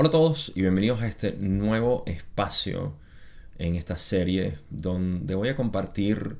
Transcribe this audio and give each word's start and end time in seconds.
Hola 0.00 0.10
a 0.10 0.12
todos 0.12 0.52
y 0.54 0.60
bienvenidos 0.60 1.02
a 1.02 1.08
este 1.08 1.32
nuevo 1.32 2.04
espacio 2.06 2.94
en 3.58 3.74
esta 3.74 3.96
serie 3.96 4.56
donde 4.70 5.34
voy 5.34 5.48
a 5.48 5.56
compartir 5.56 6.36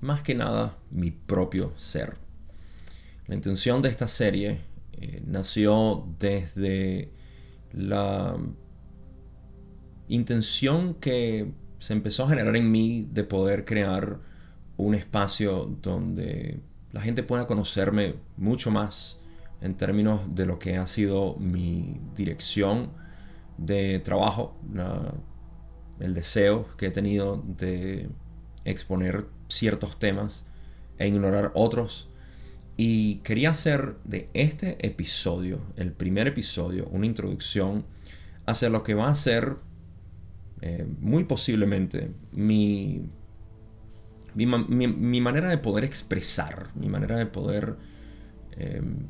más 0.00 0.22
que 0.22 0.34
nada 0.34 0.78
mi 0.90 1.10
propio 1.10 1.74
ser. 1.76 2.14
La 3.26 3.34
intención 3.34 3.82
de 3.82 3.90
esta 3.90 4.08
serie 4.08 4.60
eh, 4.94 5.22
nació 5.26 6.08
desde 6.18 7.12
la 7.74 8.38
intención 10.08 10.94
que 10.94 11.52
se 11.80 11.92
empezó 11.92 12.24
a 12.24 12.30
generar 12.30 12.56
en 12.56 12.72
mí 12.72 13.06
de 13.12 13.24
poder 13.24 13.66
crear 13.66 14.20
un 14.78 14.94
espacio 14.94 15.70
donde 15.82 16.60
la 16.92 17.02
gente 17.02 17.22
pueda 17.22 17.46
conocerme 17.46 18.14
mucho 18.38 18.70
más 18.70 19.18
en 19.60 19.74
términos 19.74 20.34
de 20.34 20.46
lo 20.46 20.58
que 20.58 20.78
ha 20.78 20.86
sido 20.86 21.36
mi 21.36 22.00
dirección 22.14 23.01
de 23.66 24.00
trabajo, 24.00 24.56
el 26.00 26.14
deseo 26.14 26.66
que 26.76 26.86
he 26.86 26.90
tenido 26.90 27.42
de 27.46 28.08
exponer 28.64 29.26
ciertos 29.48 29.98
temas 29.98 30.44
e 30.98 31.08
ignorar 31.08 31.52
otros. 31.54 32.08
Y 32.76 33.16
quería 33.16 33.50
hacer 33.50 33.96
de 34.04 34.28
este 34.34 34.84
episodio, 34.86 35.60
el 35.76 35.92
primer 35.92 36.26
episodio, 36.26 36.88
una 36.90 37.06
introducción 37.06 37.84
hacia 38.46 38.70
lo 38.70 38.82
que 38.82 38.94
va 38.94 39.08
a 39.08 39.14
ser 39.14 39.56
eh, 40.62 40.86
muy 41.00 41.24
posiblemente 41.24 42.10
mi, 42.32 43.10
mi, 44.34 45.20
manera 45.20 45.48
de 45.48 45.58
poder 45.58 45.84
expresar, 45.84 46.70
mi 46.74 46.88
manera 46.88 47.16
de 47.16 47.26
poder 47.26 47.76
em, 48.56 49.06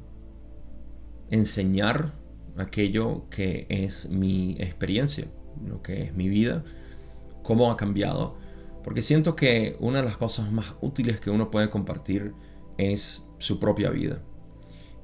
enseñar 1.31 2.12
aquello 2.56 3.28
que 3.31 3.67
es 3.69 4.08
mi 4.08 4.56
experiencia, 4.58 5.27
lo 5.67 5.83
que 5.83 6.03
es 6.03 6.14
mi 6.14 6.28
vida, 6.28 6.64
cómo 7.42 7.70
ha 7.70 7.77
cambiado. 7.77 8.36
Porque 8.84 9.03
siento 9.03 9.36
que 9.36 9.77
una 9.78 9.98
de 9.98 10.05
las 10.05 10.17
cosas 10.17 10.50
más 10.50 10.75
útiles 10.81 11.20
que 11.20 11.31
uno 11.31 11.50
puede 11.50 11.70
compartir 11.70 12.34
es 12.78 13.25
su 13.39 13.59
propia 13.59 13.91
vida. 13.91 14.22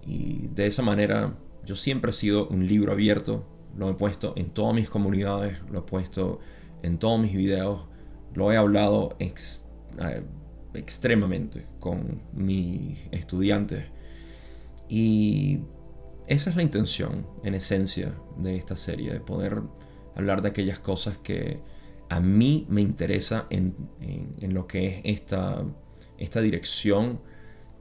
Y 0.04 0.48
de 0.48 0.66
esa 0.66 0.82
manera 0.82 1.36
yo 1.64 1.76
siempre 1.76 2.10
he 2.10 2.14
sido 2.14 2.48
un 2.48 2.66
libro 2.66 2.92
abierto, 2.92 3.44
lo 3.76 3.90
he 3.90 3.94
puesto 3.94 4.32
en 4.36 4.50
todas 4.50 4.74
mis 4.74 4.88
comunidades, 4.88 5.58
lo 5.70 5.80
he 5.80 5.82
puesto 5.82 6.40
en 6.82 6.98
todos 6.98 7.20
mis 7.20 7.34
videos, 7.34 7.82
lo 8.34 8.50
he 8.50 8.56
hablado 8.56 9.16
extremadamente 10.74 11.66
con 11.78 12.22
mis 12.32 12.98
estudiantes. 13.12 13.84
Y 14.88 15.60
esa 16.28 16.50
es 16.50 16.56
la 16.56 16.62
intención, 16.62 17.26
en 17.42 17.54
esencia, 17.54 18.14
de 18.36 18.56
esta 18.56 18.76
serie, 18.76 19.12
de 19.12 19.20
poder 19.20 19.62
hablar 20.14 20.42
de 20.42 20.50
aquellas 20.50 20.78
cosas 20.78 21.16
que 21.16 21.62
a 22.10 22.20
mí 22.20 22.66
me 22.68 22.82
interesa 22.82 23.46
en, 23.48 23.74
lo 24.40 24.66
que 24.66 24.88
es 24.88 25.00
esta, 25.04 25.64
esta 26.18 26.40
dirección 26.42 27.20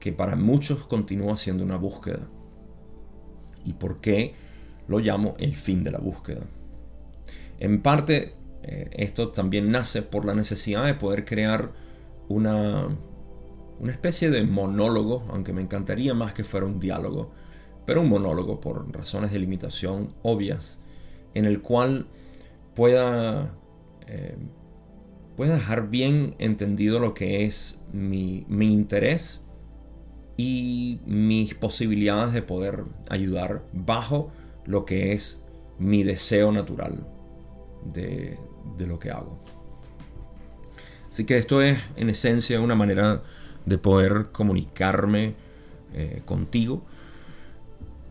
que 0.00 0.12
para 0.12 0.34
muchos 0.34 0.86
continúa 0.86 1.36
siendo 1.36 1.62
una 1.62 1.76
búsqueda. 1.76 2.26
¿Y 3.66 3.74
por 3.74 4.00
qué 4.00 4.34
lo 4.86 4.98
llamo 4.98 5.34
el 5.38 5.54
fin 5.54 5.84
de 5.84 5.90
la 5.90 5.98
búsqueda? 5.98 6.46
En 7.60 7.82
parte, 7.82 8.34
eh, 8.62 8.88
esto 8.92 9.28
también 9.28 9.70
nace 9.70 10.00
por 10.00 10.24
la 10.24 10.34
necesidad 10.34 10.86
de 10.86 10.94
poder 10.94 11.26
crear 11.26 11.72
una, 12.28 12.88
una 13.78 13.92
especie 13.92 14.30
de 14.30 14.42
monólogo, 14.44 15.26
aunque 15.28 15.52
me 15.52 15.60
encantaría 15.60 16.14
más 16.14 16.32
que 16.32 16.44
fuera 16.44 16.64
un 16.64 16.80
diálogo, 16.80 17.32
pero 17.88 18.02
un 18.02 18.10
monólogo 18.10 18.60
por 18.60 18.94
razones 18.94 19.32
de 19.32 19.38
limitación 19.38 20.08
obvias, 20.22 20.78
en 21.32 21.46
el 21.46 21.62
cual 21.62 22.04
pueda, 22.74 23.54
eh, 24.06 24.36
pueda 25.38 25.54
dejar 25.54 25.88
bien 25.88 26.34
entendido 26.38 26.98
lo 26.98 27.14
que 27.14 27.46
es 27.46 27.78
mi, 27.94 28.44
interés 28.50 29.40
y 30.36 31.00
mis 31.06 31.54
posibilidades 31.54 32.34
de 32.34 32.42
poder 32.42 32.84
ayudar 33.08 33.62
bajo 33.72 34.30
lo 34.66 34.84
que 34.84 35.14
es 35.14 35.42
mi 35.78 36.02
deseo 36.02 36.52
natural 36.52 37.06
de, 37.86 38.36
lo 38.80 38.98
que 38.98 39.10
hago. 39.10 39.38
Así 41.08 41.24
que 41.24 41.38
esto 41.38 41.62
es 41.62 41.78
en 41.96 42.10
esencia 42.10 42.60
una 42.60 42.74
manera 42.74 43.22
de 43.64 43.78
poder 43.78 44.26
comunicarme 44.30 45.32
eh, 45.94 46.20
contigo 46.26 46.82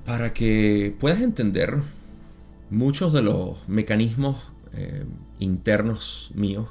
para 0.07 0.33
que 0.33 0.95
puedas 0.97 1.19
entender 1.21 1.81
muchos 2.69 3.11
de 3.11 3.21
los 3.21 3.67
mecanismos 3.67 4.37
eh, 4.71 5.03
internos 5.37 6.31
míos 6.33 6.69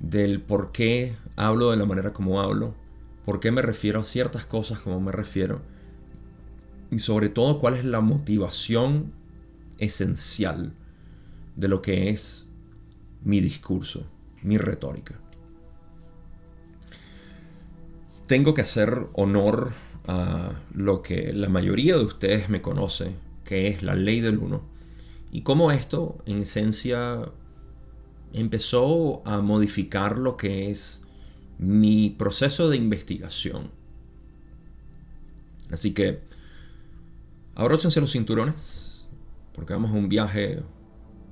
del 0.00 0.42
por 0.42 0.70
qué 0.70 1.14
hablo 1.34 1.70
de 1.70 1.78
la 1.78 1.86
manera 1.86 2.12
como 2.12 2.42
hablo, 2.42 2.74
por 3.24 3.40
qué 3.40 3.50
me 3.52 3.62
refiero 3.62 4.00
a 4.00 4.04
ciertas 4.04 4.44
cosas 4.44 4.80
como 4.80 5.00
me 5.00 5.12
refiero 5.12 5.62
y 6.90 6.98
sobre 6.98 7.30
todo 7.30 7.58
cuál 7.58 7.72
es 7.72 7.86
la 7.86 8.02
motivación 8.02 9.14
esencial 9.78 10.74
de 11.56 11.68
lo 11.68 11.80
que 11.80 12.10
es 12.10 12.46
mi 13.24 13.40
discurso, 13.40 14.06
mi 14.42 14.58
retórica. 14.58 15.18
Tengo 18.26 18.52
que 18.52 18.60
hacer 18.60 19.06
honor 19.14 19.72
a 20.06 20.52
lo 20.72 21.02
que 21.02 21.32
la 21.32 21.48
mayoría 21.48 21.96
de 21.96 22.04
ustedes 22.04 22.48
me 22.48 22.62
conoce, 22.62 23.16
que 23.44 23.68
es 23.68 23.82
la 23.82 23.94
ley 23.94 24.20
del 24.20 24.38
uno. 24.38 24.62
Y 25.32 25.42
cómo 25.42 25.70
esto, 25.70 26.18
en 26.26 26.42
esencia, 26.42 27.30
empezó 28.32 29.26
a 29.26 29.40
modificar 29.40 30.18
lo 30.18 30.36
que 30.36 30.70
es 30.70 31.02
mi 31.58 32.10
proceso 32.10 32.68
de 32.68 32.76
investigación. 32.76 33.70
Así 35.70 35.92
que, 35.92 36.20
abróchense 37.54 38.00
los 38.00 38.12
cinturones, 38.12 39.08
porque 39.52 39.72
vamos 39.72 39.90
a 39.90 39.94
un 39.94 40.08
viaje 40.08 40.62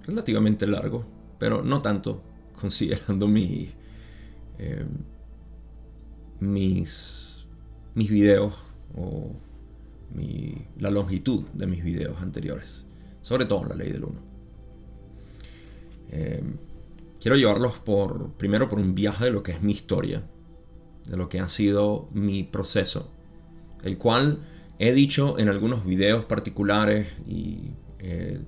relativamente 0.06 0.66
largo, 0.66 1.06
pero 1.38 1.62
no 1.62 1.82
tanto, 1.82 2.22
considerando 2.60 3.28
eh, 4.58 4.84
mis 6.40 7.34
mis 7.94 8.10
videos 8.10 8.52
o 8.96 9.30
la 10.78 10.90
longitud 10.90 11.44
de 11.52 11.66
mis 11.66 11.82
videos 11.82 12.20
anteriores. 12.20 12.86
Sobre 13.22 13.46
todo 13.46 13.64
la 13.64 13.74
ley 13.74 13.90
del 13.90 14.04
1. 14.04 14.14
Eh, 16.10 16.42
quiero 17.20 17.36
llevarlos 17.36 17.78
por, 17.78 18.32
primero 18.32 18.68
por 18.68 18.78
un 18.78 18.94
viaje 18.94 19.26
de 19.26 19.30
lo 19.32 19.42
que 19.42 19.52
es 19.52 19.62
mi 19.62 19.72
historia, 19.72 20.22
de 21.08 21.16
lo 21.16 21.28
que 21.28 21.40
ha 21.40 21.48
sido 21.48 22.08
mi 22.12 22.44
proceso, 22.44 23.10
el 23.82 23.98
cual 23.98 24.38
he 24.78 24.92
dicho 24.92 25.38
en 25.38 25.48
algunos 25.48 25.84
videos 25.84 26.24
particulares 26.24 27.08
y 27.26 27.72
eh, 27.98 28.40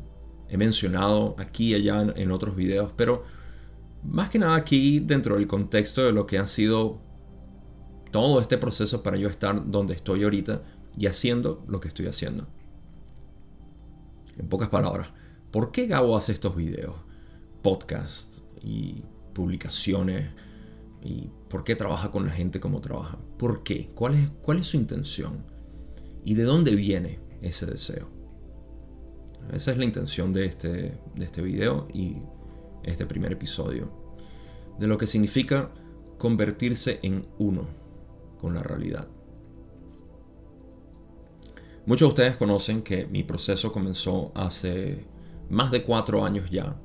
he 0.48 0.56
mencionado 0.56 1.34
aquí 1.38 1.70
y 1.70 1.74
allá 1.74 2.12
en 2.14 2.30
otros 2.30 2.54
videos, 2.54 2.92
pero 2.96 3.24
más 4.04 4.30
que 4.30 4.38
nada 4.38 4.56
aquí 4.56 5.00
dentro 5.00 5.36
del 5.36 5.46
contexto 5.46 6.04
de 6.04 6.12
lo 6.12 6.26
que 6.26 6.38
ha 6.38 6.46
sido 6.46 7.00
todo 8.10 8.40
este 8.40 8.58
proceso 8.58 9.02
para 9.02 9.16
yo 9.16 9.28
estar 9.28 9.70
donde 9.70 9.94
estoy 9.94 10.24
ahorita 10.24 10.62
y 10.96 11.06
haciendo 11.06 11.64
lo 11.68 11.80
que 11.80 11.88
estoy 11.88 12.06
haciendo. 12.06 12.46
En 14.38 14.48
pocas 14.48 14.68
palabras, 14.68 15.08
¿por 15.50 15.72
qué 15.72 15.86
Gabo 15.86 16.16
hace 16.16 16.32
estos 16.32 16.56
videos, 16.56 16.96
podcasts 17.62 18.44
y 18.62 19.02
publicaciones? 19.34 20.30
¿Y 21.02 21.30
por 21.48 21.64
qué 21.64 21.76
trabaja 21.76 22.10
con 22.10 22.26
la 22.26 22.32
gente 22.32 22.60
como 22.60 22.80
trabaja? 22.80 23.18
¿Por 23.38 23.62
qué? 23.62 23.90
¿Cuál 23.94 24.14
es, 24.14 24.30
cuál 24.42 24.58
es 24.58 24.68
su 24.68 24.76
intención? 24.76 25.44
¿Y 26.24 26.34
de 26.34 26.42
dónde 26.42 26.74
viene 26.74 27.20
ese 27.40 27.66
deseo? 27.66 28.08
Esa 29.52 29.70
es 29.70 29.78
la 29.78 29.84
intención 29.84 30.32
de 30.32 30.46
este, 30.46 30.98
de 31.14 31.24
este 31.24 31.40
video 31.40 31.86
y 31.94 32.16
este 32.82 33.06
primer 33.06 33.32
episodio. 33.32 33.90
De 34.78 34.86
lo 34.86 34.98
que 34.98 35.06
significa 35.06 35.70
convertirse 36.18 36.98
en 37.02 37.26
uno 37.38 37.85
con 38.38 38.54
la 38.54 38.62
realidad. 38.62 39.08
Muchos 41.86 42.08
de 42.08 42.12
ustedes 42.12 42.36
conocen 42.36 42.82
que 42.82 43.06
mi 43.06 43.22
proceso 43.22 43.72
comenzó 43.72 44.32
hace 44.34 45.06
más 45.48 45.70
de 45.70 45.84
cuatro 45.84 46.24
años 46.24 46.50
ya 46.50 46.76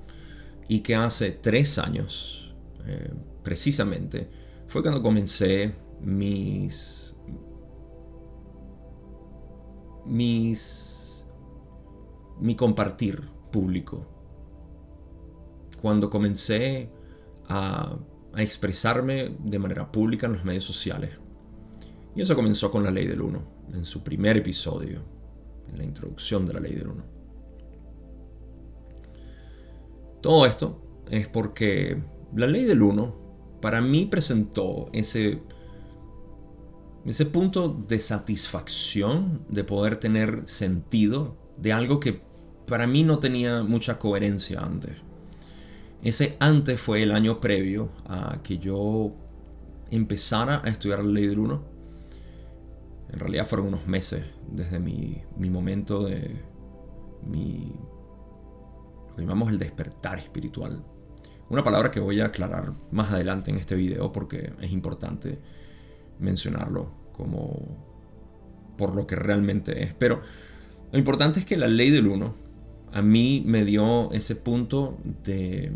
y 0.67 0.81
que 0.81 0.95
hace 0.95 1.31
tres 1.31 1.79
años, 1.79 2.53
eh, 2.85 3.11
precisamente, 3.43 4.29
fue 4.67 4.83
cuando 4.83 5.01
comencé 5.01 5.73
mis, 6.01 7.15
mis, 10.05 11.25
mi 12.39 12.55
compartir 12.55 13.27
público. 13.51 14.07
Cuando 15.81 16.11
comencé 16.11 16.91
a, 17.49 17.97
a 18.33 18.41
expresarme 18.41 19.35
de 19.39 19.59
manera 19.59 19.91
pública 19.91 20.27
en 20.27 20.33
los 20.33 20.45
medios 20.45 20.63
sociales. 20.63 21.20
Y 22.15 22.21
eso 22.21 22.35
comenzó 22.35 22.69
con 22.69 22.83
la 22.83 22.91
ley 22.91 23.07
del 23.07 23.21
1, 23.21 23.41
en 23.73 23.85
su 23.85 24.03
primer 24.03 24.37
episodio, 24.37 25.01
en 25.69 25.77
la 25.77 25.83
introducción 25.83 26.45
de 26.45 26.53
la 26.53 26.59
ley 26.59 26.73
del 26.73 26.87
1. 26.87 27.03
Todo 30.21 30.45
esto 30.45 31.03
es 31.09 31.27
porque 31.27 31.97
la 32.35 32.47
ley 32.47 32.63
del 32.65 32.81
uno 32.81 33.15
para 33.59 33.81
mí 33.81 34.05
presentó 34.05 34.87
ese, 34.93 35.41
ese 37.05 37.25
punto 37.25 37.69
de 37.87 37.99
satisfacción 37.99 39.41
de 39.49 39.63
poder 39.63 39.97
tener 39.97 40.47
sentido 40.47 41.37
de 41.57 41.73
algo 41.73 41.99
que 41.99 42.21
para 42.67 42.87
mí 42.87 43.03
no 43.03 43.19
tenía 43.19 43.63
mucha 43.63 43.97
coherencia 43.97 44.61
antes. 44.61 44.97
Ese 46.03 46.37
antes 46.39 46.79
fue 46.79 47.03
el 47.03 47.11
año 47.11 47.39
previo 47.39 47.89
a 48.07 48.41
que 48.41 48.57
yo 48.57 49.13
empezara 49.91 50.61
a 50.63 50.69
estudiar 50.69 51.03
la 51.03 51.11
ley 51.11 51.27
del 51.27 51.39
uno. 51.39 51.63
En 53.11 53.19
realidad 53.19 53.45
fueron 53.45 53.67
unos 53.67 53.87
meses 53.87 54.23
desde 54.49 54.79
mi, 54.79 55.21
mi 55.37 55.49
momento 55.49 56.05
de 56.05 56.35
mi, 57.27 57.73
lo 59.15 59.23
llamamos 59.23 59.49
el 59.49 59.59
despertar 59.59 60.19
espiritual. 60.19 60.83
Una 61.49 61.63
palabra 61.63 61.91
que 61.91 61.99
voy 61.99 62.21
a 62.21 62.27
aclarar 62.27 62.71
más 62.91 63.11
adelante 63.11 63.51
en 63.51 63.57
este 63.57 63.75
video 63.75 64.11
porque 64.11 64.53
es 64.61 64.71
importante 64.71 65.39
mencionarlo 66.19 66.91
como 67.11 67.77
por 68.77 68.95
lo 68.95 69.05
que 69.05 69.15
realmente 69.15 69.83
es. 69.83 69.93
Pero 69.93 70.21
lo 70.91 70.97
importante 70.97 71.39
es 71.39 71.45
que 71.45 71.57
la 71.57 71.67
ley 71.67 71.89
del 71.91 72.07
uno 72.07 72.33
a 72.93 73.01
mí 73.01 73.43
me 73.45 73.65
dio 73.65 74.11
ese 74.11 74.35
punto 74.35 74.97
de, 75.23 75.71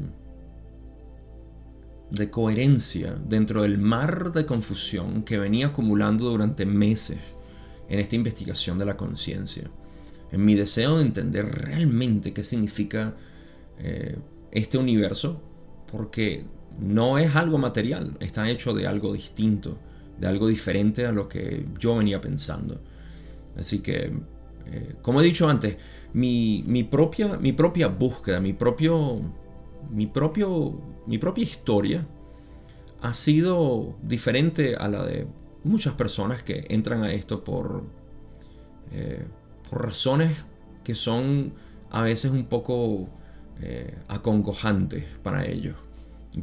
de 2.12 2.30
coherencia 2.30 3.18
dentro 3.28 3.64
del 3.64 3.78
mar 3.78 4.32
de 4.32 4.46
confusión 4.46 5.24
que 5.24 5.38
venía 5.38 5.68
acumulando 5.68 6.30
durante 6.30 6.66
meses 6.66 7.20
en 7.90 8.00
esta 8.00 8.16
investigación 8.16 8.78
de 8.78 8.86
la 8.86 8.98
conciencia. 8.98 9.70
En 10.32 10.44
mi 10.44 10.56
deseo 10.56 10.98
de 10.98 11.06
entender 11.06 11.46
realmente 11.46 12.34
qué 12.34 12.44
significa 12.44 13.16
eh, 13.80 14.18
este 14.52 14.78
universo, 14.78 15.42
porque 15.92 16.46
no 16.80 17.18
es 17.18 17.36
algo 17.36 17.58
material, 17.58 18.18
está 18.20 18.50
hecho 18.50 18.74
de 18.74 18.88
algo 18.88 19.14
distinto, 19.14 19.78
de 20.20 20.28
algo 20.28 20.48
diferente 20.48 21.06
a 21.06 21.12
lo 21.12 21.28
que 21.28 21.66
yo 21.80 21.96
venía 21.96 22.22
pensando. 22.22 22.82
Así 23.58 23.80
que, 23.80 24.12
eh, 24.66 24.96
como 25.02 25.22
he 25.22 25.24
dicho 25.24 25.48
antes, 25.48 25.78
mi, 26.14 26.88
propia, 26.90 27.38
mi 27.38 27.54
propia 27.54 27.88
búsqueda, 27.88 28.40
mi 28.40 28.54
propio, 28.54 29.20
mi, 29.92 30.08
propio, 30.08 30.80
mi 31.06 31.18
propia 31.18 31.44
historia 31.44 32.06
ha 33.02 33.14
sido 33.14 33.96
diferente 34.02 34.76
a 34.76 34.88
la 34.88 35.04
de 35.04 35.28
muchas 35.64 35.94
personas 35.94 36.44
que 36.44 36.66
entran 36.70 37.04
a 37.04 37.12
esto 37.12 37.44
por, 37.44 37.84
eh, 38.92 39.26
por 39.70 39.84
razones 39.86 40.46
que 40.84 40.96
son 40.96 41.54
a 41.92 42.02
veces 42.02 42.32
un 42.32 42.46
poco 42.46 43.10
eh, 43.62 43.98
acongojantes 44.08 45.06
para 45.24 45.46
ellos, 45.46 45.76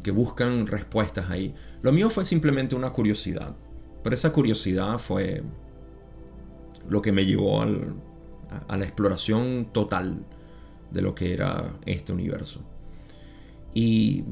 que 0.01 0.11
buscan 0.11 0.67
respuestas 0.67 1.29
ahí. 1.29 1.53
Lo 1.81 1.91
mío 1.91 2.09
fue 2.09 2.25
simplemente 2.25 2.75
una 2.75 2.91
curiosidad, 2.91 3.55
pero 4.03 4.15
esa 4.15 4.33
curiosidad 4.33 4.97
fue 4.99 5.43
lo 6.89 7.01
que 7.01 7.11
me 7.11 7.25
llevó 7.25 7.61
al, 7.61 7.95
a, 8.67 8.77
la 8.77 8.83
exploración 8.83 9.69
total 9.71 10.25
de 10.91 11.01
lo 11.01 11.15
que 11.15 11.33
era 11.33 11.73
este 11.85 12.11
universo. 12.11 12.61
Y 13.73 14.23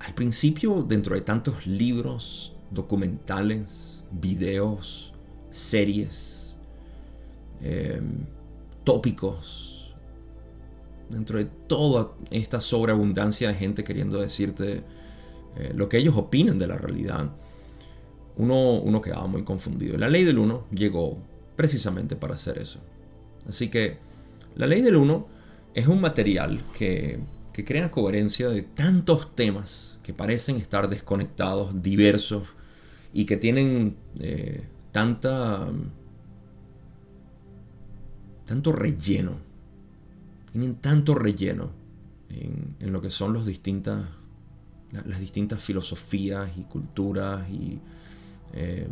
al 0.00 0.14
principio, 0.14 0.82
dentro 0.82 1.14
de 1.14 1.22
tantos 1.22 1.66
libros, 1.66 2.52
documentales, 2.70 4.04
videos, 4.10 5.12
series, 5.50 6.56
em, 7.62 8.26
tópicos, 8.84 9.94
dentro 11.08 11.38
de 11.38 11.44
toda 11.44 12.12
esta 12.30 12.60
sobreabundancia 12.60 13.48
de 13.48 13.54
gente 13.54 13.84
queriendo 13.84 14.20
decirte 14.20 14.82
eh, 15.56 15.72
lo 15.74 15.88
que 15.88 15.98
ellos 15.98 16.16
opinan 16.16 16.58
de 16.58 16.66
la 16.66 16.76
realidad, 16.76 17.30
uno, 18.36 18.80
uno 18.80 19.00
quedaba 19.00 19.26
muy 19.26 19.44
confundido. 19.44 19.96
La 19.96 20.08
ley 20.08 20.24
del 20.24 20.38
uno 20.38 20.64
llegó 20.70 21.16
precisamente 21.56 22.16
para 22.16 22.34
hacer 22.34 22.58
eso. 22.58 22.80
Así 23.48 23.68
que 23.68 23.98
la 24.56 24.66
ley 24.66 24.80
del 24.80 24.96
uno 24.96 25.26
es 25.74 25.86
un 25.88 26.00
material 26.00 26.62
que, 26.72 27.20
que 27.52 27.64
crea 27.64 27.90
coherencia 27.90 28.48
de 28.48 28.62
tantos 28.62 29.34
temas 29.34 30.00
que 30.02 30.14
parecen 30.14 30.56
estar 30.56 30.88
desconectados, 30.88 31.82
diversos 31.82 32.48
y 33.12 33.26
que 33.26 33.36
tienen 33.36 33.96
eh, 34.18 34.66
tanta 34.92 35.68
tanto 38.46 38.72
relleno 38.72 39.38
tienen 40.52 40.76
tanto 40.76 41.14
relleno 41.14 41.70
en, 42.28 42.92
lo 42.92 43.00
que 43.00 43.10
son 43.10 43.32
los 43.32 43.46
distintas 43.46 44.04
las 44.92 45.18
distintas 45.18 45.62
filosofías 45.62 46.52
y 46.56 46.62
culturas 46.62 47.48
y 47.50 47.80
eh, 48.52 48.86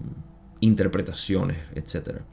interpretaciones, 0.58 1.58
etcétera. 1.74 2.24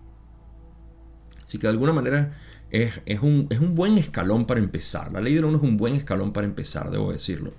Así 1.43 1.59
que 1.59 1.67
de 1.67 1.71
alguna 1.71 1.93
manera 1.93 2.31
es, 2.71 3.21
un, 3.21 3.47
buen 3.75 3.97
escalón 3.97 4.45
para 4.45 4.59
empezar. 4.59 5.11
La 5.11 5.21
ley 5.21 5.33
del 5.33 5.45
uno 5.45 5.57
es 5.57 5.63
un 5.63 5.77
buen 5.77 5.95
escalón 5.95 6.33
para 6.33 6.45
empezar, 6.45 6.91
debo 6.91 7.11
decirlo. 7.11 7.53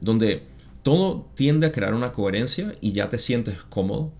Donde 0.00 0.42
todo 0.82 1.30
tiende 1.34 1.66
a 1.66 1.72
crear 1.72 1.94
una 1.94 2.12
coherencia 2.12 2.74
y 2.80 2.92
ya 2.92 3.08
te 3.08 3.18
sientes 3.18 3.62
cómodo 3.64 4.12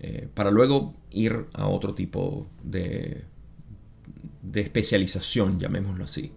eh, 0.00 0.28
para 0.32 0.50
luego 0.50 0.94
ir 1.10 1.46
a 1.54 1.66
otro 1.66 1.94
tipo 1.94 2.48
de, 2.62 3.24
de 4.42 4.60
especialización, 4.60 5.58
llamémoslo 5.58 6.04
así. 6.04 6.32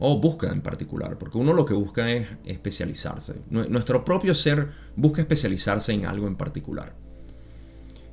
O 0.00 0.18
búsqueda 0.20 0.52
en 0.52 0.60
particular, 0.60 1.16
porque 1.18 1.38
uno 1.38 1.52
lo 1.52 1.64
que 1.64 1.72
busca 1.72 2.10
es 2.10 2.26
especializarse. 2.44 3.36
Nuestro 3.48 4.04
propio 4.04 4.34
ser 4.34 4.68
busca 4.96 5.22
especializarse 5.22 5.92
en 5.92 6.04
algo 6.04 6.26
en 6.26 6.36
particular. 6.36 6.94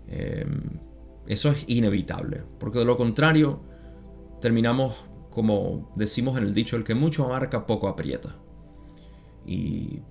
Eh, 0.07 0.45
eso 1.27 1.50
es 1.50 1.63
inevitable, 1.68 2.44
porque 2.60 2.80
de 2.80 2.86
lo 2.86 2.98
contrario 2.98 3.71
terminamos, 4.42 4.96
como 5.30 5.94
decimos 5.96 6.38
en 6.38 6.44
el 6.44 6.54
dicho, 6.54 6.76
el 6.76 6.84
que 6.84 6.96
mucho 6.96 7.26
abarca, 7.26 7.66
poco 7.66 7.88
aprieta. 7.88 8.36
Y, 9.46 10.02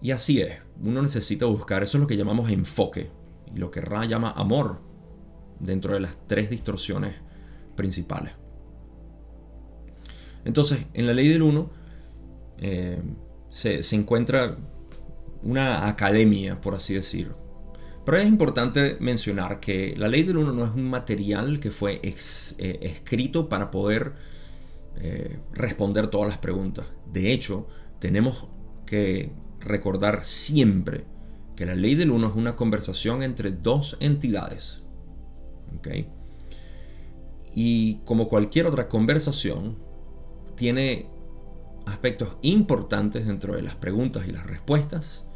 y 0.00 0.12
así 0.12 0.40
es, 0.40 0.58
uno 0.80 1.02
necesita 1.02 1.46
buscar, 1.46 1.82
eso 1.82 1.98
es 1.98 2.02
lo 2.02 2.06
que 2.06 2.16
llamamos 2.16 2.50
enfoque, 2.50 3.10
y 3.52 3.58
lo 3.58 3.70
que 3.70 3.80
Ra 3.80 4.04
llama 4.04 4.30
amor, 4.30 4.80
dentro 5.58 5.94
de 5.94 6.00
las 6.00 6.16
tres 6.26 6.48
distorsiones 6.50 7.16
principales. 7.76 8.32
Entonces, 10.44 10.86
en 10.94 11.06
la 11.06 11.12
ley 11.12 11.28
del 11.28 11.42
uno 11.42 11.70
eh, 12.58 13.02
se, 13.50 13.82
se 13.82 13.96
encuentra 13.96 14.56
una 15.42 15.88
academia, 15.88 16.60
por 16.60 16.74
así 16.74 16.94
decirlo, 16.94 17.36
pero 18.10 18.22
es 18.22 18.28
importante 18.28 18.96
mencionar 18.98 19.60
que 19.60 19.94
la 19.96 20.08
ley 20.08 20.24
del 20.24 20.38
uno 20.38 20.50
no 20.50 20.64
es 20.64 20.72
un 20.74 20.90
material 20.90 21.60
que 21.60 21.70
fue 21.70 22.00
eh, 22.02 22.78
escrito 22.82 23.48
para 23.48 23.70
poder 23.70 24.14
eh, 24.96 25.38
responder 25.52 26.08
todas 26.08 26.28
las 26.28 26.38
preguntas. 26.38 26.86
De 27.12 27.32
hecho, 27.32 27.68
tenemos 28.00 28.48
que 28.84 29.30
recordar 29.60 30.24
siempre 30.24 31.04
que 31.54 31.66
la 31.66 31.76
ley 31.76 31.94
del 31.94 32.10
uno 32.10 32.26
es 32.26 32.34
una 32.34 32.56
conversación 32.56 33.22
entre 33.22 33.52
dos 33.52 33.96
entidades. 34.00 34.80
Y 37.54 38.00
como 38.04 38.26
cualquier 38.26 38.66
otra 38.66 38.88
conversación, 38.88 39.78
tiene 40.56 41.06
aspectos 41.86 42.38
importantes 42.42 43.28
dentro 43.28 43.54
de 43.54 43.62
las 43.62 43.76
preguntas 43.76 44.26
y 44.26 44.32
las 44.32 44.48
respuestas 44.48 45.28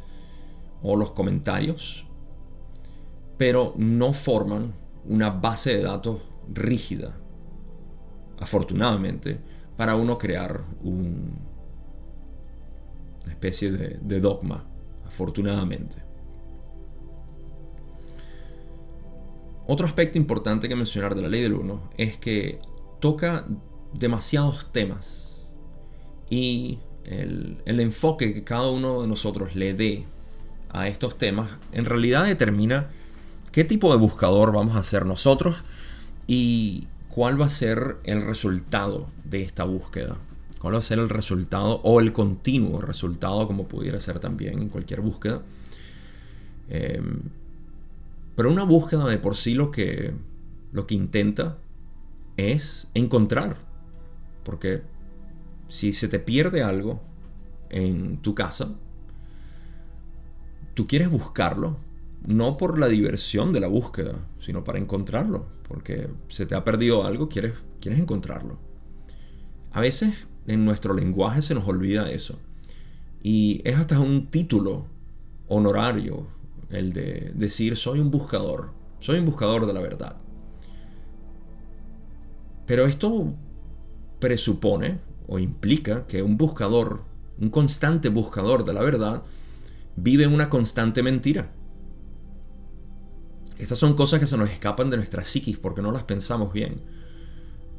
o 0.81 0.97
los 0.97 1.11
comentarios 1.11 2.05
pero 3.37 3.73
no 3.77 4.13
forman 4.13 4.73
una 5.05 5.29
base 5.29 5.77
de 5.77 5.83
datos 5.83 6.21
rígida, 6.53 7.17
afortunadamente, 8.39 9.39
para 9.77 9.95
uno 9.95 10.17
crear 10.17 10.63
una 10.83 11.41
especie 13.27 13.71
de, 13.71 14.19
dogma, 14.19 14.63
afortunadamente. 15.05 15.97
Otro 19.67 19.87
aspecto 19.87 20.17
importante 20.17 20.69
que 20.69 20.75
mencionar 20.75 21.15
de 21.15 21.23
la 21.23 21.27
ley 21.27 21.41
del 21.41 21.53
1 21.53 21.89
es 21.97 22.17
que 22.17 22.59
toca 22.99 23.45
demasiados 23.93 24.71
temas 24.71 25.51
y 26.29 26.79
el, 27.03 27.61
enfoque 27.65 28.33
que 28.33 28.43
cada 28.43 28.69
uno 28.69 29.01
de 29.01 29.07
nosotros 29.07 29.55
le 29.55 29.73
dé 29.73 30.05
a 30.69 30.87
estos 30.87 31.17
temas 31.17 31.49
en 31.71 31.85
realidad 31.85 32.25
determina 32.25 32.91
qué 33.55 33.63
tipo 33.63 33.89
de 33.89 33.97
buscador 33.97 34.51
vamos 34.51 34.75
a 34.75 34.79
hacer 34.79 35.05
nosotros 35.05 35.63
y 36.27 36.89
cuál 37.07 37.39
va 37.39 37.45
a 37.45 37.49
ser 37.49 37.95
el 38.03 38.21
resultado 38.21 39.07
de 39.23 39.43
esta 39.43 39.63
búsqueda. 39.63 40.17
¿Cuál 40.59 40.73
va 40.73 40.79
a 40.79 40.81
ser 40.81 40.99
el 40.99 41.07
resultado 41.07 41.79
o 41.85 42.01
el 42.01 42.11
continuo 42.11 42.81
resultado, 42.81 43.47
como 43.47 43.69
pudiera 43.69 43.97
ser 44.01 44.19
también 44.19 44.61
en 44.61 44.67
cualquier 44.67 44.99
búsqueda? 44.99 45.41
Em, 46.67 47.21
pero 48.35 48.51
una 48.51 48.63
búsqueda 48.63 49.07
de 49.07 49.19
por 49.19 49.37
sí 49.37 49.53
lo 49.53 49.71
que, 49.71 50.13
lo 50.73 50.85
que 50.85 50.95
intenta 50.95 51.55
es 52.35 52.89
encontrar. 52.93 53.55
Porque 54.43 54.81
si 55.69 55.93
se 55.93 56.09
te 56.09 56.19
pierde 56.19 56.61
algo 56.61 57.01
en 57.69 58.17
tu 58.17 58.35
casa, 58.35 58.75
tú 60.73 60.87
quieres 60.87 61.09
buscarlo, 61.09 61.84
no 62.25 62.57
por 62.57 62.79
la 62.79 62.87
diversión 62.87 63.53
de 63.53 63.59
la 63.59 63.67
búsqueda, 63.67 64.15
sino 64.39 64.63
para 64.63 64.79
encontrarlo, 64.79 65.45
porque 65.67 66.09
se 66.27 66.45
te 66.45 66.55
ha 66.55 66.63
perdido 66.63 67.05
algo, 67.05 67.29
quieres, 67.29 67.53
quieres 67.79 67.99
encontrarlo. 67.99 68.57
A 69.71 69.81
veces 69.81 70.27
en 70.47 70.65
nuestro 70.65 70.93
lenguaje 70.93 71.41
se 71.41 71.53
nos 71.53 71.67
olvida 71.67 72.09
eso. 72.09 72.39
Y 73.21 73.61
es 73.65 73.77
hasta 73.77 73.99
un 73.99 74.27
título 74.27 74.85
honorario 75.47 76.27
el 76.69 76.93
de 76.93 77.31
decir 77.35 77.77
soy 77.77 77.99
un 77.99 78.11
buscador, 78.11 78.71
soy 78.99 79.19
un 79.19 79.25
buscador 79.25 79.65
de 79.65 79.73
la 79.73 79.81
verdad. 79.81 80.17
Pero 82.65 82.85
esto 82.85 83.33
presupone 84.19 84.99
o 85.27 85.39
implica 85.39 86.07
que 86.07 86.23
un 86.23 86.37
buscador, 86.37 87.03
un 87.39 87.49
constante 87.49 88.09
buscador 88.09 88.65
de 88.65 88.73
la 88.73 88.81
verdad, 88.81 89.23
vive 89.95 90.27
una 90.27 90.49
constante 90.49 91.03
mentira. 91.03 91.51
Estas 93.57 93.79
son 93.79 93.93
cosas 93.93 94.19
que 94.19 94.27
se 94.27 94.37
nos 94.37 94.51
escapan 94.51 94.89
de 94.89 94.97
nuestra 94.97 95.23
psiquis 95.23 95.57
porque 95.57 95.81
no 95.81 95.91
las 95.91 96.03
pensamos 96.03 96.51
bien. 96.51 96.75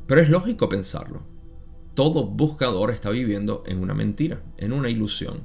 Pero 0.06 0.20
es 0.20 0.30
lógico 0.30 0.68
pensarlo. 0.68 1.22
Todo 1.94 2.26
buscador 2.26 2.90
está 2.90 3.10
viviendo 3.10 3.62
en 3.66 3.80
una 3.80 3.94
mentira, 3.94 4.42
en 4.56 4.72
una 4.72 4.88
ilusión. 4.88 5.42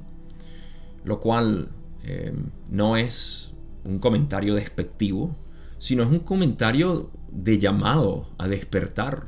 Lo 1.04 1.20
cual 1.20 1.68
eh, 2.04 2.32
no 2.70 2.96
es 2.96 3.52
un 3.84 3.98
comentario 3.98 4.54
despectivo, 4.54 5.36
sino 5.78 6.02
es 6.02 6.10
un 6.10 6.20
comentario 6.20 7.10
de 7.30 7.58
llamado 7.58 8.28
a 8.38 8.48
despertar. 8.48 9.26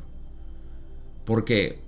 Porque 1.25 1.81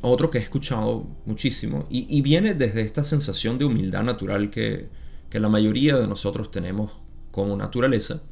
otro 0.00 0.30
que 0.30 0.38
he 0.38 0.40
escuchado 0.40 1.06
muchísimo, 1.26 1.86
y, 1.88 2.20
viene 2.22 2.54
desde 2.54 2.80
esta 2.80 3.04
sensación 3.04 3.58
de 3.58 3.64
humildad 3.64 4.02
natural 4.02 4.50
que, 4.50 4.88
que 5.30 5.38
la 5.38 5.48
mayoría 5.48 5.96
de 5.96 6.08
nosotros 6.08 6.50
tenemos 6.50 7.01
como 7.32 7.56
naturaleza, 7.56 8.22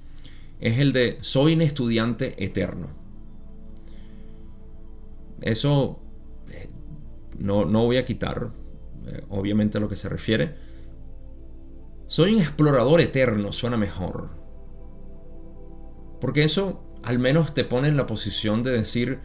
es 0.61 0.79
el 0.79 0.93
de 0.93 1.19
soy 1.23 1.55
un 1.55 1.63
estudiante 1.63 2.45
eterno. 2.45 2.89
Eso 5.41 5.99
eh, 6.51 6.69
no, 7.39 7.65
no 7.65 7.85
voy 7.87 7.97
a 7.97 8.05
quitar, 8.05 8.51
eh, 9.07 9.25
obviamente, 9.31 9.79
a 9.79 9.81
lo 9.81 9.89
que 9.89 9.97
se 9.97 10.09
refiere. 10.09 10.55
Soy 12.07 12.35
un 12.35 12.41
explorador 12.41 13.01
eterno, 13.01 13.51
suena 13.51 13.77
mejor. 13.77 14.29
Porque 16.21 16.45
eso 16.45 16.85
al 17.03 17.19
menos 17.19 17.55
te 17.55 17.65
pone 17.65 17.89
en 17.89 17.97
la 17.97 18.07
posición 18.07 18.63
de 18.63 18.73
decir, 18.73 19.21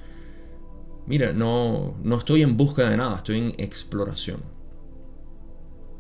mira, 1.06 1.34
no, 1.34 1.98
no 2.04 2.18
estoy 2.18 2.42
en 2.42 2.56
busca 2.56 2.90
de 2.90 2.98
nada, 2.98 3.18
estoy 3.18 3.40
en 3.40 3.54
exploración. 3.58 4.42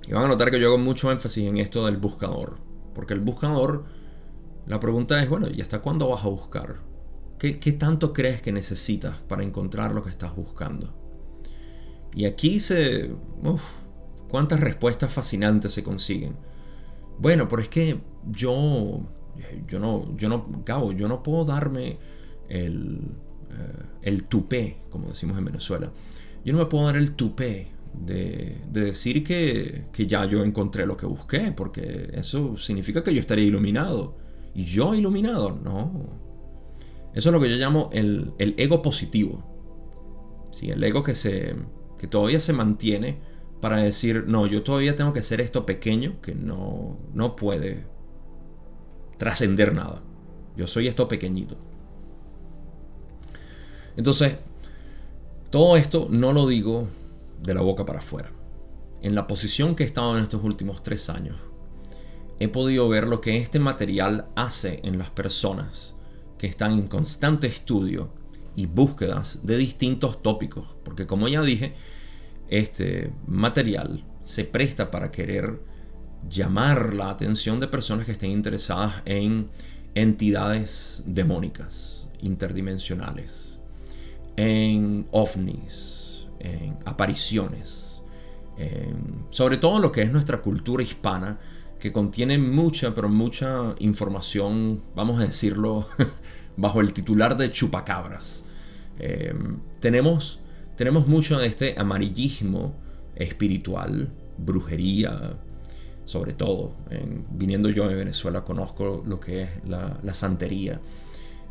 Y 0.07 0.13
van 0.13 0.25
a 0.25 0.27
notar 0.29 0.51
que 0.51 0.59
yo 0.59 0.67
hago 0.67 0.77
mucho 0.77 1.11
énfasis 1.11 1.45
en 1.45 1.57
esto 1.57 1.85
del 1.85 1.97
buscador. 1.97 2.64
Porque 2.95 3.13
el 3.13 3.19
buscador, 3.19 3.83
la 4.65 4.79
pregunta 4.79 5.21
es, 5.21 5.29
bueno, 5.29 5.47
¿y 5.53 5.61
hasta 5.61 5.79
cuándo 5.79 6.09
vas 6.09 6.23
a 6.23 6.29
buscar? 6.29 6.77
¿Qué, 7.37 7.53
tanto 7.73 8.13
crees 8.13 8.41
que 8.41 8.51
necesitas 8.51 9.19
para 9.19 9.43
encontrar 9.43 9.93
lo 9.93 10.01
que 10.01 10.09
estás 10.09 10.35
buscando? 10.35 10.95
Y 12.15 12.25
aquí 12.25 12.59
se... 12.59 13.11
Uf, 13.43 13.61
¿Cuántas 14.29 14.61
respuestas 14.61 15.13
fascinantes 15.13 15.73
se 15.73 15.83
consiguen? 15.83 16.35
Bueno, 17.19 17.47
pero 17.47 17.61
es 17.61 17.69
que 17.69 17.99
yo... 18.23 19.01
Yo 19.67 19.79
no, 19.79 20.15
yo 20.15 20.29
no, 20.29 20.63
Cabo, 20.63 20.93
yo 20.93 21.09
no 21.09 21.21
puedo 21.21 21.43
darme 21.43 21.97
el, 22.47 23.01
eh, 23.51 23.83
el 24.01 24.23
tupé, 24.23 24.77
como 24.89 25.09
decimos 25.09 25.37
en 25.37 25.43
Venezuela. 25.43 25.91
Yo 26.45 26.53
no 26.53 26.59
me 26.59 26.65
puedo 26.67 26.85
dar 26.85 26.95
el 26.95 27.15
tupé 27.15 27.74
de, 28.01 28.61
decir 28.69 29.23
que, 29.23 29.85
ya 30.07 30.25
yo 30.25 30.43
encontré 30.43 30.85
lo 30.85 30.97
que 30.97 31.05
busqué, 31.05 31.51
porque 31.51 32.09
eso 32.13 32.57
significa 32.57 33.03
que 33.03 33.13
yo 33.13 33.19
estaría 33.19 33.45
iluminado. 33.45 34.17
Y 34.53 34.63
yo 34.63 34.93
iluminado, 34.95 35.51
no. 35.51 35.91
Eso 37.13 37.29
es 37.29 37.33
lo 37.33 37.39
que 37.39 37.49
yo 37.49 37.55
llamo 37.55 37.89
el, 37.93 38.33
ego 38.37 38.81
positivo. 38.81 39.43
¿Sí? 40.51 40.69
El 40.69 40.83
ego 40.83 41.03
que, 41.03 41.15
se, 41.15 41.55
que 41.97 42.07
todavía 42.07 42.39
se 42.39 42.53
mantiene 42.53 43.19
para 43.59 43.77
decir, 43.77 44.25
no, 44.27 44.47
yo 44.47 44.63
todavía 44.63 44.95
tengo 44.95 45.13
que 45.13 45.21
ser 45.21 45.41
esto 45.41 45.65
pequeño 45.65 46.21
que 46.21 46.35
no, 46.35 46.97
no 47.13 47.35
puede 47.35 47.85
trascender 49.17 49.73
nada. 49.73 50.01
Yo 50.55 50.67
soy 50.67 50.87
esto 50.87 51.07
pequeñito. 51.07 51.57
Entonces, 53.97 54.37
todo 55.49 55.77
esto 55.77 56.07
no 56.09 56.33
lo 56.33 56.47
digo 56.47 56.87
de 57.45 57.53
la 57.53 57.61
boca 57.61 57.85
para 57.85 57.99
afuera. 57.99 58.31
En 59.01 59.15
la 59.15 59.27
posición 59.27 59.75
que 59.75 59.83
he 59.83 59.85
estado 59.85 60.17
en 60.17 60.23
estos 60.23 60.43
últimos 60.43 60.83
tres 60.83 61.09
años, 61.09 61.37
he 62.39 62.47
podido 62.47 62.89
ver 62.89 63.07
lo 63.07 63.21
que 63.21 63.37
este 63.37 63.59
material 63.59 64.27
hace 64.35 64.79
en 64.83 64.97
las 64.97 65.09
personas 65.09 65.95
que 66.37 66.47
están 66.47 66.73
en 66.73 66.87
constante 66.87 67.47
estudio 67.47 68.09
y 68.55 68.65
búsquedas 68.65 69.39
de 69.43 69.57
distintos 69.57 70.21
tópicos. 70.21 70.67
Porque 70.83 71.05
como 71.05 71.27
ya 71.27 71.41
dije, 71.41 71.73
este 72.49 73.11
material 73.27 74.03
se 74.23 74.43
presta 74.43 74.91
para 74.91 75.11
querer 75.11 75.59
llamar 76.29 76.93
la 76.93 77.09
atención 77.09 77.59
de 77.59 77.67
personas 77.67 78.05
que 78.05 78.13
estén 78.13 78.31
interesadas 78.31 79.03
en 79.05 79.49
entidades 79.93 81.03
demónicas, 81.05 82.09
interdimensionales, 82.21 83.59
en 84.35 85.07
ovnis, 85.11 86.04
apariciones, 86.85 88.01
sobre 89.29 89.57
todo 89.57 89.79
lo 89.79 89.91
que 89.91 90.01
es 90.01 90.11
nuestra 90.11 90.41
cultura 90.41 90.83
hispana, 90.83 91.39
que 91.79 91.91
contiene 91.91 92.37
mucha, 92.37 92.95
pero 92.95 93.09
mucha 93.09 93.75
información, 93.79 94.81
vamos 94.95 95.21
a 95.21 95.25
decirlo, 95.25 95.87
bajo 96.57 96.81
el 96.81 96.93
titular 96.93 97.37
de 97.37 97.51
chupacabras. 97.51 98.45
Em, 98.97 99.59
tenemos, 99.79 100.39
tenemos 100.77 101.07
mucho 101.07 101.37
de 101.37 101.47
este 101.47 101.75
amarillismo 101.77 102.75
espiritual, 103.15 104.09
brujería, 104.37 105.37
sobre 106.05 106.33
todo. 106.33 106.75
viniendo 107.31 107.69
yo 107.69 107.87
de 107.87 107.95
Venezuela 107.95 108.43
conozco 108.43 109.03
lo 109.05 109.19
que 109.19 109.43
es 109.43 109.49
la, 109.67 110.13
santería. 110.13 110.79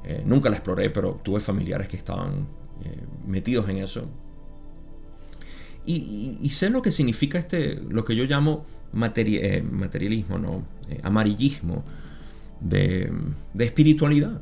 Eh, 0.04 0.22
nunca 0.24 0.50
la 0.50 0.56
exploré, 0.56 0.90
pero 0.90 1.20
tuve 1.22 1.40
familiares 1.40 1.88
que 1.88 1.96
estaban 1.96 2.46
eh, 2.84 3.04
metidos 3.26 3.68
en 3.68 3.78
eso. 3.78 4.06
Y, 5.86 6.48
sé 6.50 6.70
lo 6.70 6.80
que 6.80 6.90
significa 6.90 7.38
este, 7.38 7.80
lo 7.90 8.04
que 8.04 8.16
yo 8.16 8.24
llamo 8.24 8.64
eh, 8.94 9.62
materialismo, 9.62 10.38
¿no? 10.38 10.62
Eh, 10.88 11.00
amarillismo 11.02 11.84
de, 12.60 13.12
espiritualidad. 13.58 14.40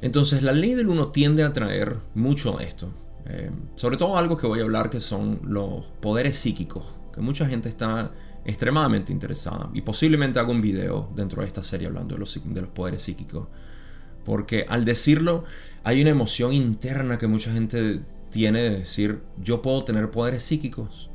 Entonces 0.00 0.42
la 0.42 0.52
ley 0.52 0.74
del 0.74 0.88
uno 0.88 1.08
tiende 1.08 1.42
a 1.42 1.52
traer 1.52 1.96
mucho 2.14 2.58
a 2.58 2.62
esto. 2.62 2.92
Eh, 3.26 3.50
sobre 3.74 3.96
todo 3.96 4.16
algo 4.16 4.36
que 4.36 4.46
voy 4.46 4.60
a 4.60 4.62
hablar 4.62 4.90
que 4.90 5.00
son 5.00 5.40
los 5.44 5.84
poderes 6.00 6.36
psíquicos, 6.36 6.84
que 7.14 7.20
mucha 7.20 7.46
gente 7.46 7.68
está 7.68 8.10
extremadamente 8.44 9.12
interesada. 9.12 9.70
Y 9.74 9.82
posiblemente 9.82 10.38
haga 10.38 10.50
un 10.50 10.62
video 10.62 11.10
dentro 11.14 11.42
de 11.42 11.48
esta 11.48 11.62
serie 11.62 11.86
hablando 11.86 12.14
de 12.14 12.20
los, 12.20 12.40
de 12.42 12.60
los 12.60 12.70
poderes 12.70 13.02
psíquicos. 13.02 13.48
Porque 14.24 14.64
al 14.68 14.84
decirlo 14.84 15.44
hay 15.84 16.00
una 16.00 16.10
emoción 16.10 16.52
interna 16.52 17.18
que 17.18 17.26
mucha 17.26 17.52
gente 17.52 18.00
tiene 18.34 18.62
de 18.62 18.70
decir, 18.78 19.22
yo 19.40 19.62
puedo 19.62 19.84
tener 19.84 20.10
poderes 20.10 20.42
psíquicos. 20.42 21.08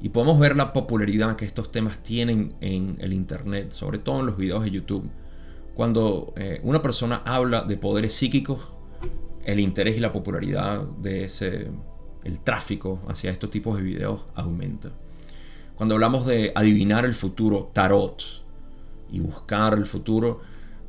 Y 0.00 0.08
podemos 0.08 0.38
ver 0.38 0.56
la 0.56 0.72
popularidad 0.72 1.36
que 1.36 1.44
estos 1.44 1.70
temas 1.70 2.02
tienen 2.02 2.54
en 2.62 2.96
el 3.00 3.12
Internet, 3.12 3.72
sobre 3.72 3.98
todo 3.98 4.20
en 4.20 4.26
los 4.26 4.38
videos 4.38 4.64
de 4.64 4.70
YouTube. 4.70 5.10
Cuando 5.74 6.32
eh, 6.38 6.58
una 6.62 6.80
persona 6.80 7.16
habla 7.26 7.64
de 7.64 7.76
poderes 7.76 8.14
psíquicos, 8.14 8.72
el 9.44 9.60
interés 9.60 9.98
y 9.98 10.00
la 10.00 10.10
popularidad 10.10 10.80
de 11.02 11.24
ese, 11.24 11.68
el 12.24 12.40
tráfico 12.40 13.02
hacia 13.08 13.30
estos 13.30 13.50
tipos 13.50 13.76
de 13.76 13.82
videos 13.82 14.22
aumenta. 14.34 14.90
Cuando 15.74 15.96
hablamos 15.96 16.24
de 16.24 16.50
adivinar 16.54 17.04
el 17.04 17.14
futuro, 17.14 17.70
tarot, 17.74 18.22
y 19.10 19.20
buscar 19.20 19.74
el 19.74 19.84
futuro, 19.84 20.40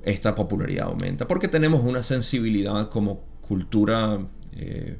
esta 0.04 0.36
popularidad 0.36 0.88
aumenta. 0.88 1.28
Porque 1.28 1.50
tenemos 1.50 1.82
una 1.82 2.02
sensibilidad 2.02 2.88
como 2.90 3.26
cultura 3.42 4.20
eh, 4.54 5.00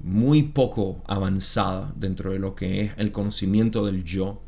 muy 0.00 0.42
poco 0.44 1.02
avanzada 1.06 1.92
dentro 1.96 2.32
de 2.32 2.38
lo 2.38 2.54
que 2.54 2.82
es 2.82 2.92
el 2.96 3.12
conocimiento 3.12 3.84
del 3.84 4.04
yo, 4.04 4.40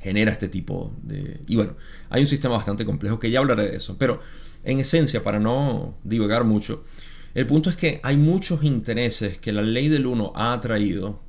genera 0.00 0.32
este 0.32 0.48
tipo 0.48 0.92
de... 1.02 1.40
Y 1.46 1.56
bueno, 1.56 1.74
hay 2.08 2.22
un 2.22 2.26
sistema 2.26 2.56
bastante 2.56 2.84
complejo 2.84 3.18
que 3.18 3.30
ya 3.30 3.40
hablaré 3.40 3.70
de 3.70 3.76
eso, 3.76 3.96
pero 3.98 4.20
en 4.64 4.80
esencia, 4.80 5.22
para 5.22 5.40
no 5.40 5.94
divagar 6.04 6.44
mucho, 6.44 6.84
el 7.34 7.46
punto 7.46 7.70
es 7.70 7.76
que 7.76 8.00
hay 8.02 8.16
muchos 8.16 8.64
intereses 8.64 9.38
que 9.38 9.52
la 9.52 9.62
ley 9.62 9.88
del 9.88 10.06
uno 10.06 10.32
ha 10.34 10.52
atraído, 10.52 11.20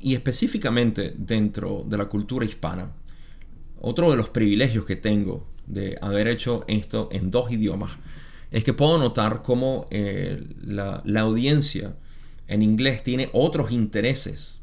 y 0.00 0.14
específicamente 0.14 1.14
dentro 1.16 1.84
de 1.86 1.98
la 1.98 2.06
cultura 2.06 2.46
hispana. 2.46 2.90
Otro 3.80 4.10
de 4.10 4.16
los 4.16 4.30
privilegios 4.30 4.84
que 4.84 4.96
tengo 4.96 5.46
de 5.66 5.98
haber 6.00 6.26
hecho 6.26 6.64
esto 6.68 7.08
en 7.12 7.30
dos 7.30 7.52
idiomas 7.52 7.92
es 8.50 8.64
que 8.64 8.72
puedo 8.72 8.98
notar 8.98 9.42
cómo 9.42 9.86
eh, 9.90 10.44
la, 10.62 11.02
audiencia 11.20 11.94
en 12.48 12.62
inglés 12.62 13.04
tiene 13.04 13.30
otros 13.32 13.70
intereses 13.70 14.60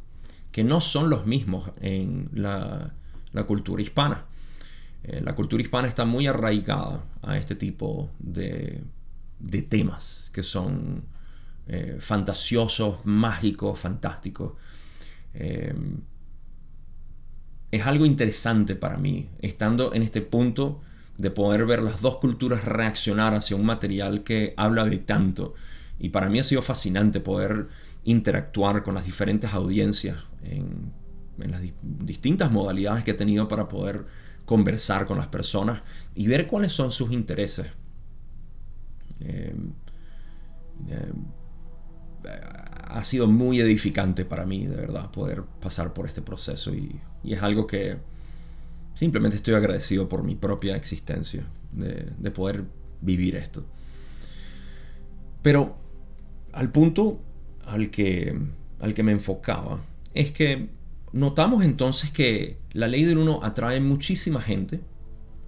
que 0.51 0.63
no 0.63 0.82
son 0.82 1.10
los 1.10 1.25
mismos 1.25 1.72
en 1.82 2.29
la, 2.34 2.94
cultura 3.46 3.82
hispana. 3.82 4.25
Eh, 5.03 5.22
la 5.24 5.36
cultura 5.36 5.62
hispana 5.62 5.88
está 5.88 6.03
muy 6.06 6.27
arraigada 6.27 7.06
a 7.22 7.38
este 7.38 7.56
tipo 7.56 8.10
de, 8.20 8.84
temas 9.70 10.32
que 10.34 10.44
son 10.44 11.03
eh, 11.67 11.98
fantasiosos, 12.00 13.06
mágicos, 13.06 13.79
fantásticos. 13.79 14.53
Eh, 15.34 15.75
es 17.70 17.86
algo 17.86 18.06
interesante 18.06 18.75
para 18.75 18.98
mí, 18.98 19.29
estando 19.39 19.94
en 19.94 20.01
este 20.01 20.22
punto 20.22 20.82
de 21.18 21.32
poder 21.32 21.66
ver 21.66 21.82
las 21.82 22.02
dos 22.02 22.18
culturas 22.18 22.66
reaccionar 22.66 23.34
hacia 23.34 23.56
un 23.56 23.66
material 23.66 24.24
que 24.24 24.54
habla 24.58 24.86
de 24.86 25.00
tanto. 25.00 25.56
Y 26.00 26.10
para 26.10 26.30
mí 26.30 26.40
ha 26.40 26.44
sido 26.44 26.62
fascinante 26.62 27.20
poder 27.20 27.68
interactuar 28.04 28.84
con 28.84 28.96
las 28.96 29.06
diferentes 29.06 29.54
audiencias 29.54 30.18
en, 30.44 30.94
las 31.38 31.62
distintas 31.82 32.52
modalidades 32.52 33.04
que 33.04 33.12
he 33.12 33.16
tenido 33.16 33.48
para 33.48 33.68
poder 33.68 34.06
conversar 34.46 35.06
con 35.06 35.18
las 35.18 35.28
personas 35.28 35.82
y 36.16 36.28
ver 36.28 36.48
cuáles 36.48 36.74
son 36.74 36.92
sus 36.92 37.12
intereses. 37.12 37.68
Em, 39.20 39.74
em, 40.88 41.26
ha 42.90 43.04
sido 43.04 43.28
muy 43.28 43.60
edificante 43.60 44.26
para 44.26 44.46
mí, 44.46 44.66
de 44.66 44.76
verdad, 44.76 45.12
poder 45.12 45.44
pasar 45.62 45.94
por 45.94 46.06
este 46.06 46.22
proceso 46.22 46.74
y, 46.74 47.00
es 47.24 47.44
algo 47.44 47.68
que 47.68 47.98
simplemente 48.98 49.38
estoy 49.38 49.54
agradecido 49.54 50.10
por 50.10 50.24
mi 50.24 50.34
propia 50.34 50.75
existencia, 50.75 51.46
de, 51.72 52.08
de 52.18 52.32
poder 52.32 52.63
vivir 53.00 53.36
esto. 53.36 53.63
Pero 55.44 55.77
al 56.51 56.72
punto 56.72 57.22
al 57.63 57.92
que, 57.92 58.36
al 58.80 58.96
que 58.96 59.04
me 59.04 59.12
enfocaba 59.12 59.80
es 60.16 60.32
que 60.32 60.70
notamos 61.13 61.63
entonces 61.63 62.10
que 62.10 62.58
la 62.74 62.88
ley 62.88 63.04
del 63.04 63.20
uno 63.20 63.39
atrae 63.44 63.80
muchísima 63.82 64.42
gente, 64.42 64.82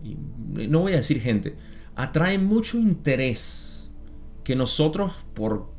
y 0.03 0.15
no 0.67 0.81
voy 0.81 0.93
a 0.93 0.97
decir 0.97 1.19
gente, 1.19 1.55
atrae 1.95 2.37
mucho 2.37 2.77
interés 2.77 3.89
que 4.43 4.55
nosotros 4.55 5.25
por 5.33 5.73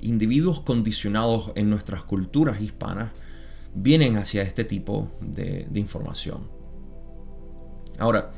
individuos 0.00 0.60
condicionados 0.60 1.52
en 1.54 1.70
nuestras 1.70 2.02
culturas 2.02 2.60
hispanas 2.60 3.12
vienen 3.76 4.16
hacia 4.16 4.42
este 4.42 4.64
tipo 4.64 5.08
de 5.20 5.68
información. 5.76 6.61
Ahora, 8.02 8.32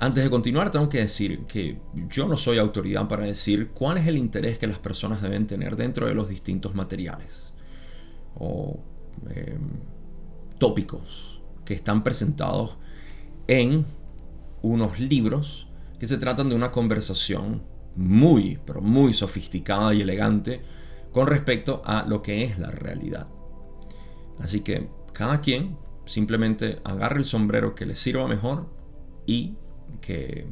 antes 0.00 0.24
de 0.24 0.30
continuar, 0.30 0.72
tengo 0.72 0.88
que 0.88 0.98
decir 0.98 1.44
que 1.46 1.78
yo 2.08 2.26
no 2.26 2.36
soy 2.36 2.58
autoridad 2.58 3.06
para 3.06 3.24
decir 3.24 3.68
cuál 3.68 3.98
es 3.98 4.06
el 4.08 4.16
interés 4.16 4.58
que 4.58 4.66
las 4.66 4.80
personas 4.80 5.22
deben 5.22 5.46
tener 5.46 5.76
dentro 5.76 6.08
de 6.08 6.14
los 6.14 6.28
distintos 6.28 6.74
materiales 6.74 7.54
o 8.34 8.80
em, 9.30 9.60
tópicos 10.58 11.40
que 11.64 11.74
están 11.74 12.02
presentados 12.02 12.78
en 13.46 13.86
unos 14.60 14.98
libros 14.98 15.68
que 16.00 16.08
se 16.08 16.18
tratan 16.18 16.48
de 16.48 16.56
una 16.56 16.72
conversación 16.72 17.62
muy, 17.94 18.58
pero 18.66 18.80
muy 18.80 19.14
sofisticada 19.14 19.94
y 19.94 20.00
elegante 20.00 20.62
con 21.12 21.28
respecto 21.28 21.80
a 21.84 22.04
lo 22.08 22.22
que 22.22 22.42
es 22.42 22.58
la 22.58 22.72
realidad. 22.72 23.28
Así 24.40 24.62
que 24.62 24.88
cada 25.12 25.40
quien 25.40 25.78
simplemente 26.06 26.80
agarre 26.82 27.18
el 27.18 27.24
sombrero 27.24 27.76
que 27.76 27.86
le 27.86 27.94
sirva 27.94 28.26
mejor 28.26 28.74
y 29.26 29.56
que, 30.00 30.46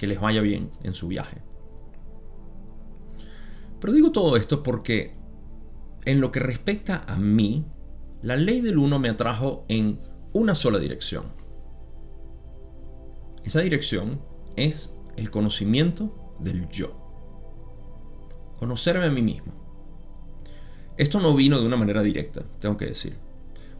les 0.00 0.20
vaya 0.20 0.40
bien 0.40 0.70
en 0.82 0.94
su 0.94 1.08
viaje. 1.08 1.42
Pero 3.80 3.92
digo 3.92 4.12
todo 4.12 4.36
esto 4.36 4.62
porque 4.62 5.14
en 6.04 6.20
lo 6.20 6.30
que 6.30 6.40
respecta 6.40 7.04
a 7.06 7.16
mí, 7.16 7.66
la 8.22 8.36
ley 8.36 8.60
del 8.60 8.78
uno 8.78 8.98
me 8.98 9.10
atrajo 9.10 9.64
en 9.68 9.98
una 10.32 10.54
sola 10.54 10.78
dirección. 10.78 11.24
Esa 13.44 13.60
dirección 13.60 14.20
es 14.56 14.94
el 15.16 15.30
conocimiento 15.30 16.36
del 16.40 16.68
yo. 16.68 16.96
Conocerme 18.58 19.06
a 19.06 19.10
mí 19.10 19.22
mismo. 19.22 19.52
Esto 20.96 21.20
no 21.20 21.34
vino 21.34 21.58
de 21.58 21.66
una 21.66 21.76
manera 21.76 22.02
directa, 22.02 22.42
tengo 22.60 22.76
que 22.76 22.86
decir. 22.86 23.16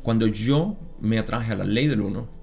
Cuando 0.03 0.27
yo 0.27 0.79
me 1.01 1.19
atraje 1.19 1.53
a 1.53 1.57
la 1.57 1.65
ley 1.65 1.87
del 1.87 2.01
uno, 2.01 2.40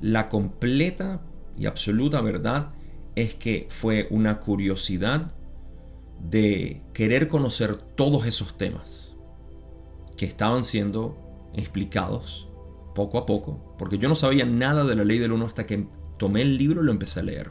la 0.00 0.28
completa 0.28 1.22
y 1.56 1.66
absoluta 1.66 2.20
verdad 2.20 2.70
es 3.14 3.34
que 3.34 3.66
fue 3.70 4.08
una 4.10 4.40
curiosidad 4.40 5.32
de 6.20 6.82
querer 6.92 7.28
conocer 7.28 7.76
todos 7.76 8.26
esos 8.26 8.56
temas 8.56 9.16
que 10.16 10.26
estaban 10.26 10.64
siendo 10.64 11.16
explicados 11.54 12.48
poco 12.94 13.18
a 13.18 13.26
poco, 13.26 13.74
porque 13.78 13.98
yo 13.98 14.08
no 14.08 14.14
sabía 14.14 14.44
nada 14.44 14.84
de 14.84 14.96
la 14.96 15.04
ley 15.04 15.18
del 15.18 15.32
uno 15.32 15.46
hasta 15.46 15.66
que 15.66 15.86
tomé 16.16 16.42
el 16.42 16.56
libro 16.56 16.82
y 16.82 16.86
lo 16.86 16.92
empecé 16.92 17.20
a 17.20 17.24
leer. 17.24 17.50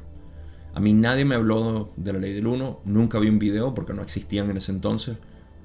A 0.73 0.79
mí 0.79 0.93
nadie 0.93 1.25
me 1.25 1.36
habló 1.36 1.91
de 1.97 2.13
la 2.13 2.19
ley 2.19 2.34
del 2.34 2.47
uno, 2.47 2.82
nunca 2.86 3.19
vi 3.19 3.29
un 3.29 3.39
video 3.39 3.73
porque 3.73 3.93
no 3.93 4.01
existían 4.01 4.49
en 4.49 4.58
ese 4.58 4.71
entonces. 4.71 5.17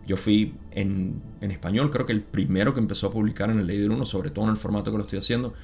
Yo 0.07 0.17
fui 0.17 0.55
en, 0.73 1.23
en 1.41 1.51
español, 1.51 1.91
creo 1.91 2.07
que 2.07 2.13
el 2.13 2.23
primero 2.23 2.75
que 2.75 2.81
empezó 2.81 3.07
a 3.07 3.11
publicar 3.11 3.51
en 3.51 3.59
la 3.59 3.63
ley 3.63 3.79
del 3.79 3.91
uno, 3.91 4.05
sobre 4.05 4.31
todo 4.31 4.45
en 4.47 4.51
el 4.51 4.57
formato 4.57 4.91
que 4.91 4.97
lo 4.97 5.05
estoy 5.05 5.19
haciendo. 5.19 5.55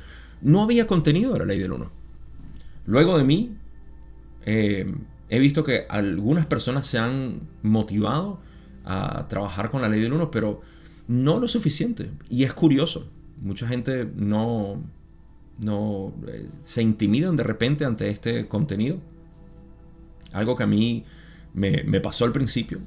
No 0.45 0.63
había 0.63 0.87
contenido 0.87 1.33
de 1.33 1.39
la 1.41 1.45
ley 1.47 1.59
del 1.59 1.73
uno. 1.73 1.91
Luego 2.87 3.17
de 3.17 3.25
mí, 3.25 3.57
eh, 4.45 4.95
he 5.31 5.39
visto 5.39 5.65
que 5.65 5.87
algunas 5.89 6.45
personas 6.45 6.87
se 6.87 6.99
han 6.99 7.41
motivado 7.63 8.41
a 8.85 9.27
trabajar 9.29 9.71
con 9.71 9.81
la 9.81 9.89
ley 9.89 10.03
del 10.03 10.13
uno, 10.13 10.31
pero 10.31 10.61
no 11.09 11.41
lo 11.41 11.49
suficiente. 11.49 12.11
Y 12.29 12.45
es 12.45 12.53
curioso. 12.53 13.09
Mucha 13.41 13.67
gente 13.67 14.07
no, 14.15 14.83
no 15.59 16.13
eh, 16.29 16.47
se 16.61 16.83
intimidan 16.83 17.37
de 17.37 17.43
repente 17.43 17.87
ante 17.87 18.11
este 18.11 18.47
contenido. 18.47 18.99
Algo 20.33 20.57
que 20.57 20.65
a 20.65 20.67
mí 20.67 21.05
me, 21.55 22.01
pasó 22.03 22.27
al 22.27 22.33
principio. 22.33 22.81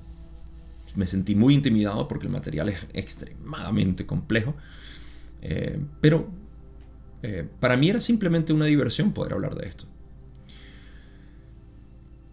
Me 0.96 1.08
sentí 1.08 1.34
muy 1.34 1.56
intimidado 1.56 2.08
porque 2.08 2.28
el 2.28 2.34
material 2.34 2.70
es 2.70 2.86
extremadamente 2.94 4.06
complejo. 4.06 4.54
Eh, 5.42 5.80
pero 6.02 6.30
eh, 7.24 7.48
para 7.60 7.78
mí 7.78 7.90
era 7.90 8.02
simplemente 8.02 8.54
una 8.54 8.66
diversión 8.66 9.12
poder 9.12 9.34
hablar 9.34 9.56
de 9.56 9.68
esto. 9.68 9.86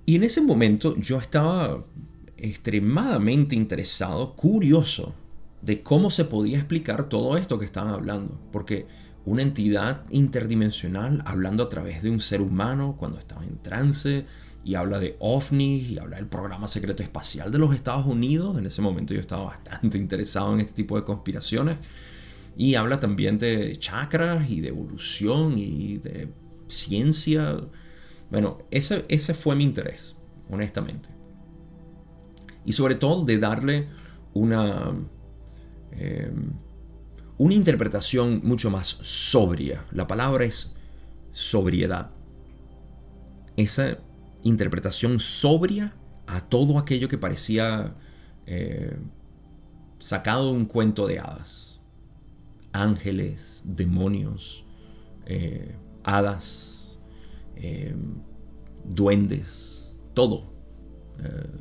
Y 0.07 0.16
en 0.16 0.25
ese 0.25 0.40
momento 0.40 0.97
yo 0.97 1.18
estaba 1.18 1.85
extremadamente 2.37 3.57
interesado, 3.57 4.35
curioso, 4.35 5.14
de 5.62 5.83
cómo 5.83 6.11
se 6.11 6.27
podía 6.27 6.59
explicar 6.59 7.09
todo 7.09 7.38
esto 7.38 7.59
que 7.59 7.64
estaban 7.64 7.94
hablando. 7.94 8.38
Porque 8.53 8.87
una 9.25 9.42
entidad 9.42 10.05
interdimensional 10.11 11.23
hablando 11.25 11.62
a 11.62 11.68
través 11.70 12.03
de 12.03 12.11
un 12.11 12.20
ser 12.20 12.42
humano 12.42 12.97
cuando 12.99 13.18
estaba 13.18 13.44
en 13.44 13.57
trance 13.57 14.27
y 14.64 14.75
habla 14.75 14.99
de 14.99 15.16
ovnis 15.18 15.90
y 15.90 15.99
habla 15.99 16.16
del 16.16 16.27
programa 16.27 16.66
secreto 16.66 17.03
espacial 17.03 17.51
de 17.51 17.59
los 17.59 17.75
Estados 17.75 18.07
Unidos. 18.07 18.59
En 18.59 18.66
ese 18.66 18.83
momento 18.83 19.14
yo 19.14 19.20
estaba 19.20 19.44
bastante 19.44 19.97
interesado 19.97 20.53
en 20.55 20.61
este 20.61 20.75
tipo 20.75 20.97
de 20.97 21.05
conspiraciones. 21.05 21.79
Y 22.57 22.77
habla 22.77 23.01
también 23.01 23.38
de 23.38 23.77
chakras 23.79 24.49
y 24.49 24.61
de 24.61 24.69
evolución 24.69 25.59
y 25.59 25.99
de 25.99 26.29
ciencia. 26.69 27.61
Bueno, 28.31 28.59
ese, 28.71 29.05
ese 29.09 29.35
fue 29.35 29.57
mi 29.57 29.64
interés, 29.64 30.17
honestamente. 30.49 31.09
Y 32.64 32.73
sobre 32.73 32.95
todo 32.95 33.25
de 33.25 33.38
darle 33.38 33.88
una, 34.33 34.93
em, 35.93 36.53
una 37.38 37.55
interpretación 37.55 38.40
mucho 38.45 38.71
más 38.71 38.99
sobria. 39.03 39.85
La 39.90 40.07
palabra 40.07 40.45
es 40.45 40.77
sobriedad. 41.33 42.11
Esa 43.57 43.99
interpretación 44.43 45.19
sobria 45.19 45.97
a 46.27 46.40
todo 46.40 46.79
aquello 46.79 47.09
que 47.09 47.19
parecía 47.19 47.97
eh, 48.47 48.97
sacado 49.99 50.53
de 50.53 50.59
un 50.59 50.67
cuento 50.67 51.07
de 51.07 51.19
hadas 51.19 51.74
ángeles, 52.75 53.63
demonios, 53.65 54.65
eh, 55.27 55.77
hadas, 56.03 57.01
eh, 57.57 57.95
duendes, 58.85 59.97
todo. 60.13 60.53
Eh, 61.21 61.61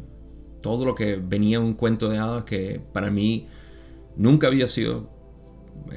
todo 0.61 0.85
lo 0.85 0.95
que 0.95 1.17
venía 1.17 1.57
en 1.57 1.63
un 1.63 1.73
cuento 1.73 2.09
de 2.09 2.17
hadas 2.17 2.45
que 2.45 2.81
para 2.91 3.11
mí 3.11 3.47
nunca 4.15 4.47
había 4.47 4.67
sido 4.67 5.11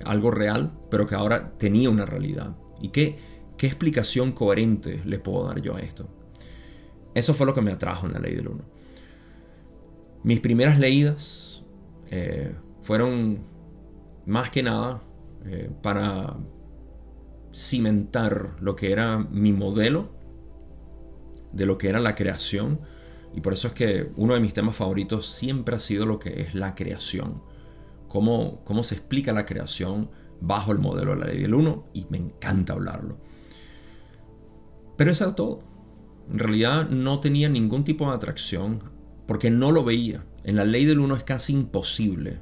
algo 0.04 0.30
real, 0.30 0.72
pero 0.90 1.06
que 1.06 1.14
ahora 1.14 1.52
tenía 1.56 1.88
una 1.88 2.04
realidad. 2.04 2.54
¿Y 2.80 2.88
qué, 2.88 3.16
qué 3.56 3.66
explicación 3.66 4.32
coherente 4.32 5.00
le 5.04 5.18
puedo 5.18 5.46
dar 5.46 5.62
yo 5.62 5.76
a 5.76 5.80
esto? 5.80 6.08
Eso 7.14 7.32
fue 7.32 7.46
lo 7.46 7.54
que 7.54 7.62
me 7.62 7.72
atrajo 7.72 8.06
en 8.06 8.12
la 8.12 8.18
ley 8.18 8.34
del 8.34 8.48
uno. 8.48 8.64
Mis 10.22 10.40
primeras 10.40 10.78
leídas 10.78 11.64
fueron 12.82 13.44
más 14.26 14.50
que 14.50 14.62
nada 14.62 15.02
eh, 15.46 15.70
para 15.82 16.36
cimentar 17.54 18.56
lo 18.60 18.76
que 18.76 18.92
era 18.92 19.18
mi 19.18 19.52
modelo 19.52 20.10
de 21.52 21.66
lo 21.66 21.78
que 21.78 21.88
era 21.88 22.00
la 22.00 22.14
creación 22.14 22.80
Y 23.34 23.40
por 23.40 23.52
eso 23.52 23.68
es 23.68 23.74
que 23.74 24.10
uno 24.16 24.34
de 24.34 24.40
mis 24.40 24.52
temas 24.52 24.76
favoritos 24.76 25.28
siempre 25.28 25.76
ha 25.76 25.80
sido 25.80 26.06
lo 26.06 26.18
que 26.18 26.40
es 26.40 26.54
la 26.54 26.74
creación. 26.74 27.42
Cómo, 28.08 28.62
cómo 28.64 28.82
se 28.82 28.94
explica 28.94 29.32
la 29.32 29.44
creación 29.44 30.10
bajo 30.40 30.72
el 30.72 30.78
modelo 30.78 31.12
de 31.12 31.20
la 31.20 31.26
ley 31.26 31.42
del 31.42 31.54
1 31.54 31.86
y 31.92 32.06
me 32.08 32.18
encanta 32.18 32.72
hablarlo. 32.72 33.18
Pero 34.96 35.10
eso 35.10 35.24
era 35.24 35.34
todo. 35.34 35.60
En 36.30 36.38
realidad 36.38 36.88
no 36.88 37.20
tenía 37.20 37.48
ningún 37.48 37.84
tipo 37.84 38.08
de 38.08 38.16
atracción 38.16 38.80
porque 39.26 39.50
no 39.50 39.70
lo 39.70 39.84
veía. 39.84 40.24
En 40.44 40.56
la 40.56 40.64
ley 40.64 40.84
del 40.84 41.00
1 41.00 41.16
es 41.16 41.24
casi 41.24 41.52
imposible, 41.52 42.40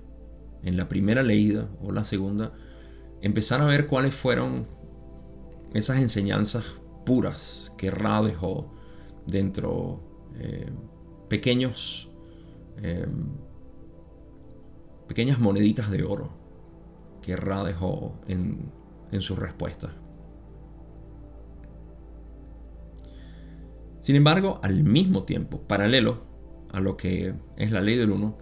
en 0.62 0.77
la 0.77 0.88
primera 0.88 1.23
leída 1.23 1.69
o 1.81 1.90
la 1.90 2.05
segunda, 2.05 2.53
empezar 3.25 3.63
a 3.63 3.65
ver 3.65 3.87
cuáles 3.87 4.15
fueron 4.15 4.67
esas 5.73 5.99
enseñanzas 5.99 6.63
puras 7.07 7.73
que 7.79 7.91
Ra 7.91 8.21
dejó 8.21 8.71
dentro 9.27 10.03
eh, 10.37 10.71
pequeños 11.31 12.11
eh, 12.83 13.07
pequeñas 15.09 15.39
moneditas 15.39 15.91
de 15.91 16.03
oro 16.03 16.33
que 17.23 17.35
Ra 17.35 17.65
dejó 17.65 18.21
en, 18.29 18.71
en 19.11 19.23
sus 19.23 19.39
respuestas. 19.39 19.93
Sin 24.01 24.17
embargo, 24.17 24.61
al 24.63 24.85
mismo 24.85 25.23
tiempo, 25.23 25.63
paralelo 25.63 26.27
a 26.73 26.81
lo 26.81 26.99
que 26.99 27.35
es 27.57 27.71
la 27.71 27.81
ley 27.81 27.97
del 27.97 28.11
uno, 28.11 28.37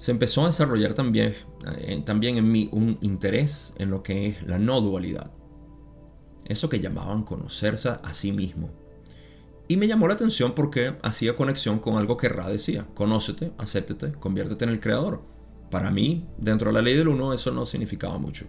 se 0.00 0.12
empezó 0.12 0.44
a 0.44 0.46
desarrollar 0.46 0.94
también, 0.94 1.34
eh, 1.76 2.02
también 2.06 2.38
en 2.38 2.50
mí 2.50 2.70
un 2.72 2.96
interés 3.02 3.74
en 3.76 3.90
lo 3.90 4.02
que 4.02 4.28
es 4.28 4.42
la 4.44 4.58
no 4.58 4.80
dualidad. 4.80 5.30
Eso 6.46 6.70
que 6.70 6.80
llamaban 6.80 7.22
conocerse 7.22 7.90
a 7.90 8.14
sí 8.14 8.32
mismo. 8.32 8.70
Y 9.68 9.76
me 9.76 9.86
llamó 9.86 10.08
la 10.08 10.14
atención 10.14 10.54
porque 10.54 10.94
hacía 11.02 11.36
conexión 11.36 11.80
con 11.80 11.98
algo 11.98 12.16
que 12.16 12.30
Ra 12.30 12.48
decía, 12.48 12.86
conócete, 12.94 13.52
acéptete, 13.58 14.12
conviértete 14.12 14.64
en 14.64 14.70
el 14.70 14.80
creador. 14.80 15.20
Para 15.70 15.90
mí, 15.90 16.26
dentro 16.38 16.70
de 16.70 16.74
la 16.76 16.82
ley 16.82 16.96
del 16.96 17.08
uno, 17.08 17.34
eso 17.34 17.50
no 17.50 17.66
significaba 17.66 18.16
mucho, 18.16 18.46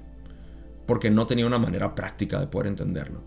porque 0.88 1.12
no 1.12 1.28
tenía 1.28 1.46
una 1.46 1.60
manera 1.60 1.94
práctica 1.94 2.40
de 2.40 2.48
poder 2.48 2.68
entenderlo. 2.68 3.24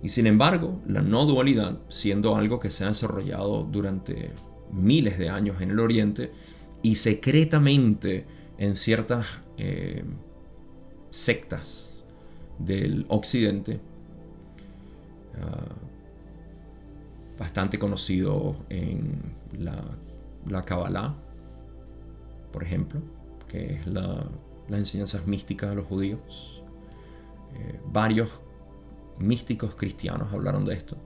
Y 0.00 0.10
sin 0.10 0.28
embargo, 0.28 0.80
la 0.86 1.02
no 1.02 1.26
dualidad, 1.26 1.80
siendo 1.88 2.36
algo 2.36 2.60
que 2.60 2.70
se 2.70 2.84
ha 2.84 2.88
desarrollado 2.88 3.64
durante 3.64 4.30
miles 4.70 5.18
de 5.18 5.28
años 5.28 5.60
en 5.60 5.72
el 5.72 5.80
Oriente 5.80 6.30
y 6.82 6.96
secretamente 6.96 8.26
en 8.58 8.76
ciertas 8.76 9.26
eh, 9.56 10.04
sectas 11.10 12.04
del 12.58 13.06
Occidente, 13.08 13.80
ah, 15.40 15.74
bastante 17.38 17.78
conocido 17.78 18.56
en 18.68 19.20
la, 19.58 19.82
la 20.46 20.62
Kabbalah, 20.62 21.14
por 22.52 22.62
ejemplo, 22.62 23.00
que 23.48 23.74
es 23.74 23.86
la, 23.86 24.24
las 24.68 24.78
enseñanzas 24.78 25.26
místicas 25.26 25.70
de 25.70 25.76
los 25.76 25.86
judíos. 25.86 26.62
Eh, 27.54 27.80
varios 27.92 28.30
místicos 29.18 29.74
cristianos 29.74 30.32
hablaron 30.32 30.64
de 30.64 30.74
esto. 30.74 30.96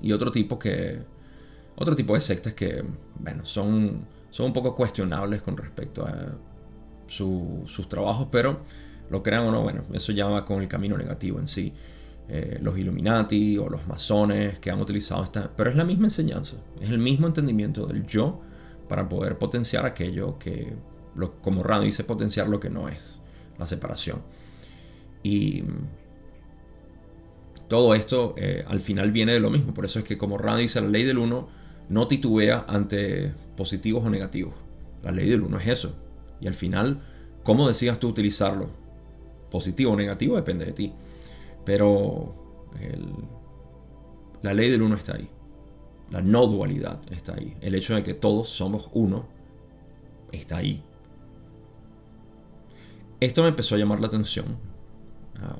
Y 0.00 0.12
otro 0.12 0.32
tipo 0.32 0.58
que. 0.58 1.00
Otro 1.76 1.96
tipo 1.96 2.14
de 2.14 2.20
sectas 2.20 2.54
que, 2.54 2.84
bueno, 3.18 3.44
son, 3.44 4.06
son 4.30 4.46
un 4.46 4.52
poco 4.52 4.74
cuestionables 4.74 5.42
con 5.42 5.56
respecto 5.56 6.06
a 6.06 6.36
sus 7.06 7.88
trabajos, 7.88 8.28
pero 8.30 8.60
lo 9.10 9.22
crean 9.22 9.44
o 9.44 9.52
no, 9.52 9.62
bueno, 9.62 9.82
eso 9.92 10.12
ya 10.12 10.26
va 10.26 10.44
con 10.44 10.62
el 10.62 10.68
camino 10.68 10.96
negativo 10.96 11.38
en 11.38 11.48
sí. 11.48 11.72
Eh, 12.28 12.58
los 12.62 12.78
Illuminati 12.78 13.58
o 13.58 13.68
los 13.68 13.86
masones 13.86 14.58
que 14.58 14.70
han 14.70 14.80
utilizado 14.80 15.22
esta. 15.24 15.50
Pero 15.54 15.70
es 15.70 15.76
la 15.76 15.84
misma 15.84 16.06
enseñanza, 16.06 16.56
es 16.80 16.88
el 16.88 16.98
mismo 16.98 17.26
entendimiento 17.26 17.86
del 17.86 18.06
yo 18.06 18.40
para 18.88 19.08
poder 19.08 19.38
potenciar 19.38 19.84
aquello 19.84 20.38
que, 20.38 20.72
como 21.42 21.62
Rand 21.62 21.84
dice, 21.84 22.04
potenciar 22.04 22.48
lo 22.48 22.60
que 22.60 22.70
no 22.70 22.88
es, 22.88 23.20
la 23.58 23.66
separación. 23.66 24.22
Y 25.22 25.64
todo 27.68 27.94
esto 27.94 28.34
eh, 28.38 28.64
al 28.66 28.80
final 28.80 29.12
viene 29.12 29.32
de 29.32 29.40
lo 29.40 29.50
mismo, 29.50 29.74
por 29.74 29.84
eso 29.84 29.98
es 29.98 30.04
que 30.04 30.16
como 30.16 30.38
Rand 30.38 30.60
dice, 30.60 30.80
la 30.80 30.88
ley 30.88 31.04
del 31.04 31.18
uno 31.18 31.48
no 31.92 32.08
titubea 32.08 32.64
ante 32.68 33.34
positivos 33.56 34.04
o 34.04 34.10
negativos. 34.10 34.54
La 35.02 35.12
ley 35.12 35.28
del 35.28 35.42
uno 35.42 35.58
es 35.58 35.66
eso. 35.66 35.94
Y 36.40 36.46
al 36.46 36.54
final, 36.54 37.00
¿cómo 37.42 37.68
decidas 37.68 38.00
tú 38.00 38.08
utilizarlo? 38.08 38.70
Positivo 39.50 39.92
o 39.92 39.96
negativo 39.96 40.36
depende 40.36 40.64
de 40.64 40.72
ti. 40.72 40.92
Pero 41.64 42.34
la 44.40 44.54
ley 44.54 44.70
del 44.70 44.82
uno 44.82 44.96
está 44.96 45.16
ahí. 45.16 45.28
La 46.10 46.22
no 46.22 46.46
dualidad 46.46 47.00
está 47.10 47.34
ahí. 47.34 47.56
El 47.60 47.74
hecho 47.74 47.94
de 47.94 48.02
que 48.02 48.14
todos 48.14 48.48
somos 48.48 48.88
uno 48.92 49.26
está 50.32 50.58
ahí. 50.58 50.82
Esto 53.20 53.42
me 53.42 53.48
empezó 53.48 53.74
a 53.74 53.78
llamar 53.78 54.00
la 54.00 54.06
atención. 54.06 54.46
Ah, 55.36 55.56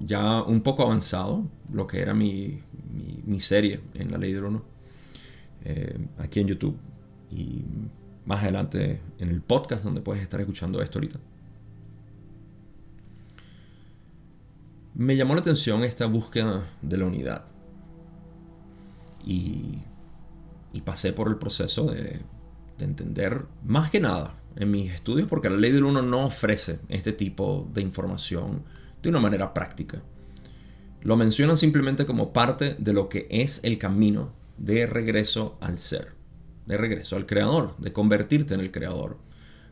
ya 0.00 0.42
un 0.42 0.62
poco 0.62 0.82
avanzado, 0.82 1.44
lo 1.72 1.86
que 1.86 2.00
era 2.00 2.14
mi, 2.14 2.62
serie 3.38 3.80
en 3.94 4.10
la 4.10 4.18
ley 4.18 4.32
del 4.32 4.44
uno. 4.44 4.73
Eh, 5.64 5.98
aquí 6.18 6.40
en 6.40 6.48
YouTube. 6.48 6.76
Y 7.30 7.64
más 8.26 8.42
adelante 8.42 9.00
en 9.18 9.28
el 9.28 9.40
podcast 9.40 9.84
donde 9.84 10.00
puedes 10.00 10.22
estar 10.22 10.40
escuchando 10.40 10.80
esto 10.82 10.98
ahorita. 10.98 11.18
Me 14.94 15.16
llamó 15.16 15.34
la 15.34 15.40
atención 15.40 15.82
esta 15.82 16.06
búsqueda 16.06 16.64
de 16.80 16.96
la 16.96 17.06
unidad 17.06 17.44
y, 19.26 19.82
pasé 20.84 21.12
por 21.12 21.28
el 21.28 21.36
proceso 21.36 21.86
de, 21.86 22.20
entender 22.78 23.46
más 23.64 23.90
que 23.90 24.00
nada 24.00 24.34
en 24.56 24.70
mis 24.70 24.92
estudios, 24.92 25.26
porque 25.28 25.48
la 25.48 25.56
ley 25.56 25.72
del 25.72 25.84
uno 25.84 26.02
no 26.02 26.26
ofrece 26.26 26.80
este 26.88 27.12
tipo 27.12 27.68
de 27.72 27.80
información 27.80 28.62
de 29.02 29.08
una 29.08 29.20
manera 29.20 29.54
práctica. 29.54 30.02
Lo 31.00 31.16
mencionan 31.16 31.56
simplemente 31.56 32.04
como 32.04 32.32
parte 32.32 32.76
de 32.78 32.92
lo 32.92 33.08
que 33.08 33.26
es 33.30 33.60
el 33.62 33.78
camino 33.78 34.32
de 34.56 34.86
regreso 34.86 35.56
al 35.60 35.78
ser, 35.78 36.14
de 36.66 36.76
regreso 36.76 37.16
al 37.16 37.26
creador, 37.26 37.76
de 37.78 37.92
convertirte 37.92 38.54
en 38.54 38.60
el 38.60 38.70
creador. 38.70 39.18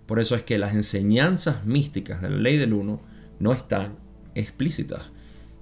Por 0.06 0.20
eso 0.20 0.34
es 0.34 0.42
que 0.42 0.58
las 0.58 0.74
enseñanzas 0.74 1.64
místicas 1.64 2.20
de 2.20 2.30
la 2.30 2.36
ley 2.36 2.56
del 2.56 2.72
uno 2.72 3.00
no 3.38 3.52
están 3.52 3.98
explícitas. 4.34 5.12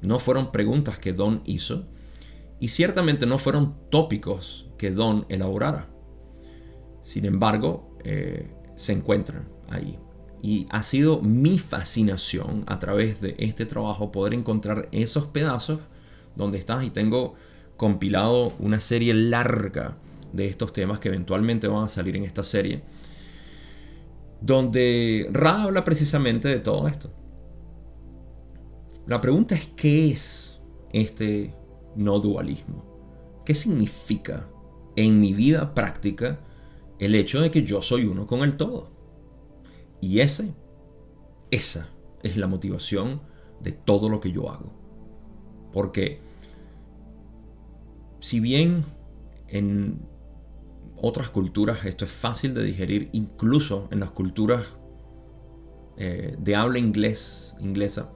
No 0.02 0.18
fueron 0.18 0.50
preguntas 0.50 0.98
que 0.98 1.12
Don 1.12 1.42
hizo, 1.44 1.86
y 2.60 2.68
ciertamente 2.68 3.26
no 3.26 3.38
fueron 3.38 3.74
tópicos 3.90 4.68
que 4.76 4.90
Don 4.90 5.24
elaborara. 5.28 5.88
Sin 7.02 7.24
embargo, 7.24 7.96
eh, 8.04 8.50
se 8.76 8.92
encuentran 8.92 9.48
ahí. 9.70 9.98
Y 10.42 10.66
ha 10.70 10.82
sido 10.82 11.20
mi 11.20 11.58
fascinación 11.58 12.64
a 12.66 12.78
través 12.78 13.20
de 13.20 13.34
este 13.38 13.66
trabajo 13.66 14.12
poder 14.12 14.34
encontrar 14.34 14.88
esos 14.92 15.26
pedazos 15.26 15.80
donde 16.36 16.58
estás 16.58 16.84
y 16.84 16.90
tengo 16.90 17.34
compilado 17.80 18.52
una 18.58 18.78
serie 18.78 19.14
larga 19.14 19.96
de 20.34 20.44
estos 20.44 20.74
temas 20.74 21.00
que 21.00 21.08
eventualmente 21.08 21.66
van 21.66 21.84
a 21.84 21.88
salir 21.88 22.14
en 22.14 22.24
esta 22.24 22.44
serie, 22.44 22.82
donde 24.42 25.26
Ra 25.32 25.62
habla 25.62 25.82
precisamente 25.82 26.48
de 26.48 26.58
todo 26.58 26.86
esto. 26.88 27.10
La 29.06 29.18
pregunta 29.22 29.54
es, 29.54 29.70
¿qué 29.74 30.10
es 30.10 30.60
este 30.92 31.54
no 31.96 32.20
dualismo. 32.20 32.84
¿Qué 33.44 33.54
significa 33.54 34.46
en 34.96 35.20
mi 35.20 35.32
vida 35.32 35.74
práctica 35.74 36.40
el 36.98 37.14
hecho 37.14 37.40
de 37.40 37.50
que 37.50 37.62
yo 37.62 37.82
soy 37.82 38.04
uno 38.04 38.26
con 38.26 38.40
el 38.40 38.58
todo? 38.58 38.90
Y 40.02 40.20
ese, 40.20 40.54
esa 41.50 41.88
es 42.22 42.36
la 42.36 42.46
motivación 42.46 43.22
de 43.60 43.72
todo 43.72 44.10
lo 44.10 44.20
que 44.20 44.32
yo 44.32 44.50
hago. 44.50 44.70
Porque 45.72 46.20
si 48.20 48.40
bien 48.40 48.84
en 49.48 50.00
otras 50.96 51.30
culturas 51.30 51.84
esto 51.84 52.04
es 52.04 52.10
fácil 52.10 52.54
de 52.54 52.62
digerir, 52.62 53.08
incluso 53.12 53.88
en 53.90 54.00
las 54.00 54.10
culturas 54.10 54.66
eh, 55.96 56.36
de 56.38 56.56
habla 56.56 56.78
inglés, 56.78 57.56
inglesa, 57.60 58.10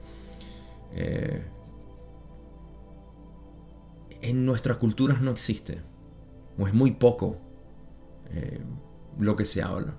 eh, 0.93 1.45
en 4.21 4.45
nuestras 4.45 4.77
culturas 4.77 5.21
no 5.21 5.31
existe, 5.31 5.81
o 6.57 6.67
es 6.67 6.73
muy 6.73 6.91
poco 6.91 7.37
eh, 8.31 8.59
lo 9.19 9.35
que 9.35 9.45
se 9.45 9.61
habla. 9.61 9.97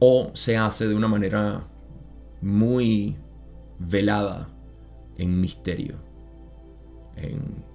O 0.00 0.30
se 0.34 0.56
hace 0.56 0.86
de 0.86 0.94
una 0.94 1.08
manera 1.08 1.66
muy 2.40 3.16
velada 3.78 4.48
en 5.16 5.40
misterio, 5.40 5.96
en, 7.18 7.66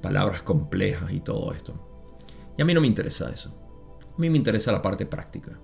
palabras 0.00 0.42
complejas 0.42 1.12
y 1.12 1.20
todo 1.20 1.52
esto. 1.52 1.74
Y 2.56 2.62
a 2.62 2.64
mí 2.64 2.72
no 2.72 2.80
me 2.80 2.86
interesa 2.86 3.30
eso. 3.30 3.54
A 4.16 4.20
mí 4.20 4.30
me 4.30 4.38
interesa 4.38 4.72
la 4.72 4.80
parte 4.80 5.04
práctica, 5.04 5.58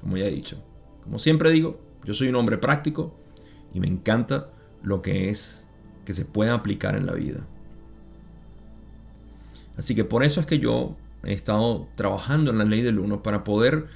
como 0.00 0.18
ya 0.18 0.26
he 0.26 0.30
dicho. 0.30 0.62
Como 1.02 1.18
siempre 1.18 1.50
digo, 1.50 1.80
yo 2.04 2.12
soy 2.12 2.28
un 2.28 2.36
hombre 2.36 2.58
práctico 2.58 3.14
y 3.72 3.80
me 3.80 3.88
encanta 3.88 4.50
lo 4.82 5.00
que 5.00 5.30
es 5.30 5.66
que 6.04 6.12
se 6.12 6.24
pueda 6.24 6.54
aplicar 6.54 6.96
en 6.96 7.06
la 7.06 7.14
vida. 7.14 7.46
Así 9.76 9.94
que 9.94 10.04
por 10.04 10.22
eso 10.22 10.40
es 10.40 10.46
que 10.46 10.58
yo 10.58 10.96
he 11.24 11.32
estado 11.32 11.88
trabajando 11.94 12.50
en 12.50 12.58
la 12.58 12.64
ley 12.64 12.82
del 12.82 12.98
uno 12.98 13.22
para 13.22 13.44
poder 13.44 13.86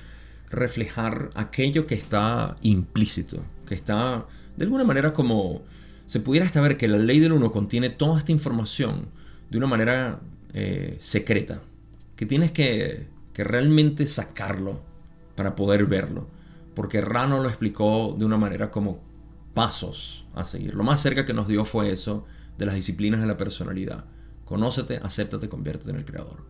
reflejar 0.51 1.31
aquello 1.35 1.87
que 1.87 1.95
está 1.95 2.57
implícito, 2.63 3.43
que 3.67 3.75
está 3.75 4.27
de 4.57 4.65
alguna 4.65 4.85
manera 4.85 5.13
como 5.13 5.63
se 6.07 6.21
pudiera 6.21 6.47
hasta 6.47 6.61
ver 6.61 6.77
que 6.77 6.89
la 6.89 6.99
ley 6.99 7.21
del 7.21 7.33
uno 7.33 7.53
contiene 7.53 7.91
toda 7.91 8.19
esta 8.19 8.33
información 8.33 9.09
de 9.51 9.59
una 9.59 9.67
manera 9.67 10.21
eh, 10.55 10.97
secreta, 11.01 11.61
que 12.17 12.27
tienes 12.27 12.53
que, 12.53 13.09
que 13.33 13.45
realmente 13.45 14.07
sacarlo 14.07 14.81
para 15.35 15.55
poder 15.55 15.87
verlo, 15.87 16.29
porque 16.75 17.01
Rano 17.01 17.43
lo 17.43 17.49
explicó 17.49 18.15
de 18.19 18.25
una 18.25 18.37
manera 18.39 18.71
como 18.71 19.01
pasos 19.53 20.27
a 20.35 20.45
seguir. 20.45 20.75
Lo 20.75 20.85
más 20.85 21.01
cerca 21.01 21.25
que 21.25 21.35
nos 21.35 21.49
dio 21.49 21.65
fue 21.65 21.91
eso 21.91 22.25
de 22.59 22.67
las 22.67 22.75
disciplinas 22.75 23.21
de 23.21 23.27
la 23.27 23.37
personalidad. 23.37 24.05
Conócete, 24.45 25.01
acéptate, 25.03 25.49
conviértete 25.49 25.91
en 25.91 25.97
el 25.97 26.05
creador. 26.05 26.45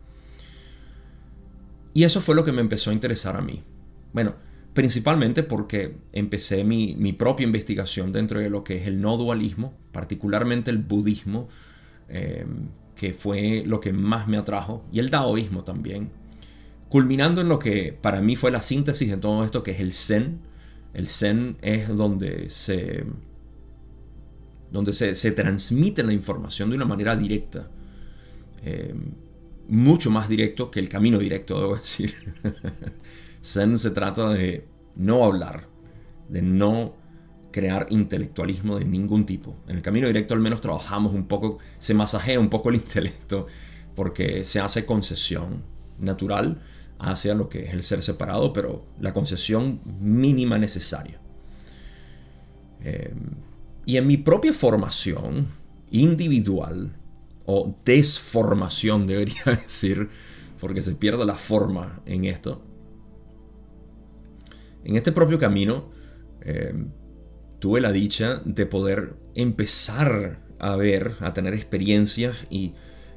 Y 1.95 2.05
eso 2.05 2.21
fue 2.21 2.35
lo 2.35 2.45
que 2.45 2.53
me 2.53 2.61
empezó 2.61 2.91
a 2.91 2.93
interesar 2.93 3.37
a 3.37 3.41
mí. 3.41 3.63
Bueno, 4.13 4.35
principalmente 4.77 5.43
porque 5.43 5.97
empecé 6.13 6.63
mi, 6.63 6.95
propia 7.15 7.45
investigación 7.45 8.13
dentro 8.13 8.41
de 8.41 8.51
lo 8.51 8.63
que 8.63 8.77
es 8.77 8.87
el 8.87 9.01
no 9.01 9.17
dualismo, 9.17 9.75
particularmente 9.91 10.71
el 10.71 10.77
budismo, 10.77 11.49
em, 12.11 12.69
que 12.95 13.15
fue 13.15 13.65
lo 13.67 13.81
que 13.81 13.95
más 13.95 14.29
me 14.29 14.37
atrajo, 14.37 14.85
y 14.93 14.99
el 14.99 15.11
taoísmo 15.11 15.65
también, 15.65 16.11
culminando 16.91 17.41
en 17.41 17.49
lo 17.49 17.59
que 17.59 17.97
para 17.99 18.21
mí 18.21 18.37
fue 18.37 18.51
la 18.51 18.61
síntesis 18.61 19.09
de 19.09 19.17
todo 19.17 19.47
esto, 19.47 19.63
que 19.63 19.71
es 19.71 19.81
el 19.81 19.95
zen. 19.95 20.41
El 20.93 21.09
zen 21.09 21.57
es 21.63 21.89
donde 21.89 22.51
se, 22.51 23.07
donde 24.71 24.93
se, 24.93 25.33
transmite 25.33 26.03
la 26.03 26.13
información 26.13 26.69
de 26.69 26.77
una 26.77 26.85
manera 26.85 27.17
directa. 27.17 27.71
Em, 28.63 29.13
mucho 29.69 30.11
más 30.11 30.29
directo 30.29 30.71
que 30.71 30.81
el 30.81 30.91
camino 30.91 31.19
directo, 31.19 31.59
debo 31.59 31.77
decir. 31.77 32.15
Zen 33.47 33.79
se 33.79 33.93
trata 33.93 34.31
de 34.31 34.67
no 34.97 35.25
hablar, 35.25 35.69
de 36.29 36.43
no 36.43 36.95
crear 37.53 37.87
intelectualismo 37.91 38.79
de 38.79 38.85
ningún 38.85 39.25
tipo. 39.25 39.57
En 39.69 39.77
el 39.77 39.83
camino 39.83 40.09
directo 40.09 40.35
al 40.35 40.41
menos 40.41 40.61
trabajamos 40.61 41.15
un 41.15 41.27
poco, 41.27 41.59
se 41.79 41.95
masajea 41.95 42.41
un 42.41 42.51
poco 42.51 42.71
el 42.71 42.75
intelecto 42.83 43.47
porque 43.95 44.45
se 44.45 44.59
hace 44.59 44.85
concesión 44.85 45.63
natural 45.99 46.61
hacia 46.99 47.35
lo 47.35 47.49
que 47.49 47.67
es 47.67 47.73
el 47.73 47.85
ser 47.85 48.03
separado, 48.03 48.53
pero 48.53 48.85
la 49.01 49.13
concesión 49.13 49.81
mínima 50.01 50.59
necesaria. 50.59 51.21
Em, 52.83 53.31
y 53.85 53.97
en 53.97 54.07
mi 54.07 54.17
propia 54.17 54.53
formación 54.53 55.47
individual, 55.91 56.97
o 57.45 57.77
desformación 57.85 59.07
debería 59.07 59.45
decir, 59.45 60.09
porque 60.59 60.83
se 60.83 60.97
pierde 60.97 61.25
la 61.25 61.37
forma 61.37 62.01
en 62.07 62.25
esto, 62.25 62.61
en 64.87 64.97
este 64.97 65.11
propio 65.11 65.39
camino 65.39 65.91
em, 66.43 66.91
tuve 67.59 67.81
la 67.81 67.91
dicha 67.91 68.41
de 68.45 68.67
poder 68.67 69.17
empezar 69.35 70.45
a 70.61 70.77
ver, 70.77 71.13
a 71.21 71.35
tener 71.35 71.55
experiencias 71.55 72.37
y 72.51 72.75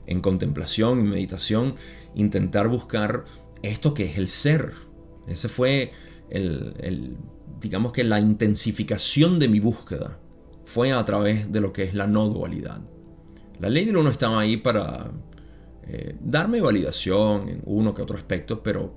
en 0.08 0.20
contemplación 0.22 1.00
y 1.00 1.04
meditación, 1.04 1.76
intentar 2.16 2.68
buscar 2.68 3.24
esto 3.62 3.94
que 3.94 4.06
es 4.06 4.18
el 4.18 4.28
ser. 4.28 4.74
Ese 5.28 5.48
fue 5.48 5.92
el, 6.32 7.16
digamos 7.62 7.92
que 7.92 8.04
la 8.04 8.20
intensificación 8.20 9.38
de 9.38 9.48
mi 9.48 9.60
búsqueda 9.60 10.18
fue 10.66 10.92
a 10.92 11.06
través 11.06 11.52
de 11.52 11.62
lo 11.62 11.72
que 11.72 11.84
es 11.84 11.94
la 11.94 12.08
no 12.08 12.28
dualidad. 12.28 12.82
La 13.60 13.70
ley 13.70 13.86
del 13.86 13.98
uno 13.98 14.10
estaba 14.10 14.40
ahí 14.40 14.58
para 14.58 15.12
eh, 15.84 16.16
darme 16.20 16.62
validación 16.62 17.48
en 17.48 17.62
uno 17.66 17.94
que 17.94 18.02
otro 18.02 18.18
aspecto, 18.18 18.64
pero 18.64 18.96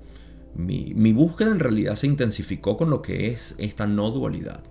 mi, 0.55 1.13
búsqueda 1.13 1.51
en 1.51 1.59
realidad 1.59 1.95
se 1.95 2.07
intensificó 2.07 2.77
con 2.77 2.89
lo 2.89 3.01
que 3.01 3.31
es 3.31 3.55
esta 3.57 3.87
no 3.87 4.11
dualidad. 4.11 4.63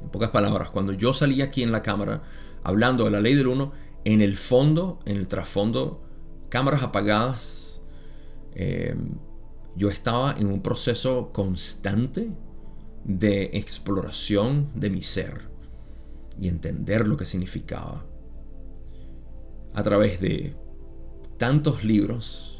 En 0.00 0.08
pocas 0.10 0.30
palabras, 0.30 0.70
cuando 0.70 0.92
yo 0.92 1.12
salí 1.12 1.42
aquí 1.42 1.62
en 1.62 1.72
la 1.72 1.82
cámara 1.82 2.22
hablando 2.62 3.04
de 3.04 3.10
la 3.10 3.20
ley 3.20 3.34
del 3.34 3.48
uno, 3.48 3.72
en 4.04 4.20
el 4.20 4.36
fondo, 4.36 4.98
en 5.04 5.16
el 5.16 5.28
trasfondo, 5.28 6.02
cámaras 6.48 6.82
apagadas, 6.82 7.82
em, 8.54 9.14
yo 9.76 9.88
estaba 9.88 10.34
en 10.38 10.46
un 10.46 10.62
proceso 10.62 11.32
constante 11.32 12.30
de 13.04 13.50
exploración 13.54 14.70
de 14.74 14.90
mi 14.90 15.02
ser 15.02 15.48
y 16.40 16.48
entender 16.48 17.06
lo 17.06 17.16
que 17.16 17.24
significaba. 17.24 18.06
A 19.74 19.82
través 19.82 20.20
de 20.20 20.54
tantos 21.36 21.84
libros, 21.84 22.53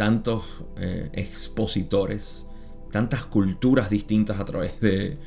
tantos 0.00 0.44
eh, 0.78 1.10
expositores, 1.12 2.46
tantas 2.90 3.26
culturas 3.26 3.90
distintas 3.90 4.40
a 4.40 4.46
través 4.46 4.80
de, 4.80 5.18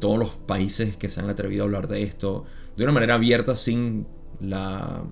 todos 0.00 0.18
los 0.18 0.30
países 0.30 0.96
que 0.96 1.10
se 1.10 1.20
han 1.20 1.28
atrevido 1.28 1.62
a 1.62 1.66
hablar 1.66 1.88
de 1.88 2.04
esto 2.04 2.46
de 2.74 2.84
una 2.84 2.94
manera 2.94 3.16
abierta 3.16 3.54
sin 3.54 4.06
la, 4.40 5.04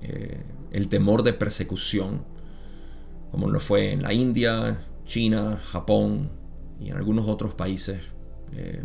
eh, 0.00 0.42
el 0.70 0.88
temor 0.88 1.22
de 1.22 1.34
persecución, 1.34 2.24
como 3.30 3.50
lo 3.50 3.60
fue 3.60 3.92
en 3.92 4.00
la 4.00 4.14
India, 4.14 4.86
China, 5.04 5.60
Japón 5.62 6.30
y 6.80 6.88
en 6.88 6.96
algunos 6.96 7.28
otros 7.28 7.54
países 7.54 8.00
eh, 8.52 8.82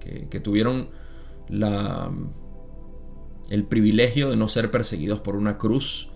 que, 0.00 0.26
que, 0.28 0.40
tuvieron 0.40 0.88
la, 1.46 2.10
el 3.48 3.64
privilegio 3.64 4.30
de 4.30 4.36
no 4.36 4.48
ser 4.48 4.72
perseguidos 4.72 5.20
por 5.20 5.36
una 5.36 5.56
cruz 5.56 6.10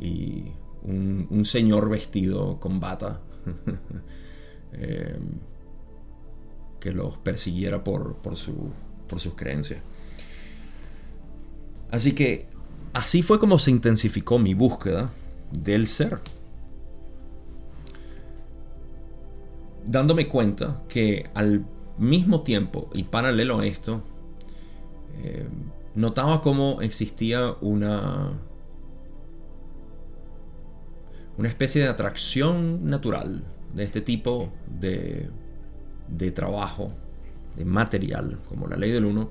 y 0.00 0.52
un, 0.84 1.44
señor 1.44 1.88
vestido 1.88 2.60
con 2.60 2.80
bata 2.80 3.20
eh, 4.72 5.18
que 6.80 6.92
los 6.92 7.16
persiguiera 7.18 7.82
por, 7.82 8.16
por, 8.16 8.36
su, 8.36 8.70
por 9.08 9.20
sus 9.20 9.34
creencias. 9.34 9.80
Así 11.90 12.12
que 12.12 12.46
así 12.92 13.22
fue 13.22 13.38
como 13.38 13.58
se 13.58 13.70
intensificó 13.70 14.38
mi 14.38 14.54
búsqueda 14.54 15.10
del 15.50 15.86
ser. 15.86 16.18
Dándome 19.86 20.28
cuenta 20.28 20.82
que 20.88 21.30
al 21.34 21.64
mismo 21.98 22.42
tiempo 22.42 22.90
y 22.94 23.04
paralelo 23.04 23.60
a 23.60 23.66
esto, 23.66 24.02
eh, 25.22 25.46
notaba 25.94 26.40
cómo 26.42 26.80
existía 26.80 27.54
una 27.60 28.32
una 31.36 31.48
especie 31.48 31.82
de 31.82 31.88
atracción 31.88 32.88
natural 32.88 33.42
de 33.74 33.84
este 33.84 34.00
tipo 34.00 34.52
de, 34.66 35.28
de 36.08 36.30
trabajo, 36.30 36.92
de 37.56 37.64
material, 37.64 38.40
como 38.48 38.66
la 38.66 38.76
ley 38.76 38.92
del 38.92 39.04
uno, 39.04 39.30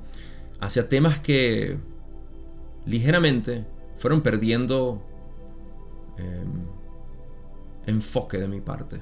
hacia 0.60 0.90
temas 0.90 1.20
que 1.20 1.78
ligeramente 2.86 3.66
fueron 3.98 4.22
perdiendo 4.22 5.02
em, 6.18 6.66
enfoque 7.86 8.38
de 8.38 8.48
mi 8.48 8.62
parte. 8.62 9.02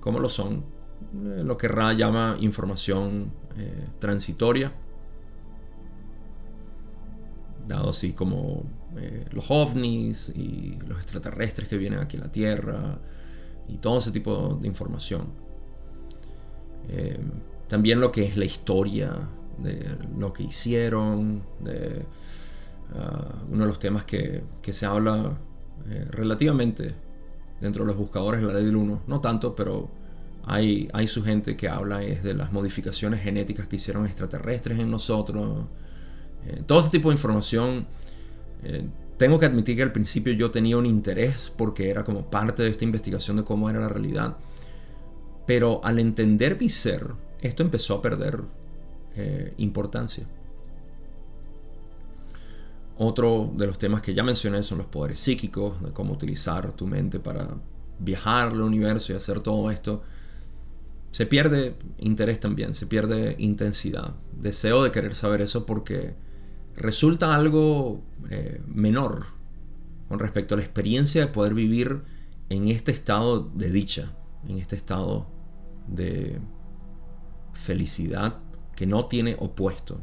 Como 0.00 0.18
lo 0.20 0.28
son 0.28 0.64
eh, 1.14 1.42
lo 1.44 1.56
que 1.56 1.68
Ra 1.68 1.92
llama 1.92 2.36
información 2.40 3.32
eh, 3.56 3.88
transitoria, 3.98 4.72
dado 7.66 7.90
así 7.90 8.12
como 8.12 8.64
eh, 8.96 9.26
los 9.32 9.50
ovnis 9.50 10.32
y 10.34 10.78
los 10.86 10.98
extraterrestres 10.98 11.68
que 11.68 11.76
vienen 11.76 12.00
aquí 12.00 12.16
a 12.16 12.20
la 12.20 12.32
Tierra 12.32 12.98
y 13.68 13.76
todo 13.76 13.98
ese 13.98 14.10
tipo 14.12 14.58
de 14.60 14.66
información. 14.66 15.26
Eh, 16.88 17.20
también 17.68 18.00
lo 18.00 18.10
que 18.10 18.24
es 18.24 18.36
la 18.36 18.46
historia 18.46 19.12
de 19.58 19.94
lo 20.18 20.32
que 20.32 20.44
hicieron, 20.44 21.42
ah, 22.94 23.34
uno 23.50 23.64
de 23.64 23.68
los 23.68 23.78
temas 23.78 24.06
que, 24.06 24.42
se 24.70 24.86
habla 24.86 25.38
eh, 25.90 26.06
relativamente 26.10 26.94
dentro 27.60 27.84
de 27.84 27.88
los 27.88 27.96
buscadores 27.96 28.40
de 28.40 28.46
la 28.46 28.54
ley 28.54 28.64
del 28.64 28.76
1, 28.76 29.02
no 29.06 29.20
tanto, 29.20 29.54
pero 29.54 29.90
hay, 30.44 30.88
hay 30.94 31.06
su 31.06 31.22
gente 31.22 31.56
que 31.56 31.68
habla 31.68 32.02
es 32.02 32.22
de 32.22 32.32
las 32.32 32.52
modificaciones 32.52 33.20
genéticas 33.20 33.68
que 33.68 33.76
hicieron 33.76 34.06
extraterrestres 34.06 34.78
en 34.78 34.90
nosotros. 34.90 35.66
todo 36.66 36.80
este 36.80 36.98
tipo 36.98 37.10
de 37.10 37.16
información 37.16 37.86
eh, 38.62 38.88
tengo 39.18 39.38
que 39.38 39.46
admitir 39.46 39.76
que 39.76 39.82
al 39.82 39.92
principio 39.92 40.32
yo 40.32 40.50
tenía 40.50 40.76
un 40.76 40.86
interés 40.86 41.52
porque 41.56 41.90
era 41.90 42.04
como 42.04 42.30
parte 42.30 42.62
de 42.62 42.70
esta 42.70 42.84
investigación 42.84 43.36
de 43.36 43.44
cómo 43.44 43.68
era 43.68 43.80
la 43.80 43.88
realidad. 43.88 44.36
Pero 45.46 45.80
al 45.82 45.98
entender 45.98 46.58
mi 46.60 46.68
ser, 46.68 47.06
esto 47.40 47.62
empezó 47.62 47.94
a 47.94 48.02
perder 48.02 48.42
eh, 49.16 49.54
importancia. 49.58 50.26
Otro 52.96 53.52
de 53.56 53.66
los 53.66 53.78
temas 53.78 54.02
que 54.02 54.14
ya 54.14 54.22
mencioné 54.22 54.62
son 54.62 54.78
los 54.78 54.86
poderes 54.88 55.20
psíquicos, 55.20 55.80
de 55.82 55.92
cómo 55.92 56.12
utilizar 56.12 56.72
tu 56.72 56.86
mente 56.86 57.18
para 57.18 57.48
viajar 57.98 58.48
al 58.48 58.60
universo 58.60 59.12
y 59.12 59.16
hacer 59.16 59.40
todo 59.40 59.70
esto. 59.70 60.02
Se 61.10 61.26
pierde 61.26 61.76
interés 61.98 62.38
también, 62.40 62.74
se 62.74 62.86
pierde 62.86 63.34
intensidad. 63.38 64.14
Deseo 64.32 64.84
de 64.84 64.90
querer 64.90 65.14
saber 65.14 65.40
eso 65.40 65.64
porque 65.64 66.14
resulta 66.78 67.34
algo 67.34 68.02
eh, 68.30 68.62
menor 68.66 69.26
con 70.08 70.18
respecto 70.18 70.54
a 70.54 70.58
la 70.58 70.64
experiencia 70.64 71.20
de 71.20 71.26
poder 71.26 71.52
vivir 71.54 72.02
en 72.48 72.68
este 72.68 72.92
estado 72.92 73.50
de 73.54 73.70
dicha, 73.70 74.12
en 74.46 74.58
este 74.58 74.76
estado 74.76 75.26
de 75.86 76.40
felicidad 77.52 78.38
que 78.76 78.86
no 78.86 79.06
tiene 79.06 79.36
opuesto, 79.38 80.00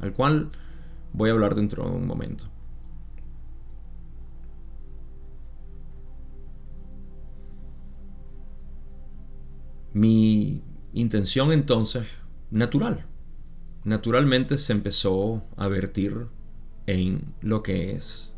al 0.00 0.12
cual 0.12 0.50
voy 1.12 1.30
a 1.30 1.32
hablar 1.32 1.54
dentro 1.54 1.84
de 1.84 1.90
un 1.90 2.06
momento. 2.06 2.50
Mi 9.94 10.62
intención 10.92 11.52
entonces, 11.52 12.06
natural, 12.50 13.06
naturalmente 13.86 14.58
se 14.58 14.72
empezó 14.72 15.44
a 15.56 15.68
vertir 15.68 16.26
en 16.86 17.34
lo 17.40 17.62
que 17.62 17.92
es 17.92 18.34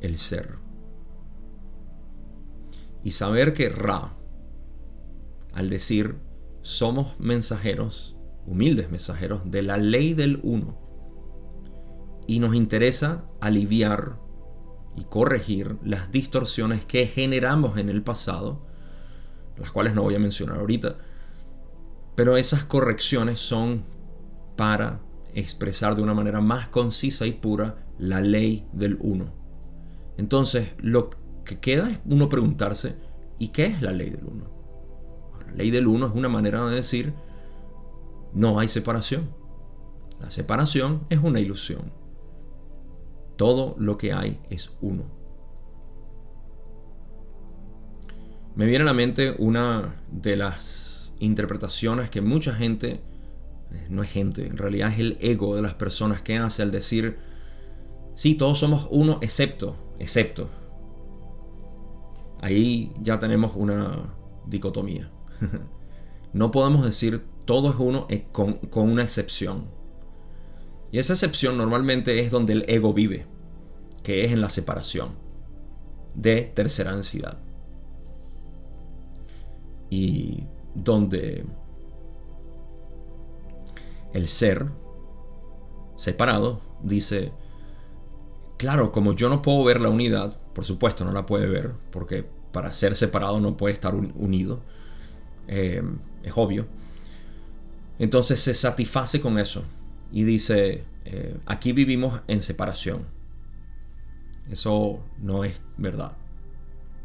el 0.00 0.18
ser. 0.18 0.58
Y 3.02 3.12
saber 3.12 3.54
que 3.54 3.70
Ra, 3.70 4.14
al 5.54 5.70
decir 5.70 6.16
somos 6.60 7.18
mensajeros, 7.18 8.14
humildes 8.46 8.90
mensajeros 8.90 9.50
de 9.50 9.62
la 9.62 9.78
ley 9.78 10.12
del 10.12 10.38
uno, 10.42 10.78
y 12.26 12.38
nos 12.38 12.54
interesa 12.54 13.24
aliviar 13.40 14.18
y 14.96 15.04
corregir 15.04 15.78
las 15.82 16.12
distorsiones 16.12 16.84
que 16.84 17.06
generamos 17.06 17.78
en 17.78 17.88
el 17.88 18.02
pasado, 18.02 18.66
las 19.56 19.70
cuales 19.70 19.94
no 19.94 20.02
voy 20.02 20.14
a 20.14 20.18
mencionar 20.18 20.58
ahorita, 20.58 20.98
pero 22.14 22.36
esas 22.36 22.64
correcciones 22.64 23.40
son 23.40 23.90
para 24.56 25.00
expresar 25.34 25.94
de 25.94 26.02
una 26.02 26.14
manera 26.14 26.40
más 26.40 26.68
concisa 26.68 27.26
y 27.26 27.32
pura 27.32 27.86
la 27.98 28.20
ley 28.20 28.66
del 28.72 28.98
uno. 29.00 29.32
Entonces, 30.16 30.70
lo 30.78 31.10
que 31.44 31.58
queda 31.58 31.90
es 31.90 32.00
uno 32.04 32.28
preguntarse, 32.28 32.96
¿y 33.38 33.48
qué 33.48 33.66
es 33.66 33.82
la 33.82 33.92
ley 33.92 34.10
del 34.10 34.24
uno? 34.24 34.44
La 35.46 35.52
ley 35.54 35.70
del 35.70 35.86
uno 35.86 36.06
es 36.06 36.12
una 36.14 36.28
manera 36.28 36.64
de 36.66 36.76
decir, 36.76 37.14
no 38.32 38.58
hay 38.58 38.68
separación. 38.68 39.30
La 40.20 40.30
separación 40.30 41.02
es 41.10 41.18
una 41.18 41.40
ilusión. 41.40 41.92
Todo 43.36 43.74
lo 43.78 43.96
que 43.98 44.12
hay 44.12 44.40
es 44.50 44.70
uno. 44.80 45.04
Me 48.54 48.66
viene 48.66 48.82
a 48.82 48.86
la 48.86 48.94
mente 48.94 49.34
una 49.38 49.96
de 50.10 50.36
las 50.36 51.14
interpretaciones 51.18 52.10
que 52.10 52.20
mucha 52.20 52.54
gente, 52.54 53.00
no 53.88 54.02
es 54.02 54.10
gente, 54.10 54.46
en 54.46 54.56
realidad 54.56 54.92
es 54.92 54.98
el 54.98 55.18
ego 55.20 55.56
de 55.56 55.62
las 55.62 55.74
personas 55.74 56.22
que 56.22 56.36
hace 56.36 56.62
al 56.62 56.70
decir, 56.70 57.18
sí, 58.14 58.34
todos 58.34 58.58
somos 58.58 58.88
uno 58.90 59.18
excepto, 59.20 59.76
excepto. 59.98 60.50
Ahí 62.40 62.92
ya 63.00 63.18
tenemos 63.18 63.52
una 63.54 64.14
dicotomía. 64.46 65.10
no 66.32 66.50
podemos 66.50 66.84
decir 66.84 67.24
todo 67.44 67.70
es 67.70 67.76
uno 67.78 68.06
eh, 68.08 68.26
con, 68.32 68.54
con 68.54 68.90
una 68.90 69.02
excepción. 69.02 69.66
Y 70.90 70.98
esa 70.98 71.12
excepción 71.14 71.56
normalmente 71.56 72.20
es 72.20 72.30
donde 72.30 72.52
el 72.52 72.64
ego 72.68 72.92
vive, 72.92 73.26
que 74.02 74.24
es 74.24 74.32
en 74.32 74.40
la 74.40 74.48
separación 74.48 75.10
de 76.14 76.42
tercera 76.42 76.92
densidad. 76.92 77.38
Y 79.88 80.44
donde 80.74 81.44
el 84.12 84.28
ser 84.28 84.66
separado 85.96 86.60
dice, 86.82 87.32
claro, 88.58 88.92
como 88.92 89.14
yo 89.14 89.28
no 89.28 89.42
puedo 89.42 89.64
ver 89.64 89.80
la 89.80 89.88
unidad, 89.88 90.36
por 90.54 90.64
supuesto 90.64 91.04
no 91.04 91.12
la 91.12 91.26
puede 91.26 91.46
ver, 91.46 91.72
porque 91.90 92.26
para 92.52 92.72
ser 92.72 92.94
separado 92.94 93.40
no 93.40 93.56
puede 93.56 93.74
estar 93.74 93.94
unido, 93.94 94.60
eh, 95.48 95.82
es 96.22 96.32
obvio. 96.36 96.66
Entonces 97.98 98.40
se 98.40 98.54
satisface 98.54 99.20
con 99.20 99.38
eso 99.38 99.64
y 100.10 100.24
dice, 100.24 100.84
eh, 101.04 101.36
aquí 101.46 101.72
vivimos 101.72 102.20
en 102.26 102.42
separación. 102.42 103.06
Eso 104.50 105.00
no 105.18 105.44
es 105.44 105.62
verdad. 105.76 106.12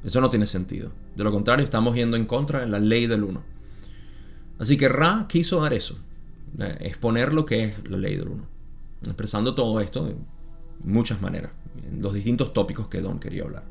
Eso 0.03 0.21
no 0.21 0.29
tiene 0.29 0.47
sentido. 0.47 0.91
De 1.15 1.23
lo 1.23 1.31
contrario, 1.31 1.63
estamos 1.63 1.95
yendo 1.95 2.17
en 2.17 2.25
contra 2.25 2.61
de 2.61 2.67
la 2.67 2.79
ley 2.79 3.07
del 3.07 3.23
uno. 3.23 3.43
Así 4.59 4.77
que 4.77 4.89
Ra 4.89 5.25
quiso 5.27 5.61
dar 5.61 5.73
eso, 5.73 5.99
exponer 6.79 7.33
lo 7.33 7.45
que 7.45 7.63
es 7.63 7.89
la 7.89 7.97
ley 7.97 8.15
del 8.15 8.29
uno, 8.29 8.47
expresando 9.03 9.55
todo 9.55 9.79
esto 9.79 10.05
de 10.05 10.15
muchas 10.83 11.21
maneras, 11.21 11.51
en 11.87 12.01
los 12.01 12.13
distintos 12.13 12.53
tópicos 12.53 12.87
que 12.87 13.01
Don 13.01 13.19
quería 13.19 13.43
hablar. 13.43 13.63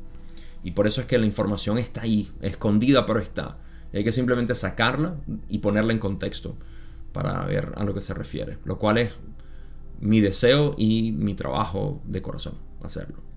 Y 0.63 0.71
por 0.71 0.87
eso 0.87 1.01
es 1.01 1.07
que 1.07 1.17
la 1.17 1.25
información 1.25 1.77
está 1.77 2.01
ahí, 2.01 2.31
escondida, 2.41 3.05
pero 3.05 3.19
está. 3.19 3.57
hay 3.93 4.03
que 4.03 4.11
simplemente 4.11 4.55
sacarla 4.55 5.15
y 5.49 5.59
ponerla 5.59 5.93
en 5.93 5.99
contexto 5.99 6.57
para 7.13 7.45
ver 7.45 7.71
a 7.75 7.83
lo 7.83 7.93
que 7.93 8.01
se 8.01 8.13
refiere, 8.13 8.57
lo 8.65 8.77
cual 8.77 8.97
es 8.97 9.13
mi 9.99 10.19
deseo 10.19 10.75
y 10.77 11.11
mi 11.11 11.33
trabajo 11.33 12.01
de 12.05 12.21
corazón, 12.21 12.55
hacerlo. 12.83 13.27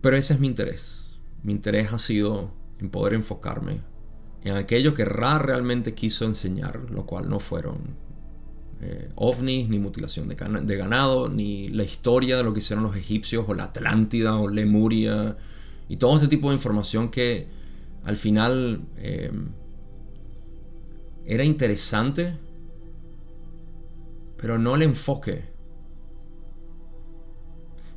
Pero 0.00 0.16
ese 0.16 0.34
es 0.34 0.40
mi 0.40 0.46
interés. 0.46 1.18
Mi 1.42 1.52
interés 1.52 1.92
ha 1.92 1.98
sido 1.98 2.52
en 2.78 2.90
poder 2.90 3.14
enfocarme 3.14 3.80
en 4.44 4.56
aquello 4.56 4.94
que 4.94 5.04
Ra 5.04 5.38
realmente 5.38 5.94
quiso 5.94 6.24
enseñar, 6.24 6.90
lo 6.90 7.06
cual 7.06 7.28
no 7.28 7.40
fueron 7.40 7.78
eh, 8.80 9.10
ovnis, 9.16 9.68
ni 9.68 9.78
mutilación 9.78 10.28
de, 10.28 10.76
ganado, 10.76 11.28
ni 11.28 11.68
la 11.68 11.82
historia 11.82 12.36
de 12.36 12.44
lo 12.44 12.52
que 12.52 12.60
hicieron 12.60 12.84
los 12.84 12.96
egipcios, 12.96 13.44
o 13.48 13.54
la 13.54 13.64
Atlántida, 13.64 14.36
o 14.36 14.48
Lemuria, 14.48 15.36
y 15.88 15.96
todo 15.96 16.16
este 16.16 16.28
tipo 16.28 16.50
de 16.50 16.54
información 16.54 17.10
que 17.10 17.48
al 18.04 18.16
final 18.16 18.82
eh, 18.96 19.32
era 21.26 21.44
interesante, 21.44 22.36
pero 24.36 24.58
no 24.58 24.76
el 24.76 24.82
enfoque. 24.82 25.44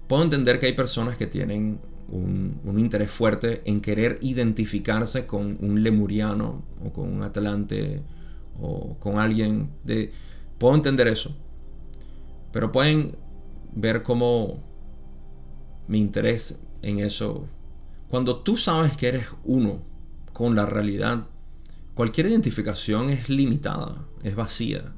Puedo 0.08 0.23
entender 0.23 0.60
que 0.60 0.65
hay 0.65 0.73
personas 0.73 1.15
que 1.15 1.27
tienen 1.27 1.80
un, 2.12 2.78
interés 2.78 3.10
fuerte 3.10 3.62
en 3.65 3.82
querer 3.82 4.19
identificarse 4.21 5.26
con 5.26 5.58
un 5.62 5.82
lemuriano 5.82 6.63
o 6.84 6.91
con 6.91 7.12
un 7.12 7.24
atlante 7.24 8.04
o 8.60 8.97
con 9.00 9.19
alguien 9.19 9.71
de... 9.84 10.12
Puedo 10.60 10.76
entender 10.76 11.08
eso. 11.08 11.36
Pero 12.52 12.71
pueden 12.71 13.15
ver 13.74 14.04
cómo 14.04 14.63
mi 15.88 16.00
interés 16.00 16.60
en 16.82 17.00
eso... 17.00 17.47
Cuando 18.10 18.41
tú 18.41 18.58
sabes 18.58 18.97
que 18.97 19.08
eres 19.08 19.28
uno 19.45 19.82
con 20.34 20.54
la 20.54 20.65
realidad, 20.65 21.28
cualquier 21.95 22.28
identificación 22.28 23.10
es 23.10 23.30
limitada, 23.30 24.06
es 24.21 24.36
vacía, 24.36 24.93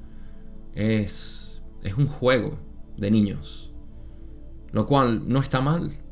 es, 0.73 1.61
es 1.83 1.93
un 1.93 2.07
juego 2.07 2.57
de 2.97 3.11
niños. 3.11 3.71
Lo 4.71 4.87
cual 4.87 5.27
no 5.27 5.39
está 5.39 5.61
mal. 5.61 6.02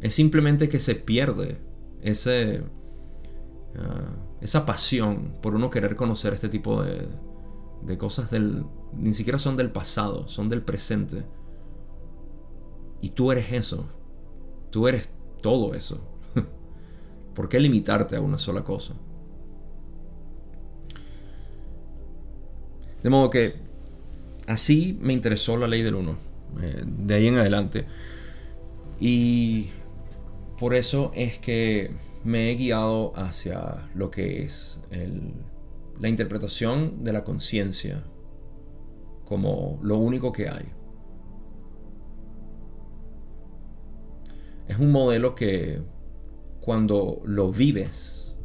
Es 0.00 0.14
simplemente 0.14 0.68
que 0.68 0.78
se 0.78 0.94
pierde 0.94 1.58
ese, 2.02 2.62
ah, 3.76 4.16
esa 4.40 4.64
pasión 4.64 5.36
por 5.42 5.54
uno 5.54 5.70
querer 5.70 5.96
conocer 5.96 6.32
este 6.32 6.48
tipo 6.48 6.82
de, 6.82 7.06
de 7.82 7.98
cosas 7.98 8.30
del... 8.30 8.64
Ni 8.92 9.14
siquiera 9.14 9.38
son 9.38 9.56
del 9.56 9.70
pasado, 9.70 10.26
son 10.28 10.48
del 10.48 10.62
presente. 10.62 11.24
Y 13.00 13.10
tú 13.10 13.32
eres 13.32 13.52
eso. 13.52 13.88
Tú 14.70 14.88
eres 14.88 15.10
todo 15.40 15.74
eso. 15.74 16.06
¿Por 17.34 17.48
qué 17.48 17.60
limitarte 17.60 18.16
a 18.16 18.20
una 18.20 18.38
sola 18.38 18.64
cosa? 18.64 18.94
De 23.02 23.08
modo 23.08 23.30
que 23.30 23.54
así 24.46 24.98
me 25.00 25.12
interesó 25.12 25.56
la 25.56 25.66
ley 25.66 25.82
del 25.82 25.94
uno. 25.94 26.16
Eh, 26.60 26.82
de 26.84 27.14
ahí 27.14 27.26
en 27.28 27.38
adelante. 27.38 27.86
Y 28.98 29.68
por 30.60 30.74
eso 30.74 31.10
es 31.14 31.38
que 31.38 31.90
me 32.22 32.50
he 32.50 32.54
guiado 32.54 33.14
hacia 33.16 33.88
lo 33.94 34.10
que 34.10 34.42
es 34.42 34.82
la 35.98 36.10
interpretación 36.10 37.02
de 37.02 37.14
la 37.14 37.24
conciencia 37.24 38.04
como 39.24 39.78
lo 39.82 39.96
único 39.96 40.32
que 40.32 40.50
hay. 40.50 40.70
Es 44.68 44.78
un 44.78 44.92
modelo 44.92 45.34
que 45.34 45.80
cuando 46.60 47.22
lo 47.24 47.50
vives, 47.50 48.36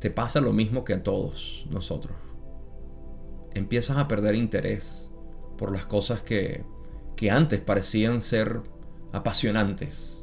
te 0.00 0.10
pasa 0.10 0.40
lo 0.40 0.52
mismo 0.52 0.82
que 0.82 0.94
a 0.94 1.04
todos 1.04 1.68
nosotros. 1.70 2.16
Empiezas 3.54 3.96
a 3.96 4.08
perder 4.08 4.34
interés 4.34 5.12
por 5.56 5.70
las 5.70 5.86
cosas 5.86 6.24
que, 6.24 6.64
antes 7.30 7.60
parecían 7.60 8.22
ser 8.22 8.60
apasionantes 9.12 10.17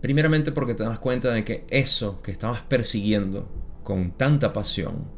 Primeramente 0.00 0.52
porque 0.52 0.74
te 0.74 0.84
das 0.84 0.98
cuenta 0.98 1.30
de 1.30 1.44
que 1.44 1.66
eso 1.70 2.20
que 2.22 2.30
estabas 2.30 2.62
persiguiendo 2.62 3.48
con 3.82 4.12
tanta 4.12 4.52
pasión, 4.52 5.10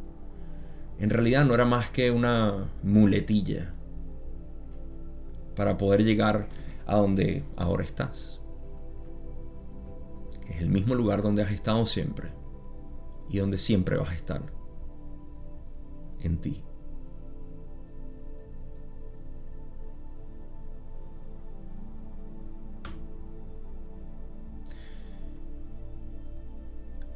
en 0.99 1.11
realidad 1.11 1.45
no 1.45 1.55
era 1.55 1.65
más 1.65 1.91
que 1.91 2.11
una 2.11 2.71
muletilla 2.83 3.75
para 5.57 5.77
poder 5.77 6.05
llegar 6.05 6.49
a 6.87 6.97
donde 6.97 7.45
ahora 7.57 7.85
estás. 7.85 8.41
Es 10.49 10.61
el 10.61 10.71
mismo 10.71 10.95
lugar 10.95 11.23
donde 11.23 11.43
has 11.43 11.51
estado 11.51 11.85
siempre 11.85 12.33
y 13.29 13.39
donde 13.39 13.59
siempre 13.59 13.97
vas 13.97 14.11
a 14.11 14.15
estar. 14.15 14.43
En 16.21 16.39
ti. 16.39 16.65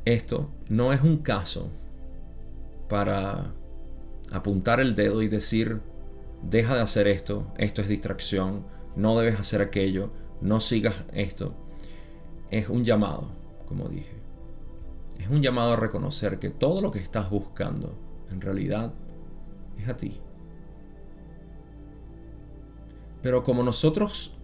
Esto 0.04 0.50
no 0.68 0.92
es 0.92 1.02
un 1.02 1.18
caso 1.18 1.70
para 2.88 3.52
apuntar 4.32 4.80
el 4.80 4.94
dedo 4.94 5.22
y 5.22 5.28
decir, 5.28 5.80
deja 6.42 6.74
de 6.74 6.80
hacer 6.80 7.06
esto, 7.06 7.46
esto 7.56 7.82
es 7.82 7.88
distracción, 7.88 8.66
no 8.96 9.16
debes 9.16 9.38
hacer 9.38 9.62
aquello, 9.62 10.10
no 10.40 10.60
sigas 10.60 11.04
esto. 11.12 11.54
Es 12.50 12.68
un 12.68 12.84
llamado, 12.84 13.28
como 13.66 13.88
dije. 13.88 14.12
Es 15.18 15.28
un 15.28 15.40
llamado 15.40 15.72
a 15.72 15.76
reconocer 15.76 16.38
que 16.38 16.50
todo 16.50 16.80
lo 16.80 16.90
que 16.90 16.98
estás 16.98 17.30
buscando 17.30 17.96
en 18.30 18.40
realidad 18.40 18.92
es 19.78 19.88
a 19.88 19.96
ti. 19.96 20.20
Pero 23.22 23.44
como 23.44 23.62
nosotros, 23.62 24.34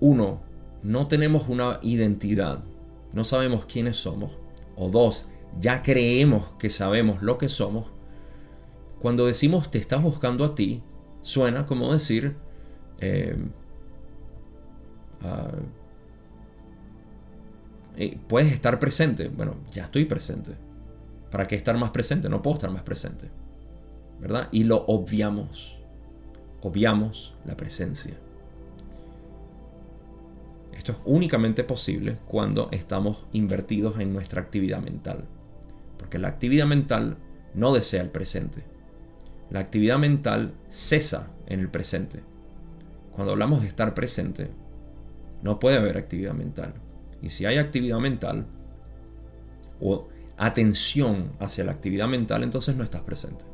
uno, 0.00 0.40
no 0.82 1.06
tenemos 1.06 1.48
una 1.48 1.78
identidad, 1.82 2.64
no 3.16 3.24
sabemos 3.24 3.64
quiénes 3.64 3.96
somos, 3.96 4.30
o 4.76 4.90
dos, 4.90 5.28
ya 5.58 5.80
creemos 5.80 6.52
que 6.58 6.68
sabemos 6.68 7.22
lo 7.22 7.38
que 7.38 7.48
somos, 7.48 7.86
cuando 9.00 9.24
decimos 9.24 9.70
te 9.70 9.78
estás 9.78 10.02
buscando 10.02 10.44
a 10.44 10.54
ti, 10.54 10.82
suena 11.22 11.64
como 11.64 11.94
decir, 11.94 12.36
eh, 13.00 13.38
ah, 15.22 15.48
eh, 17.96 18.18
puedes 18.28 18.52
estar 18.52 18.78
presente. 18.78 19.28
Bueno, 19.28 19.56
ya 19.72 19.84
estoy 19.84 20.04
presente. 20.04 20.52
¿Para 21.30 21.46
qué 21.46 21.56
estar 21.56 21.76
más 21.78 21.92
presente? 21.92 22.28
No 22.28 22.42
puedo 22.42 22.56
estar 22.56 22.70
más 22.70 22.82
presente. 22.82 23.30
¿Verdad? 24.20 24.48
Y 24.52 24.64
lo 24.64 24.84
obviamos. 24.88 25.78
Obviamos 26.60 27.34
la 27.46 27.56
presencia. 27.56 28.14
Esto 30.86 31.00
es 31.00 31.04
únicamente 31.04 31.64
posible 31.64 32.16
cuando 32.28 32.68
estamos 32.70 33.26
invertidos 33.32 33.98
en 33.98 34.12
nuestra 34.12 34.40
actividad 34.40 34.80
mental. 34.80 35.24
Porque 35.98 36.20
la 36.20 36.28
actividad 36.28 36.64
mental 36.64 37.16
no 37.54 37.74
desea 37.74 38.02
el 38.02 38.10
presente. 38.10 38.62
La 39.50 39.58
actividad 39.58 39.98
mental 39.98 40.54
cesa 40.68 41.32
en 41.48 41.58
el 41.58 41.70
presente. 41.70 42.22
Cuando 43.10 43.32
hablamos 43.32 43.62
de 43.62 43.66
estar 43.66 43.94
presente, 43.94 44.48
no 45.42 45.58
puede 45.58 45.76
haber 45.76 45.98
actividad 45.98 46.34
mental. 46.34 46.74
Y 47.20 47.30
si 47.30 47.46
hay 47.46 47.58
actividad 47.58 47.98
mental 47.98 48.46
o 49.80 50.06
atención 50.36 51.32
hacia 51.40 51.64
la 51.64 51.72
actividad 51.72 52.06
mental, 52.06 52.44
entonces 52.44 52.76
no 52.76 52.84
estás 52.84 53.00
presente. 53.00 53.44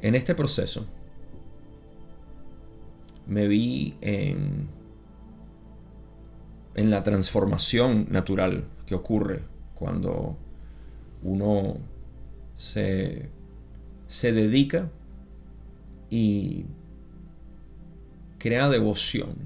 En 0.00 0.14
este 0.14 0.34
proceso 0.34 0.86
me 3.26 3.48
vi 3.48 3.96
en 4.00 4.68
la 6.74 7.02
transformación 7.02 8.06
natural 8.10 8.64
que 8.86 8.94
ocurre 8.94 9.42
cuando 9.74 10.36
uno 11.22 11.78
se, 12.54 13.30
se 14.06 14.32
dedica 14.32 14.90
y 16.10 16.64
crea 18.38 18.68
devoción 18.68 19.36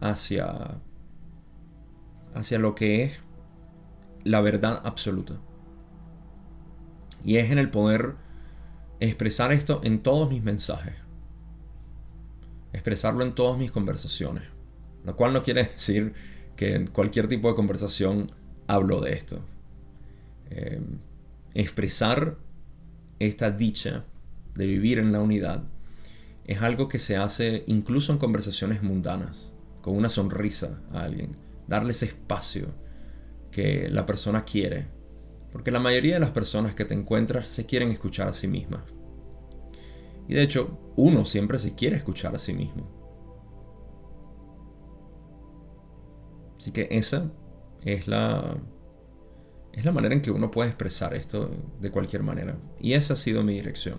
hacia, 0.00 0.80
hacia 2.34 2.58
lo 2.58 2.74
que 2.74 3.04
es 3.04 3.20
la 4.24 4.40
verdad 4.40 4.80
absoluta. 4.84 5.38
Y 7.24 7.36
es 7.36 7.50
en 7.50 7.58
el 7.58 7.70
poder 7.70 8.16
expresar 9.00 9.52
esto 9.52 9.80
en 9.84 10.00
todos 10.00 10.30
mis 10.30 10.42
mensajes. 10.42 10.94
Expresarlo 12.72 13.24
en 13.24 13.34
todas 13.34 13.58
mis 13.58 13.70
conversaciones. 13.70 14.44
Lo 15.04 15.16
cual 15.16 15.32
no 15.32 15.42
quiere 15.42 15.64
decir 15.74 16.14
que 16.56 16.74
en 16.74 16.86
cualquier 16.86 17.28
tipo 17.28 17.48
de 17.48 17.54
conversación 17.54 18.30
hablo 18.66 19.00
de 19.00 19.12
esto. 19.12 19.40
Eh, 20.50 20.80
expresar 21.54 22.36
esta 23.18 23.50
dicha 23.50 24.04
de 24.54 24.66
vivir 24.66 24.98
en 24.98 25.12
la 25.12 25.20
unidad 25.20 25.64
es 26.46 26.62
algo 26.62 26.88
que 26.88 26.98
se 26.98 27.16
hace 27.16 27.64
incluso 27.66 28.12
en 28.12 28.18
conversaciones 28.18 28.82
mundanas, 28.82 29.52
con 29.80 29.96
una 29.96 30.08
sonrisa 30.08 30.80
a 30.92 31.02
alguien, 31.02 31.36
darle 31.66 31.90
ese 31.90 32.06
espacio 32.06 32.68
que 33.50 33.88
la 33.90 34.06
persona 34.06 34.44
quiere. 34.44 34.86
Porque 35.52 35.70
la 35.70 35.80
mayoría 35.80 36.14
de 36.14 36.20
las 36.20 36.30
personas 36.30 36.74
que 36.74 36.84
te 36.84 36.94
encuentras 36.94 37.50
se 37.50 37.66
quieren 37.66 37.90
escuchar 37.90 38.28
a 38.28 38.32
sí 38.32 38.46
mismas. 38.46 38.82
Y 40.28 40.34
de 40.34 40.42
hecho, 40.42 40.78
uno 40.96 41.24
siempre 41.24 41.58
se 41.58 41.74
quiere 41.74 41.96
escuchar 41.96 42.34
a 42.34 42.38
sí 42.38 42.52
mismo. 42.52 42.90
Así 46.58 46.72
que 46.72 46.88
esa 46.90 47.30
es 47.84 48.08
la, 48.08 48.56
es 49.72 49.84
la 49.84 49.92
manera 49.92 50.14
en 50.14 50.22
que 50.22 50.32
uno 50.32 50.50
puede 50.50 50.68
expresar 50.68 51.14
esto 51.14 51.50
de 51.80 51.90
cualquier 51.90 52.22
manera. 52.22 52.58
Y 52.80 52.94
esa 52.94 53.14
ha 53.14 53.16
sido 53.16 53.44
mi 53.44 53.54
dirección. 53.54 53.98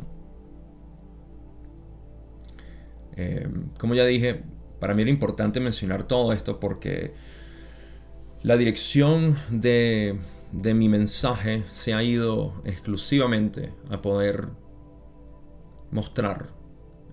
Em, 3.16 3.70
como 3.80 3.95
ya 3.95 4.06
dije, 4.06 4.43
para 4.80 4.93
mí 4.93 5.02
era 5.02 5.12
importante 5.12 5.60
mencionar 5.60 6.04
todo 6.04 6.34
esto 6.34 6.60
porque 6.60 7.14
la 8.43 8.58
dirección 8.58 9.38
de, 9.50 10.20
de 10.52 10.74
mi 10.74 10.89
mensaje 10.89 11.64
se 11.70 11.93
ha 11.93 12.04
ido 12.04 12.54
exclusivamente 12.64 13.74
a 13.89 14.02
poder 14.02 14.50
mostrar, 15.91 16.48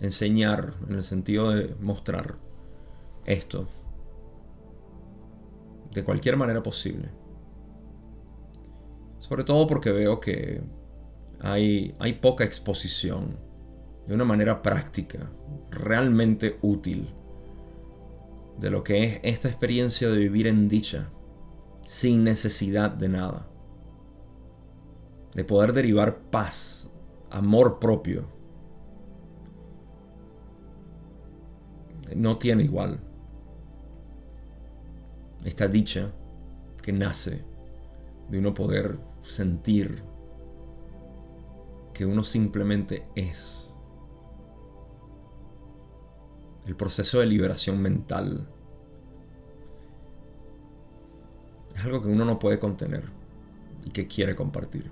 enseñar, 0.01 0.75
en 0.89 0.95
el 0.95 1.05
sentido 1.05 1.51
de 1.51 1.75
mostrar 1.81 2.37
esto 3.27 3.69
de 5.93 6.05
cualquier 6.05 6.37
manera 6.37 6.63
posible. 6.63 7.09
Sobre 9.21 9.45
todo 9.45 9.67
porque 9.67 9.91
veo 9.93 10.21
que 10.21 10.61
hay, 11.41 11.95
hay 11.99 12.15
poca 12.15 12.45
exposición 12.45 13.39
de 14.07 14.15
una 14.15 14.25
manera 14.25 14.61
práctica, 14.61 15.31
realmente 15.71 16.59
útil, 16.63 17.15
de 18.59 18.71
lo 18.71 18.85
que 18.85 19.05
es 19.05 19.21
esta 19.23 19.49
experiencia 19.49 20.11
de 20.11 20.19
vivir 20.19 20.47
en 20.47 20.69
dicha, 20.69 21.11
sin 21.87 22.25
necesidad 22.25 22.91
de 22.91 23.09
nada. 23.09 23.49
De 25.35 25.45
poder 25.45 25.73
derivar 25.73 26.19
paz, 26.31 26.91
amor 27.31 27.79
propio. 27.79 28.29
No 32.15 32.39
tiene 32.39 32.65
igual 32.65 33.01
esta 35.45 35.69
dicha 35.69 36.13
que 36.83 36.93
nace 36.93 37.45
de 38.31 38.39
uno 38.39 38.55
poder 38.55 38.99
sentir 39.23 40.03
que 41.93 42.07
uno 42.07 42.25
simplemente 42.25 43.07
es. 43.15 43.75
El 46.67 46.77
proceso 46.77 47.21
de 47.21 47.27
liberación 47.27 47.81
mental 47.81 48.49
es 51.75 51.85
algo 51.85 52.03
que 52.03 52.09
uno 52.09 52.25
no 52.25 52.39
puede 52.39 52.59
contener 52.59 53.05
y 53.85 53.91
que 53.91 54.07
quiere 54.07 54.35
compartir. 54.35 54.91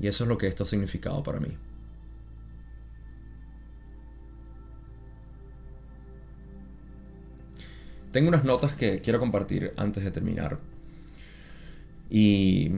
Y 0.00 0.08
eso 0.08 0.24
es 0.24 0.28
lo 0.28 0.36
que 0.36 0.48
esto 0.48 0.64
ha 0.64 0.66
significado 0.66 1.22
para 1.22 1.38
mí. 1.38 1.56
Tengo 8.10 8.28
unas 8.28 8.44
notas 8.44 8.74
que 8.74 9.00
quiero 9.00 9.18
compartir 9.20 9.72
antes 9.76 10.04
de 10.04 10.10
terminar. 10.10 10.58
Y 12.10 12.72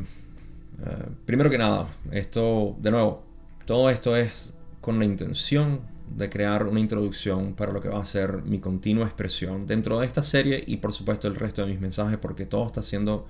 eh, 0.84 1.08
primero 1.24 1.50
que 1.50 1.58
nada, 1.58 1.88
esto, 2.12 2.76
de 2.78 2.90
nuevo, 2.90 3.24
todo 3.64 3.90
esto 3.90 4.14
es 4.16 4.54
con 4.80 4.98
la 4.98 5.06
intención 5.06 5.93
de 6.08 6.28
crear 6.28 6.66
una 6.66 6.80
introducción 6.80 7.54
para 7.54 7.72
lo 7.72 7.80
que 7.80 7.88
va 7.88 8.00
a 8.00 8.04
ser 8.04 8.42
mi 8.42 8.58
continua 8.58 9.06
expresión 9.06 9.66
dentro 9.66 10.00
de 10.00 10.06
esta 10.06 10.22
serie 10.22 10.62
y 10.66 10.76
por 10.76 10.92
supuesto 10.92 11.28
el 11.28 11.34
resto 11.34 11.62
de 11.62 11.72
mis 11.72 11.80
mensajes 11.80 12.18
porque 12.18 12.46
todo 12.46 12.66
está 12.66 12.82
siendo 12.82 13.26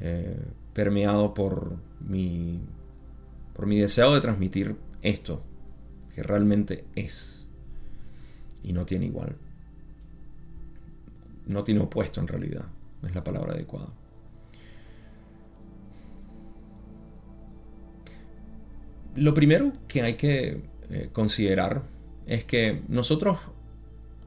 eh, 0.00 0.38
permeado 0.72 1.34
por 1.34 1.76
mi, 2.00 2.60
por 3.54 3.66
mi 3.66 3.78
deseo 3.78 4.14
de 4.14 4.20
transmitir 4.20 4.76
esto 5.02 5.42
que 6.14 6.22
realmente 6.22 6.84
es 6.94 7.48
y 8.62 8.72
no 8.72 8.86
tiene 8.86 9.06
igual. 9.06 9.36
No 11.46 11.62
tiene 11.64 11.80
opuesto 11.80 12.20
en 12.20 12.28
realidad, 12.28 12.64
es 13.02 13.14
la 13.14 13.22
palabra 13.22 13.52
adecuada. 13.52 13.88
Lo 19.16 19.34
primero 19.34 19.72
que 19.86 20.02
hay 20.02 20.14
que 20.14 20.62
eh, 20.90 21.10
considerar 21.12 21.82
es 22.26 22.44
que 22.44 22.82
nosotros 22.88 23.38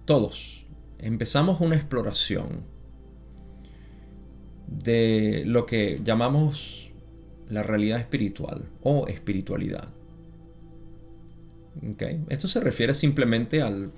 todos 0.06 0.66
empezamos 1.00 1.62
una 1.62 1.76
exploración 1.76 2.64
de 4.68 5.44
lo 5.46 5.66
que 5.66 6.02
llamamos 6.04 6.92
la 7.50 7.64
realidad 7.64 8.00
espiritual 8.00 8.66
o 8.82 9.08
espiritualidad. 9.08 9.90
Esto 12.30 12.48
se 12.48 12.60
refiere 12.60 12.94
simplemente 12.94 13.62
al 13.62 13.92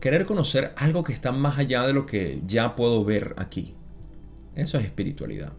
querer 0.00 0.24
conocer 0.26 0.72
algo 0.76 1.02
que 1.02 1.12
está 1.12 1.32
más 1.32 1.58
allá 1.58 1.86
de 1.86 1.92
lo 1.92 2.06
que 2.06 2.40
ya 2.46 2.76
puedo 2.76 3.04
ver 3.04 3.34
aquí. 3.38 3.74
Eso 4.54 4.78
es 4.78 4.84
espiritualidad. 4.84 5.52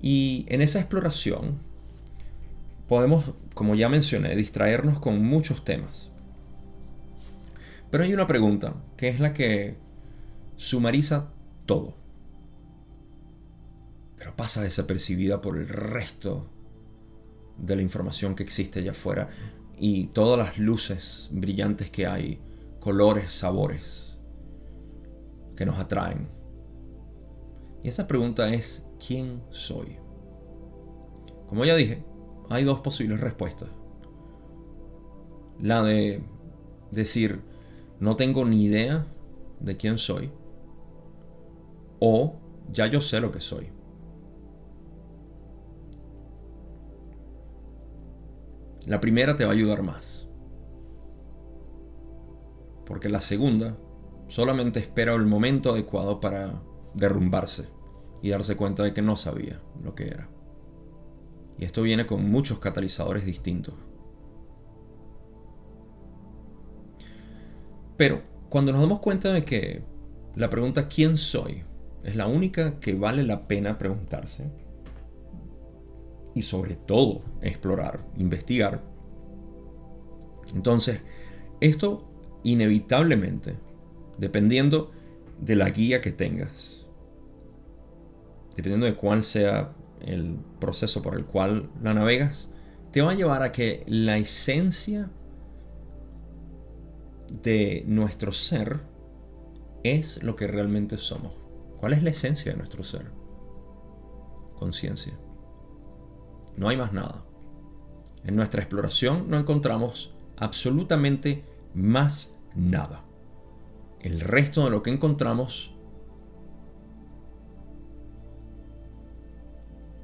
Y 0.00 0.46
en 0.48 0.62
esa 0.62 0.78
exploración 0.78 1.58
podemos, 2.88 3.32
como 3.54 3.74
ya 3.74 3.88
mencioné, 3.88 4.36
distraernos 4.36 5.00
con 5.00 5.22
muchos 5.22 5.64
temas. 5.64 6.12
Pero 7.90 8.04
hay 8.04 8.12
una 8.12 8.26
pregunta 8.26 8.74
que 8.96 9.08
es 9.08 9.20
la 9.20 9.32
que 9.32 9.76
sumariza 10.56 11.30
todo. 11.66 11.94
Pero 14.16 14.34
pasa 14.34 14.62
desapercibida 14.62 15.40
por 15.40 15.56
el 15.56 15.68
resto 15.68 16.46
de 17.58 17.76
la 17.76 17.82
información 17.82 18.34
que 18.34 18.42
existe 18.42 18.80
allá 18.80 18.90
afuera 18.90 19.28
y 19.78 20.06
todas 20.08 20.38
las 20.38 20.58
luces 20.58 21.28
brillantes 21.32 21.90
que 21.90 22.06
hay, 22.06 22.40
colores, 22.80 23.32
sabores 23.32 24.20
que 25.56 25.66
nos 25.66 25.78
atraen. 25.78 26.28
Y 27.82 27.88
esa 27.88 28.06
pregunta 28.06 28.52
es, 28.52 28.86
¿quién 29.04 29.42
soy? 29.50 29.96
Como 31.46 31.64
ya 31.64 31.76
dije, 31.76 32.04
hay 32.50 32.64
dos 32.64 32.80
posibles 32.80 33.20
respuestas. 33.20 33.68
La 35.60 35.82
de 35.82 36.22
decir, 36.90 37.40
no 38.00 38.16
tengo 38.16 38.44
ni 38.44 38.64
idea 38.64 39.06
de 39.60 39.76
quién 39.76 39.98
soy. 39.98 40.30
O 42.00 42.36
ya 42.72 42.86
yo 42.86 43.00
sé 43.00 43.20
lo 43.20 43.32
que 43.32 43.40
soy. 43.40 43.70
La 48.86 49.00
primera 49.00 49.34
te 49.34 49.44
va 49.44 49.50
a 49.50 49.54
ayudar 49.54 49.82
más. 49.82 50.28
Porque 52.84 53.08
la 53.08 53.20
segunda 53.20 53.76
solamente 54.28 54.78
espera 54.78 55.14
el 55.14 55.26
momento 55.26 55.70
adecuado 55.70 56.20
para 56.20 56.62
derrumbarse 56.94 57.68
y 58.22 58.30
darse 58.30 58.56
cuenta 58.56 58.82
de 58.82 58.94
que 58.94 59.02
no 59.02 59.16
sabía 59.16 59.60
lo 59.82 59.94
que 59.94 60.04
era. 60.04 60.28
Y 61.58 61.64
esto 61.64 61.82
viene 61.82 62.06
con 62.06 62.30
muchos 62.30 62.58
catalizadores 62.58 63.24
distintos. 63.24 63.74
Pero 67.96 68.22
cuando 68.48 68.72
nos 68.72 68.80
damos 68.80 69.00
cuenta 69.00 69.32
de 69.32 69.44
que 69.44 69.82
la 70.34 70.50
pregunta 70.50 70.88
¿quién 70.88 71.16
soy? 71.16 71.64
es 72.02 72.14
la 72.14 72.28
única 72.28 72.78
que 72.78 72.94
vale 72.94 73.24
la 73.24 73.48
pena 73.48 73.78
preguntarse 73.78 74.44
y 76.34 76.42
sobre 76.42 76.76
todo 76.76 77.22
explorar, 77.40 78.06
investigar, 78.16 78.84
entonces 80.54 81.00
esto 81.60 82.08
inevitablemente, 82.44 83.56
dependiendo 84.18 84.92
de 85.40 85.56
la 85.56 85.70
guía 85.70 86.00
que 86.00 86.12
tengas, 86.12 86.86
dependiendo 88.50 88.86
de 88.86 88.94
cuál 88.94 89.24
sea 89.24 89.72
el 90.00 90.36
proceso 90.60 91.02
por 91.02 91.16
el 91.16 91.26
cual 91.26 91.70
la 91.82 91.92
navegas, 91.92 92.52
te 92.92 93.02
va 93.02 93.10
a 93.10 93.14
llevar 93.14 93.42
a 93.42 93.50
que 93.50 93.82
la 93.86 94.16
esencia 94.16 95.10
de 97.30 97.84
nuestro 97.86 98.32
ser 98.32 98.80
es 99.82 100.22
lo 100.22 100.36
que 100.36 100.46
realmente 100.46 100.98
somos. 100.98 101.34
¿Cuál 101.78 101.92
es 101.92 102.02
la 102.02 102.10
esencia 102.10 102.52
de 102.52 102.58
nuestro 102.58 102.82
ser? 102.82 103.10
Conciencia. 104.56 105.12
No 106.56 106.68
hay 106.68 106.76
más 106.76 106.92
nada. 106.92 107.24
En 108.24 108.34
nuestra 108.34 108.62
exploración 108.62 109.28
no 109.28 109.38
encontramos 109.38 110.14
absolutamente 110.36 111.44
más 111.74 112.40
nada. 112.54 113.04
El 114.00 114.20
resto 114.20 114.64
de 114.64 114.70
lo 114.70 114.82
que 114.82 114.90
encontramos 114.90 115.72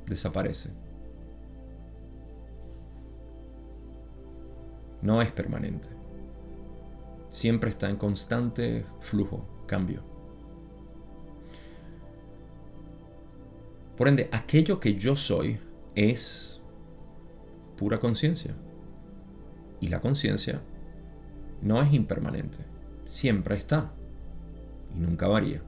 desaparece. 0.06 0.70
No 5.00 5.20
es 5.20 5.32
permanente. 5.32 6.01
Siempre 7.33 7.70
está 7.70 7.89
en 7.89 7.97
constante 7.97 8.85
flujo, 9.01 9.45
cambio. 9.66 10.03
Por 13.97 14.07
ende, 14.07 14.28
aquello 14.33 14.78
que 14.78 14.95
yo 14.95 15.16
soy 15.16 15.59
es 15.95 16.61
pura 17.76 17.99
conciencia. 17.99 18.55
Y 19.80 19.89
la 19.89 20.01
conciencia 20.01 20.61
no 21.62 21.83
es 21.83 21.93
impermanente, 21.93 22.59
siempre 23.07 23.57
está 23.57 23.93
y 24.95 25.01
nunca 25.01 25.26
varía. 25.26 25.62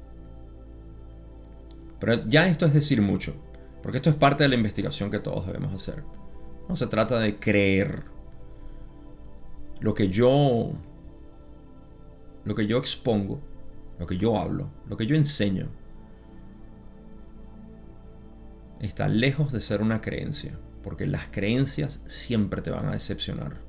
Pero 1.99 2.27
ya 2.29 2.47
esto 2.47 2.67
es 2.67 2.75
decir 2.75 3.01
mucho. 3.01 3.35
Porque 3.83 3.99
esto 3.99 4.11
es 4.11 4.17
parte 4.17 4.45
de 4.45 4.49
la 4.49 4.55
investigación 4.55 5.11
que 5.11 5.19
todos 5.19 5.47
debemos 5.47 5.75
hacer. 5.75 6.03
No 6.69 6.77
se 6.77 6.87
trata 6.87 7.19
de 7.19 7.39
creer 7.39 8.05
lo 9.81 9.95
que 9.95 10.09
yo 10.09 10.73
lo 12.45 12.55
que 12.55 12.67
yo 12.67 12.79
expongo, 12.79 13.41
lo 13.99 14.07
que 14.07 14.17
yo 14.17 14.39
hablo, 14.39 14.71
lo 14.89 14.97
que 14.97 15.07
yo 15.07 15.17
enseño 15.17 15.69
está 18.81 19.09
lejos 19.09 19.53
de 19.53 19.61
ser 19.61 19.81
una 19.81 20.01
creencia, 20.01 20.59
porque 20.83 21.07
las 21.07 21.29
creencias 21.29 22.03
siempre 22.07 22.61
te 22.61 22.71
van 22.71 22.87
a 22.87 22.93
decepcionar. 22.93 23.63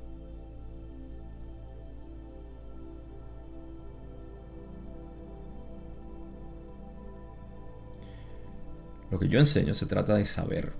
Lo 9.10 9.18
que 9.18 9.28
yo 9.28 9.38
enseño 9.38 9.72
se 9.72 9.86
trata 9.86 10.14
de 10.14 10.24
saber. 10.24 10.72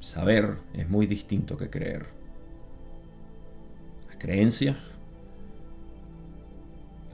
Saber 0.00 0.56
es 0.72 0.88
muy 0.88 1.06
distinto 1.06 1.56
que 1.56 1.70
creer. 1.70 2.06
Las 4.08 4.16
creencias, 4.16 4.76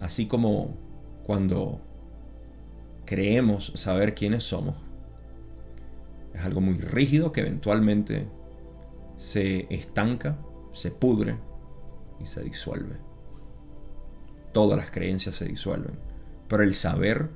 así 0.03 0.27
como 0.27 0.75
cuando 1.25 1.81
creemos 3.07 3.73
saber 3.77 4.15
quiénes 4.15 4.43
somos, 4.43 4.75
es 6.35 6.41
algo 6.43 6.61
muy 6.61 6.75
rígido 6.79 7.31
que 7.31 7.43
eventualmente 7.43 8.27
se 9.17 9.67
estanca, 9.71 10.37
se 10.73 10.91
pudre 10.91 11.37
y 12.21 12.27
se 12.27 12.43
disuelve. 12.43 12.97
Todas 14.53 14.77
las 14.77 14.91
creencias 14.91 15.37
se 15.37 15.45
disuelven, 15.45 15.97
pero 16.49 16.65
el 16.65 16.75
saber 16.75 17.31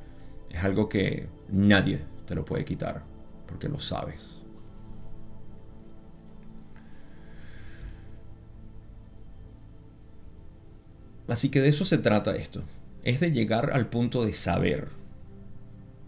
es 0.50 0.64
algo 0.64 0.88
que 0.88 1.28
nadie 1.48 2.00
te 2.26 2.34
lo 2.34 2.44
puede 2.44 2.64
quitar, 2.64 3.04
porque 3.46 3.68
lo 3.68 3.78
sabes. 3.78 4.42
Así 11.28 11.48
que 11.48 11.60
de 11.60 11.68
eso 11.68 11.84
se 11.84 11.98
trata 11.98 12.36
esto. 12.36 12.62
Es 13.02 13.20
de 13.20 13.32
llegar 13.32 13.70
al 13.72 13.88
punto 13.88 14.24
de 14.24 14.32
saber, 14.32 14.88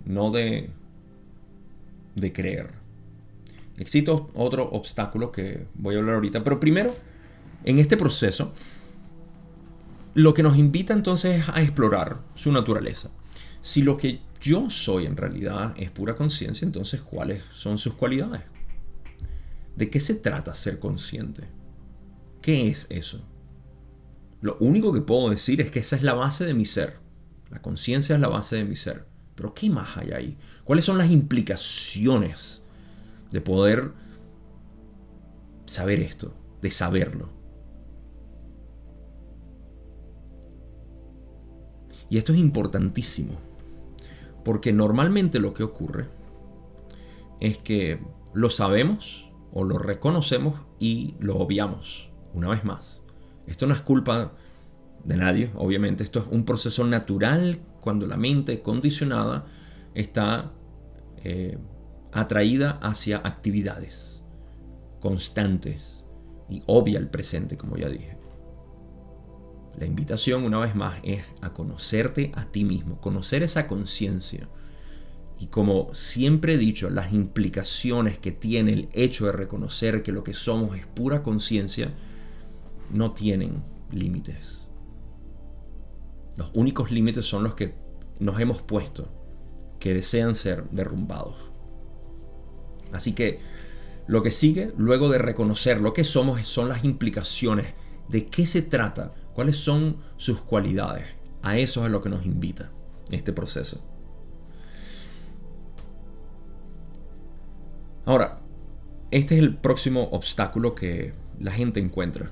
no 0.04 0.30
de, 0.30 0.70
de 2.14 2.32
creer. 2.32 2.70
Existe 3.76 4.10
otro 4.10 4.68
obstáculo 4.70 5.30
que 5.30 5.66
voy 5.74 5.94
a 5.94 5.98
hablar 5.98 6.16
ahorita, 6.16 6.42
pero 6.42 6.58
primero, 6.58 6.94
en 7.64 7.78
este 7.78 7.96
proceso, 7.96 8.52
lo 10.14 10.34
que 10.34 10.42
nos 10.42 10.56
invita 10.56 10.92
entonces 10.92 11.42
es 11.42 11.48
a 11.48 11.62
explorar 11.62 12.18
su 12.34 12.50
naturaleza. 12.50 13.10
Si 13.62 13.82
lo 13.82 13.96
que 13.96 14.20
yo 14.40 14.70
soy 14.70 15.06
en 15.06 15.16
realidad 15.16 15.74
es 15.76 15.90
pura 15.90 16.16
conciencia, 16.16 16.66
entonces 16.66 17.00
¿cuáles 17.02 17.42
son 17.52 17.78
sus 17.78 17.94
cualidades? 17.94 18.42
¿De 19.76 19.90
qué 19.90 20.00
se 20.00 20.14
trata 20.14 20.54
ser 20.54 20.80
consciente? 20.80 21.44
¿Qué 22.42 22.68
es 22.68 22.86
eso? 22.90 23.20
Lo 24.40 24.56
único 24.60 24.92
que 24.92 25.00
puedo 25.00 25.30
decir 25.30 25.60
es 25.60 25.70
que 25.70 25.80
esa 25.80 25.96
es 25.96 26.02
la 26.02 26.14
base 26.14 26.44
de 26.44 26.54
mi 26.54 26.64
ser. 26.64 26.98
La 27.50 27.60
conciencia 27.60 28.14
es 28.14 28.20
la 28.20 28.28
base 28.28 28.56
de 28.56 28.64
mi 28.64 28.76
ser. 28.76 29.06
Pero 29.34 29.54
¿qué 29.54 29.70
más 29.70 29.96
hay 29.96 30.10
ahí? 30.12 30.36
¿Cuáles 30.64 30.84
son 30.84 30.98
las 30.98 31.10
implicaciones 31.10 32.62
de 33.30 33.40
poder 33.40 33.92
saber 35.66 36.00
esto, 36.00 36.34
de 36.60 36.70
saberlo? 36.70 37.30
Y 42.10 42.18
esto 42.18 42.32
es 42.32 42.38
importantísimo 42.38 43.38
porque 44.48 44.72
normalmente 44.72 45.40
lo 45.40 45.52
que 45.52 45.62
ocurre 45.62 46.06
es 47.38 47.58
que 47.58 48.00
lo 48.32 48.48
sabemos 48.48 49.30
o 49.52 49.62
lo 49.62 49.76
reconocemos 49.78 50.60
y 50.78 51.16
lo 51.20 51.36
obviamos. 51.36 52.08
Una 52.32 52.48
vez 52.48 52.64
más, 52.64 53.02
esto 53.50 53.66
no 53.66 53.74
es 53.74 53.80
culpa 53.80 54.32
de 55.04 55.16
nadie, 55.16 55.50
obviamente, 55.54 56.04
esto 56.04 56.20
es 56.20 56.26
un 56.30 56.44
proceso 56.44 56.84
natural 56.84 57.58
cuando 57.80 58.06
la 58.06 58.16
mente 58.16 58.60
condicionada 58.60 59.46
está 59.94 60.52
eh, 61.24 61.58
atraída 62.12 62.78
hacia 62.82 63.18
actividades 63.18 64.22
constantes 65.00 66.04
y 66.48 66.62
obvia 66.66 66.98
el 66.98 67.08
presente, 67.08 67.56
como 67.56 67.76
ya 67.76 67.88
dije. 67.88 68.16
La 69.78 69.86
invitación, 69.86 70.44
una 70.44 70.58
vez 70.58 70.74
más, 70.74 70.98
es 71.04 71.24
a 71.40 71.52
conocerte 71.52 72.32
a 72.34 72.46
ti 72.46 72.64
mismo, 72.64 73.00
conocer 73.00 73.42
esa 73.42 73.66
conciencia. 73.66 74.48
Y 75.38 75.46
como 75.46 75.94
siempre 75.94 76.54
he 76.54 76.58
dicho, 76.58 76.90
las 76.90 77.12
implicaciones 77.12 78.18
que 78.18 78.32
tiene 78.32 78.72
el 78.72 78.88
hecho 78.92 79.26
de 79.26 79.32
reconocer 79.32 80.02
que 80.02 80.10
lo 80.10 80.24
que 80.24 80.34
somos 80.34 80.76
es 80.76 80.86
pura 80.86 81.22
conciencia, 81.22 81.94
no 82.90 83.12
tienen 83.12 83.62
límites. 83.90 84.68
Los 86.36 86.50
únicos 86.54 86.90
límites 86.90 87.26
son 87.26 87.42
los 87.42 87.54
que 87.54 87.74
nos 88.20 88.40
hemos 88.40 88.62
puesto, 88.62 89.08
que 89.80 89.94
desean 89.94 90.34
ser 90.34 90.68
derrumbados. 90.70 91.36
Así 92.92 93.12
que 93.12 93.40
lo 94.06 94.22
que 94.22 94.30
sigue, 94.30 94.72
luego 94.76 95.10
de 95.10 95.18
reconocer 95.18 95.80
lo 95.80 95.92
que 95.92 96.04
somos, 96.04 96.46
son 96.46 96.68
las 96.68 96.84
implicaciones 96.84 97.74
de 98.08 98.26
qué 98.26 98.46
se 98.46 98.62
trata, 98.62 99.12
cuáles 99.34 99.56
son 99.56 99.98
sus 100.16 100.40
cualidades. 100.40 101.04
A 101.42 101.58
eso 101.58 101.84
es 101.84 101.90
lo 101.90 102.00
que 102.00 102.08
nos 102.08 102.24
invita 102.24 102.70
este 103.10 103.32
proceso. 103.32 103.80
Ahora, 108.04 108.40
este 109.10 109.34
es 109.36 109.42
el 109.42 109.56
próximo 109.56 110.08
obstáculo 110.12 110.74
que 110.74 111.12
la 111.38 111.52
gente 111.52 111.80
encuentra. 111.80 112.30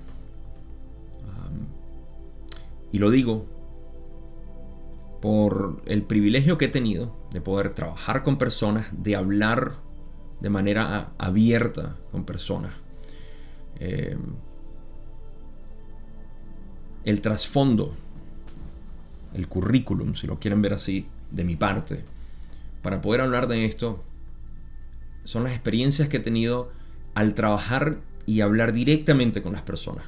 Y 2.93 2.99
lo 2.99 3.11
digo 3.11 3.47
por 5.21 5.83
el 5.87 6.03
privilegio 6.03 6.59
que 6.59 6.67
he 6.67 6.69
tenido 6.69 7.17
de 7.33 7.41
poder 7.41 7.75
trabajar 7.75 8.23
con 8.23 8.39
personas, 8.39 8.87
de 8.93 9.17
hablar 9.17 9.75
de 10.41 10.51
manera 10.51 11.13
abierta 11.19 11.97
con 12.13 12.25
personas. 12.25 12.75
Eh, 13.81 14.17
el 17.05 17.21
trasfondo, 17.21 17.95
el 19.35 19.49
currículum, 19.49 20.15
si 20.15 20.27
lo 20.27 20.39
quieren 20.39 20.63
ver 20.63 20.75
así, 20.75 21.07
de 21.31 21.45
mi 21.45 21.57
parte, 21.57 22.05
para 22.83 23.01
poder 23.01 23.21
hablar 23.21 23.49
de 23.49 23.65
esto, 23.65 24.03
son 25.25 25.45
las 25.45 25.53
experiencias 25.53 26.09
que 26.09 26.19
he 26.19 26.21
tenido 26.21 26.71
al 27.15 27.35
trabajar 27.35 27.99
y 28.27 28.41
hablar 28.41 28.73
directamente 28.73 29.43
con 29.43 29.53
las 29.53 29.63
personas. 29.63 30.05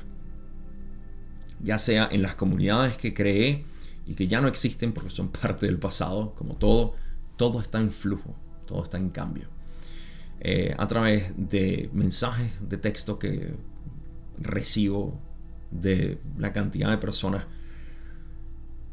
Ya 1.62 1.78
sea 1.78 2.08
en 2.10 2.22
las 2.22 2.34
comunidades 2.34 2.96
que 2.96 3.14
creé 3.14 3.64
y 4.06 4.14
que 4.14 4.28
ya 4.28 4.40
no 4.40 4.48
existen 4.48 4.92
porque 4.92 5.10
son 5.10 5.28
parte 5.42 5.66
del 5.66 5.78
pasado, 5.78 6.34
como 6.34 6.54
todo, 6.54 6.94
todo 7.36 7.60
está 7.60 7.78
en 7.78 7.92
flujo, 7.92 8.34
todo 8.66 8.82
está 8.82 8.98
en 8.98 9.10
cambio. 9.10 9.48
Eh, 10.40 10.74
a 10.78 10.86
través 10.86 11.32
de 11.36 11.90
mensajes 11.92 12.52
de 12.68 12.76
texto 12.76 13.18
que 13.18 13.54
recibo 14.38 15.20
de 15.70 16.18
la 16.38 16.52
cantidad 16.52 16.90
de 16.90 16.98
personas. 16.98 17.44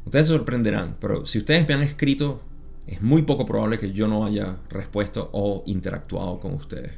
Ustedes 0.04 0.26
se 0.26 0.34
sorprenderán, 0.34 0.96
pero 1.00 1.26
si 1.26 1.38
ustedes 1.38 1.66
me 1.68 1.74
han 1.74 1.82
escrito, 1.82 2.42
es 2.86 3.02
muy 3.02 3.22
poco 3.22 3.46
probable 3.46 3.78
que 3.78 3.92
yo 3.92 4.06
no 4.06 4.24
haya 4.24 4.58
respuesto 4.68 5.30
o 5.32 5.62
interactuado 5.66 6.38
con 6.38 6.54
ustedes. 6.54 6.92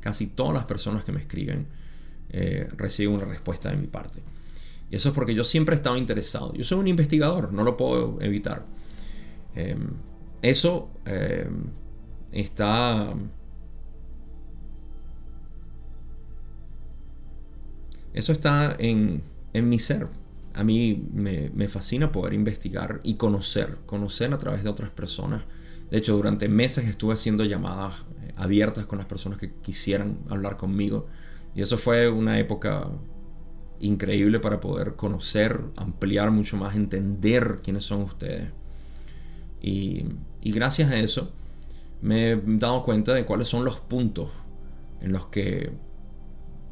Casi 0.00 0.28
todas 0.28 0.54
las 0.54 0.64
personas 0.64 1.04
que 1.04 1.12
me 1.12 1.20
escriben 1.20 1.66
eh, 2.30 2.68
reciben 2.76 3.14
una 3.14 3.24
respuesta 3.24 3.70
de 3.70 3.76
mi 3.76 3.86
parte. 3.86 4.22
Y 4.90 4.96
eso 4.96 5.10
es 5.10 5.14
porque 5.14 5.34
yo 5.34 5.44
siempre 5.44 5.74
he 5.74 5.76
estado 5.76 5.96
interesado. 5.96 6.54
Yo 6.54 6.64
soy 6.64 6.78
un 6.78 6.88
investigador, 6.88 7.52
no 7.52 7.62
lo 7.62 7.76
puedo 7.76 8.18
evitar. 8.20 8.64
Em, 9.54 9.90
eso 10.42 10.88
em, 11.04 11.64
está 12.32 13.12
Eso 18.18 18.32
está 18.32 18.74
en, 18.80 19.22
mi 19.54 19.78
ser. 19.78 20.08
A 20.54 20.64
mí 20.64 21.08
me, 21.12 21.68
fascina 21.68 22.10
poder 22.10 22.32
investigar 22.32 23.00
y 23.04 23.14
conocer, 23.14 23.76
conocer 23.86 24.32
a 24.34 24.38
través 24.38 24.64
de 24.64 24.70
otras 24.70 24.90
personas. 24.90 25.42
De 25.88 25.98
hecho, 25.98 26.16
durante 26.16 26.48
meses 26.48 26.86
estuve 26.86 27.14
haciendo 27.14 27.44
llamadas 27.44 27.94
eh, 28.22 28.32
abiertas 28.36 28.86
con 28.86 28.98
las 28.98 29.06
personas 29.06 29.38
que 29.38 29.52
quisieran 29.62 30.18
hablar 30.28 30.56
conmigo. 30.56 31.06
Y 31.54 31.62
eso 31.62 31.78
fue 31.78 32.08
una 32.08 32.40
época 32.40 32.88
increíble 33.80 34.40
para 34.40 34.60
poder 34.60 34.96
conocer, 34.96 35.60
ampliar 35.76 36.30
mucho 36.30 36.56
más, 36.56 36.76
entender 36.76 37.60
quiénes 37.62 37.84
son 37.84 38.02
ustedes. 38.02 38.50
Y, 39.60 40.04
gracias 40.42 40.90
a 40.90 40.98
eso 40.98 41.32
me 42.00 42.30
he 42.30 42.40
dado 42.42 42.82
cuenta 42.84 43.12
de 43.12 43.26
cuáles 43.26 43.48
son 43.48 43.64
los 43.64 43.80
puntos 43.80 44.30
en 45.00 45.12
los 45.12 45.26
que 45.26 45.72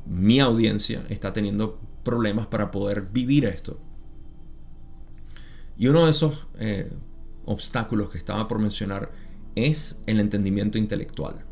mi 0.07 0.41
audiencia 0.41 1.05
está 1.09 1.33
teniendo 1.33 1.79
problemas 2.05 2.47
para 2.47 2.71
poder 2.71 3.03
vivir 3.03 3.45
esto. 3.45 3.81
Y 5.77 5.89
uno 5.89 6.05
de 6.05 6.11
esos 6.13 6.47
eh, 6.59 6.91
obstáculos 7.45 8.11
que 8.11 8.19
estaba 8.19 8.47
por 8.47 8.61
mencionar 8.61 9.11
es 9.57 10.01
el 10.07 10.21
entendimiento 10.21 10.79
intelectual. 10.79 11.46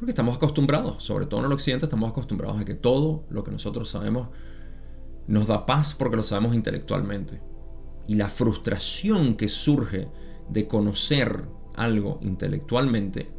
Porque 0.00 0.12
estamos 0.12 0.36
acostumbrados, 0.36 1.02
sobre 1.02 1.26
todo 1.26 1.40
en 1.40 1.46
el 1.46 1.52
occidente, 1.52 1.84
estamos 1.84 2.08
acostumbrados 2.08 2.58
a 2.58 2.64
que 2.64 2.72
todo 2.72 3.26
lo 3.28 3.44
que 3.44 3.50
nosotros 3.50 3.90
sabemos 3.90 4.28
nos 5.26 5.46
da 5.46 5.66
paz 5.66 5.92
porque 5.92 6.16
lo 6.16 6.22
sabemos 6.22 6.54
intelectualmente. 6.54 7.42
Y 8.08 8.14
la 8.14 8.30
frustración 8.30 9.34
que 9.34 9.50
surge 9.50 10.08
de 10.48 10.66
conocer 10.66 11.44
algo 11.76 12.18
intelectualmente 12.22 13.30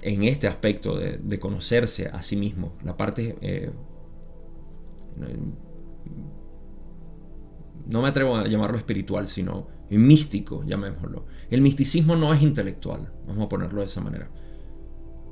en 0.00 0.24
este 0.24 0.48
aspecto 0.48 0.96
de, 0.98 1.38
conocerse 1.38 2.08
a 2.08 2.20
sí 2.20 2.34
mismo, 2.34 2.72
la 2.82 2.96
parte... 2.96 3.38
Eh, 3.42 3.70
no 7.86 8.02
me 8.02 8.08
atrevo 8.08 8.36
a 8.36 8.48
llamarlo 8.48 8.76
espiritual, 8.76 9.28
sino 9.28 9.68
místico, 9.90 10.64
llamémoslo. 10.64 11.26
El 11.52 11.60
misticismo 11.60 12.16
no 12.16 12.32
es 12.32 12.40
intelectual, 12.40 13.12
vamos 13.26 13.44
a 13.44 13.48
ponerlo 13.50 13.80
de 13.80 13.86
esa 13.86 14.00
manera. 14.00 14.30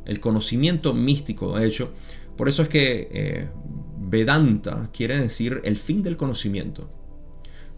El 0.04 0.20
conocimiento 0.20 0.92
místico, 0.92 1.58
de 1.58 1.66
hecho, 1.66 1.94
por 2.36 2.46
eso 2.46 2.60
es 2.60 2.68
que 2.68 3.08
eh, 3.10 3.48
Vedanta 3.96 4.90
quiere 4.92 5.18
decir 5.18 5.62
el 5.64 5.78
fin 5.78 6.02
del 6.02 6.18
conocimiento. 6.18 6.90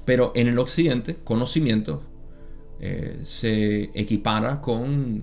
Pero 0.05 0.32
en 0.34 0.49
el 0.49 0.59
occidente, 0.59 1.18
conocimiento 1.22 2.03
eh, 2.80 3.20
se 3.22 3.93
equipara 3.95 4.61
con 4.61 5.22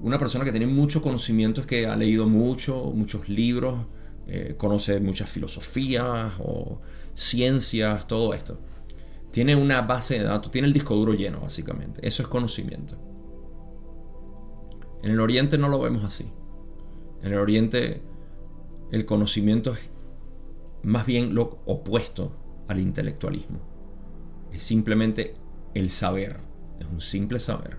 una 0.00 0.16
persona 0.16 0.44
que 0.44 0.52
tiene 0.52 0.68
mucho 0.68 1.02
conocimiento, 1.02 1.60
es 1.60 1.66
que 1.66 1.88
ha 1.88 1.96
leído 1.96 2.28
mucho, 2.28 2.92
muchos 2.94 3.28
libros, 3.28 3.86
eh, 4.28 4.54
conoce 4.56 5.00
muchas 5.00 5.28
filosofías 5.28 6.34
o 6.38 6.80
ciencias, 7.12 8.06
todo 8.06 8.34
esto. 8.34 8.60
Tiene 9.30 9.54
una 9.54 9.82
base 9.82 10.18
de 10.18 10.24
datos, 10.24 10.50
tiene 10.50 10.66
el 10.66 10.74
disco 10.74 10.94
duro 10.94 11.14
lleno, 11.14 11.40
básicamente. 11.40 12.06
Eso 12.06 12.22
es 12.22 12.28
conocimiento. 12.28 12.96
En 15.02 15.12
el 15.12 15.20
Oriente 15.20 15.56
no 15.56 15.68
lo 15.68 15.80
vemos 15.80 16.04
así. 16.04 16.30
En 17.22 17.32
el 17.32 17.38
Oriente 17.38 18.02
el 18.90 19.06
conocimiento 19.06 19.72
es 19.72 19.90
más 20.82 21.06
bien 21.06 21.34
lo 21.34 21.60
opuesto 21.64 22.64
al 22.68 22.80
intelectualismo. 22.80 23.60
Es 24.52 24.64
simplemente 24.64 25.36
el 25.74 25.90
saber. 25.90 26.40
Es 26.80 26.86
un 26.86 27.00
simple 27.00 27.38
saber. 27.38 27.78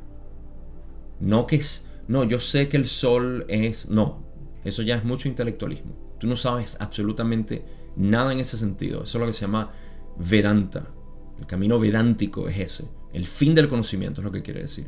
No 1.19 1.45
que 1.47 1.57
es 1.57 1.87
no, 2.11 2.25
yo 2.25 2.41
sé 2.41 2.67
que 2.67 2.75
el 2.75 2.87
sol 2.87 3.45
es... 3.47 3.89
No, 3.89 4.23
eso 4.65 4.81
ya 4.81 4.97
es 4.97 5.05
mucho 5.05 5.29
intelectualismo. 5.29 5.95
Tú 6.19 6.27
no 6.27 6.35
sabes 6.35 6.75
absolutamente 6.81 7.63
nada 7.95 8.33
en 8.33 8.41
ese 8.41 8.57
sentido. 8.57 9.03
Eso 9.03 9.17
es 9.17 9.21
lo 9.21 9.27
que 9.27 9.33
se 9.33 9.45
llama 9.45 9.71
Vedanta. 10.17 10.89
El 11.41 11.47
camino 11.47 11.77
vedántico 11.77 12.47
es 12.47 12.57
ese. 12.57 12.85
El 13.11 13.27
fin 13.27 13.53
del 13.53 13.67
conocimiento 13.67 14.21
es 14.21 14.25
lo 14.25 14.31
que 14.31 14.41
quiere 14.41 14.61
decir. 14.61 14.87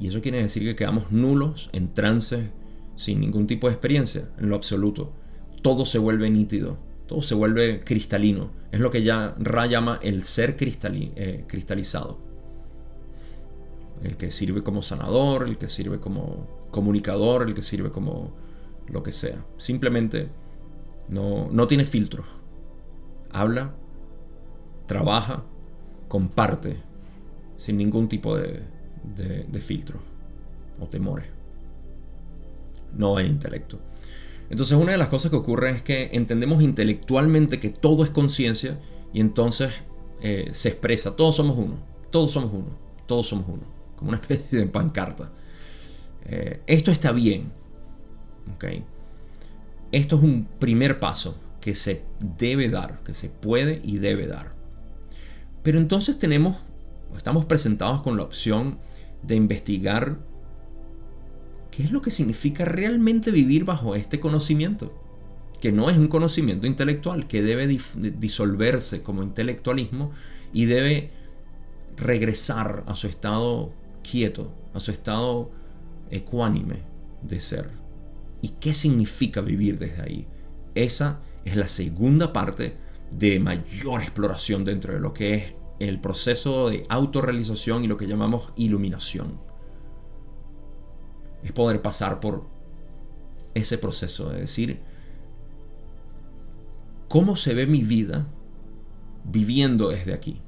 Y 0.00 0.08
eso 0.08 0.22
quiere 0.22 0.40
decir 0.40 0.62
que 0.62 0.76
quedamos 0.76 1.12
nulos, 1.12 1.68
en 1.74 1.92
trance, 1.92 2.50
sin 2.96 3.20
ningún 3.20 3.46
tipo 3.46 3.66
de 3.66 3.74
experiencia, 3.74 4.30
en 4.38 4.48
lo 4.48 4.56
absoluto. 4.56 5.12
Todo 5.60 5.84
se 5.84 5.98
vuelve 5.98 6.30
nítido, 6.30 6.78
todo 7.06 7.20
se 7.20 7.34
vuelve 7.34 7.82
cristalino. 7.84 8.52
Es 8.72 8.80
lo 8.80 8.90
que 8.90 9.02
ya 9.02 9.34
Ra 9.38 9.66
llama 9.66 9.98
el 10.02 10.24
ser 10.24 10.56
eh, 10.58 11.44
cristalizado 11.46 12.26
el 14.02 14.16
que 14.16 14.30
sirve 14.30 14.62
como 14.62 14.82
sanador, 14.82 15.46
el 15.46 15.58
que 15.58 15.68
sirve 15.68 15.98
como 15.98 16.46
comunicador, 16.70 17.42
el 17.46 17.54
que 17.54 17.62
sirve 17.62 17.90
como 17.90 18.34
lo 18.88 19.02
que 19.02 19.12
sea. 19.12 19.44
Simplemente 19.56 20.28
no, 21.08 21.48
no 21.50 21.66
tiene 21.66 21.84
filtro. 21.84 22.24
Habla, 23.36 23.74
trabaja, 24.86 25.44
comparte, 26.08 26.78
sin 27.58 27.76
ningún 27.76 28.08
tipo 28.08 28.34
de, 28.34 28.62
de, 29.14 29.60
filtro. 29.60 30.00
o 30.80 30.86
temores. 30.86 31.26
No 32.94 33.20
en 33.20 33.26
intelecto. 33.26 33.78
Entonces 34.48 34.78
una 34.78 34.92
de 34.92 34.96
las 34.96 35.08
cosas 35.08 35.30
que 35.30 35.36
ocurre 35.36 35.68
es 35.72 35.82
que 35.82 36.08
entendemos 36.12 36.62
intelectualmente 36.62 37.60
que 37.60 37.68
todo 37.68 38.04
es 38.04 38.10
conciencia 38.10 38.80
y 39.12 39.20
entonces 39.20 39.70
eh, 40.22 40.48
se 40.52 40.70
expresa, 40.70 41.14
todos 41.14 41.36
somos 41.36 41.58
uno, 41.58 41.76
todos 42.10 42.30
somos 42.30 42.54
uno, 42.54 42.70
todos 43.06 43.28
somos 43.28 43.44
uno, 43.48 43.64
como 43.96 44.12
una 44.12 44.18
especie 44.22 44.60
de 44.60 44.66
pancarta. 44.66 45.30
Eh, 46.24 46.62
esto 46.66 46.90
está 46.90 47.12
bien. 47.12 47.52
Esto 49.92 50.16
es 50.16 50.22
un 50.22 50.48
primer 50.58 50.98
paso 50.98 51.36
que 51.66 51.74
se 51.74 52.04
debe 52.38 52.68
dar, 52.68 53.02
que 53.02 53.12
se 53.12 53.28
puede 53.28 53.80
y 53.82 53.98
debe 53.98 54.28
dar. 54.28 54.54
Pero 55.64 55.80
entonces 55.80 56.16
tenemos, 56.16 56.58
estamos 57.16 57.44
presentados 57.44 58.02
con 58.02 58.16
la 58.16 58.22
opción 58.22 58.78
de 59.24 59.34
investigar 59.34 60.16
qué 61.72 61.82
es 61.82 61.90
lo 61.90 62.02
que 62.02 62.12
significa 62.12 62.64
realmente 62.64 63.32
vivir 63.32 63.64
bajo 63.64 63.96
este 63.96 64.20
conocimiento, 64.20 64.94
que 65.60 65.72
no 65.72 65.90
es 65.90 65.98
un 65.98 66.06
conocimiento 66.06 66.68
intelectual, 66.68 67.26
que 67.26 67.42
debe 67.42 67.66
disolverse 67.66 69.02
como 69.02 69.24
intelectualismo 69.24 70.12
y 70.52 70.66
debe 70.66 71.10
regresar 71.96 72.84
a 72.86 72.94
su 72.94 73.08
estado 73.08 73.72
quieto, 74.08 74.52
a 74.72 74.78
su 74.78 74.92
estado 74.92 75.50
ecuánime 76.12 76.76
de 77.22 77.40
ser. 77.40 77.70
¿Y 78.40 78.50
qué 78.60 78.72
significa 78.72 79.40
vivir 79.40 79.80
desde 79.80 80.02
ahí? 80.02 80.28
Esa 80.76 81.18
es 81.46 81.56
la 81.56 81.68
segunda 81.68 82.32
parte 82.32 82.76
de 83.10 83.38
mayor 83.38 84.02
exploración 84.02 84.64
dentro 84.64 84.92
de 84.92 85.00
lo 85.00 85.14
que 85.14 85.34
es 85.34 85.54
el 85.78 86.00
proceso 86.00 86.68
de 86.68 86.84
autorrealización 86.88 87.84
y 87.84 87.86
lo 87.86 87.96
que 87.96 88.08
llamamos 88.08 88.52
iluminación 88.56 89.40
es 91.44 91.52
poder 91.52 91.80
pasar 91.80 92.18
por 92.18 92.44
ese 93.54 93.78
proceso 93.78 94.30
de 94.30 94.40
decir, 94.40 94.80
¿cómo 97.08 97.36
se 97.36 97.54
ve 97.54 97.68
mi 97.68 97.82
vida 97.82 98.26
viviendo 99.24 99.90
desde 99.90 100.14
aquí? 100.14 100.40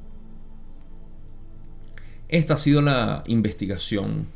Esta 2.28 2.54
ha 2.54 2.56
sido 2.56 2.82
la 2.82 3.22
investigación 3.28 4.26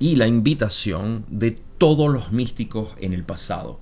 y 0.00 0.16
la 0.16 0.26
invitación 0.26 1.24
de 1.28 1.52
todos 1.52 2.12
los 2.12 2.32
místicos 2.32 2.90
en 2.98 3.12
el 3.12 3.24
pasado. 3.24 3.78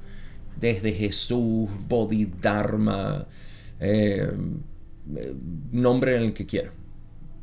Desde 0.58 0.92
Jesús, 0.92 1.68
Bodhidharma, 1.88 3.26
eh, 3.80 4.30
nombre 5.72 6.16
en 6.16 6.22
el 6.22 6.32
que 6.32 6.46
quiera. 6.46 6.72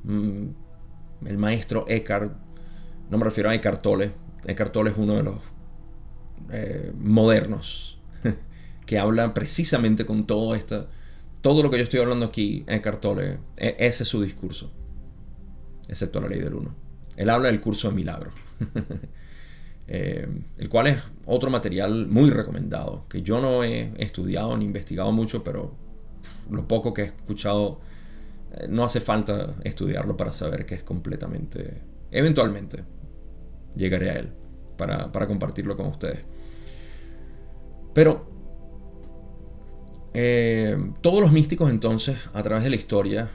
Mm, 0.03 0.47
el 1.25 1.37
maestro 1.37 1.85
Eckhart, 1.87 2.33
no 3.09 3.17
me 3.17 3.23
refiero 3.23 3.49
a 3.49 3.55
Eckhart 3.55 3.81
Tolle, 3.81 4.11
Eckhart 4.45 4.73
Tolle 4.73 4.91
es 4.91 4.97
uno 4.97 5.15
de 5.15 5.23
los 5.23 5.35
eh, 6.51 6.91
modernos 6.97 7.99
que 8.85 8.99
habla 8.99 9.33
precisamente 9.33 10.05
con 10.05 10.25
todo 10.25 10.55
esto. 10.55 10.87
Todo 11.41 11.61
lo 11.61 11.69
que 11.69 11.77
yo 11.77 11.83
estoy 11.83 11.99
hablando 11.99 12.25
aquí, 12.25 12.63
Eckhart 12.67 13.01
Tolle, 13.01 13.39
e, 13.57 13.75
ese 13.79 14.03
es 14.03 14.09
su 14.09 14.21
discurso. 14.21 14.71
Excepto 15.87 16.21
la 16.21 16.27
ley 16.27 16.39
del 16.39 16.55
uno. 16.55 16.75
Él 17.15 17.29
habla 17.29 17.47
del 17.47 17.61
curso 17.61 17.89
de 17.89 17.95
milagros. 17.95 18.33
Eh, 19.87 20.27
el 20.57 20.69
cual 20.69 20.87
es 20.87 21.03
otro 21.25 21.49
material 21.49 22.07
muy 22.07 22.29
recomendado, 22.29 23.05
que 23.09 23.21
yo 23.21 23.41
no 23.41 23.63
he 23.63 23.91
estudiado 23.97 24.55
ni 24.55 24.65
investigado 24.65 25.11
mucho, 25.11 25.43
pero 25.43 25.73
lo 26.49 26.67
poco 26.67 26.93
que 26.93 27.01
he 27.01 27.05
escuchado, 27.05 27.81
eh, 28.53 28.67
no 28.69 28.83
hace 28.83 29.01
falta 29.01 29.55
estudiarlo 29.63 30.15
para 30.15 30.31
saber 30.31 30.65
que 30.65 30.75
es 30.75 30.83
completamente, 30.83 31.81
eventualmente, 32.11 32.83
llegaré 33.75 34.09
a 34.11 34.13
él 34.19 34.31
para, 34.77 35.27
compartirlo 35.27 35.75
con 35.75 35.87
ustedes. 35.87 36.19
Pero 37.93 38.25
eh, 40.13 40.77
todos 41.01 41.21
los 41.21 41.31
místicos 41.31 41.69
entonces, 41.69 42.17
a 42.33 42.41
través 42.41 42.63
de 42.63 42.69
la 42.69 42.75
historia, 42.77 43.29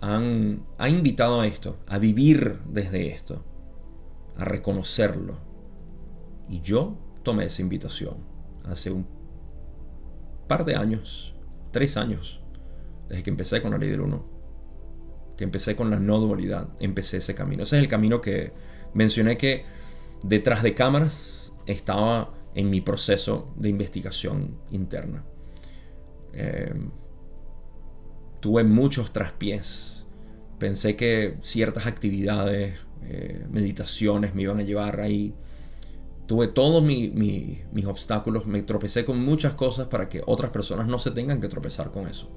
han, 0.00 0.64
invitado 0.88 1.40
a 1.40 1.46
esto, 1.46 1.78
a 1.88 1.98
vivir 1.98 2.58
desde 2.68 3.08
esto, 3.08 3.42
a 4.38 4.44
reconocerlo. 4.44 5.38
Y 6.48 6.60
yo 6.60 6.96
tomé 7.22 7.44
esa 7.44 7.60
invitación 7.60 8.16
hace 8.64 8.90
un 8.90 9.06
par 10.46 10.64
de 10.64 10.76
años, 10.76 11.34
tres 11.70 11.96
años, 11.98 12.40
desde 13.08 13.22
que 13.22 13.30
empecé 13.30 13.60
con 13.60 13.72
la 13.72 13.78
ley 13.78 13.90
del 13.90 14.00
uno, 14.00 14.24
que 15.36 15.44
empecé 15.44 15.76
con 15.76 15.90
la 15.90 15.98
no 15.98 16.18
dualidad, 16.18 16.68
empecé 16.80 17.18
ese 17.18 17.34
camino. 17.34 17.64
Ese 17.64 17.76
es 17.76 17.82
el 17.82 17.88
camino 17.88 18.20
que, 18.20 18.52
Mencioné 18.94 19.36
que 19.36 19.64
detrás 20.22 20.62
de 20.62 20.74
cámaras 20.74 21.52
estaba 21.66 22.34
en 22.54 22.70
mi 22.70 22.80
proceso 22.80 23.52
de 23.56 23.68
investigación 23.68 24.58
interna. 24.70 25.24
Em, 26.32 26.90
tuve 28.40 28.64
muchos 28.64 29.12
traspiés. 29.12 30.06
Pensé 30.58 30.96
que 30.96 31.36
ciertas 31.42 31.86
actividades, 31.86 32.80
eh, 33.02 33.46
meditaciones 33.50 34.34
me 34.34 34.42
iban 34.42 34.58
a 34.58 34.62
llevar 34.62 35.00
ahí. 35.00 35.34
Tuve 36.26 36.48
todos 36.48 36.82
mis 36.82 37.86
obstáculos, 37.86 38.46
me 38.46 38.62
tropecé 38.62 39.04
con 39.04 39.18
muchas 39.24 39.54
cosas 39.54 39.86
para 39.86 40.08
que 40.08 40.22
otras 40.26 40.50
personas 40.50 40.86
no 40.86 40.98
se 40.98 41.10
tengan 41.10 41.40
que 41.40 41.48
tropezar 41.48 41.90
con 41.90 42.06
eso. 42.06 42.30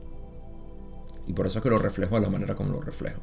Y 1.27 1.33
por 1.33 1.45
eso 1.45 1.59
es 1.59 1.63
que 1.63 1.69
lo 1.69 1.77
reflejo 1.77 2.15
de 2.15 2.21
la 2.21 2.29
manera 2.29 2.55
como 2.55 2.71
lo 2.71 2.81
reflejo. 2.81 3.21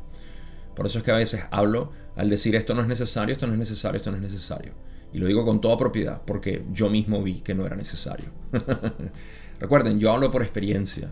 Por 0.74 0.86
eso 0.86 0.99
es 0.99 1.05
que 1.05 1.11
a 1.11 1.16
veces 1.16 1.43
hablo 1.51 1.91
al 2.16 2.30
decir 2.30 2.55
esto 2.55 2.74
no 2.74 2.82
es 2.82 2.86
necesario, 2.86 3.32
esto 3.32 3.47
no 3.47 3.55
es 3.55 3.59
necesario, 3.59 3.97
esto 3.97 4.11
no 4.11 4.16
es 4.16 4.22
necesario. 4.22 4.72
Y 5.12 5.18
lo 5.18 5.26
digo 5.26 5.45
con 5.45 5.61
toda 5.61 5.76
propiedad 5.76 6.22
porque 6.24 6.64
yo 6.72 6.91
mismo 6.91 7.22
vi 7.22 7.41
que 7.41 7.55
no 7.55 7.66
era 7.66 7.74
necesario. 7.74 8.30
Recuerden, 9.59 9.99
yo 9.99 10.12
hablo 10.12 10.30
por 10.30 10.43
experiencia. 10.43 11.11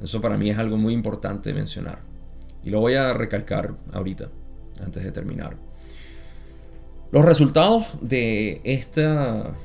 Eso 0.00 0.20
para 0.20 0.36
mí 0.36 0.50
es 0.50 0.58
algo 0.58 0.76
muy 0.76 0.94
importante 0.94 1.52
mencionar. 1.52 2.02
Y 2.64 2.70
lo 2.70 2.80
voy 2.80 2.94
a 2.94 3.14
recalcar 3.14 3.76
ahorita, 3.92 4.30
antes 4.80 5.04
de 5.04 5.12
terminar. 5.12 5.56
Los 7.10 7.24
resultados 7.24 7.86
de 8.00 8.60
esta 8.64 9.56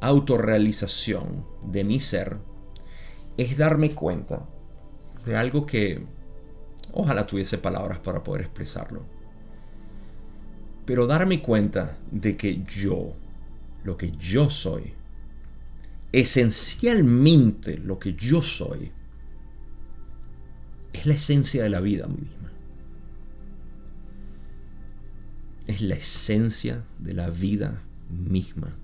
autorrealización 0.00 1.46
de 1.64 1.84
mi 1.84 2.00
ser 2.00 2.36
es 3.36 3.56
darme 3.56 3.94
cuenta 3.94 4.46
de 5.24 5.36
algo 5.36 5.66
que 5.66 6.04
Ojalá 6.98 7.26
tuviese 7.26 7.58
palabras 7.58 7.98
para 7.98 8.24
poder 8.24 8.40
expresarlo. 8.40 9.04
Pero 10.86 11.06
darme 11.06 11.42
cuenta 11.42 11.98
de 12.10 12.38
que 12.38 12.62
yo, 12.64 13.12
lo 13.84 13.98
que 13.98 14.12
yo 14.12 14.48
soy, 14.48 14.94
esencialmente 16.10 17.76
lo 17.76 17.98
que 17.98 18.14
yo 18.14 18.40
soy, 18.40 18.92
es 20.94 21.04
la 21.04 21.12
esencia 21.12 21.64
de 21.64 21.68
la 21.68 21.80
vida 21.80 22.06
misma. 22.06 22.50
Es 25.66 25.80
la 25.80 25.94
esencia 25.94 26.84
de 26.98 27.14
la 27.14 27.30
vida 27.30 27.82
misma. 28.08 28.74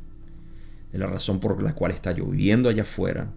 Es 0.93 0.99
la 0.99 1.07
razón 1.07 1.41
por 1.41 1.63
la 1.63 1.75
cual 1.75 1.93
está 1.93 2.13
lloviendo 2.13 2.69
allá 2.69 2.83
afuera. 2.83 3.31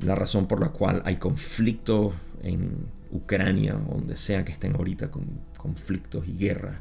La 0.00 0.14
razón 0.14 0.46
por 0.46 0.60
la 0.60 0.70
cual 0.70 1.02
hay 1.04 1.16
conflicto 1.16 2.14
en 2.42 2.86
Ucrania, 3.10 3.74
donde 3.74 4.16
sea 4.16 4.44
que 4.44 4.52
estén 4.52 4.74
ahorita 4.76 5.10
con 5.10 5.24
conflictos 5.56 6.26
y 6.28 6.36
guerra. 6.36 6.80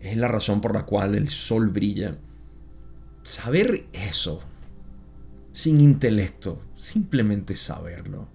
Es 0.00 0.16
la 0.16 0.28
razón 0.28 0.60
por 0.60 0.74
la 0.74 0.84
cual 0.84 1.14
el 1.14 1.28
sol 1.28 1.68
brilla. 1.68 2.16
Saber 3.22 3.86
eso, 3.92 4.40
sin 5.52 5.80
intelecto, 5.80 6.62
simplemente 6.76 7.54
saberlo, 7.54 8.28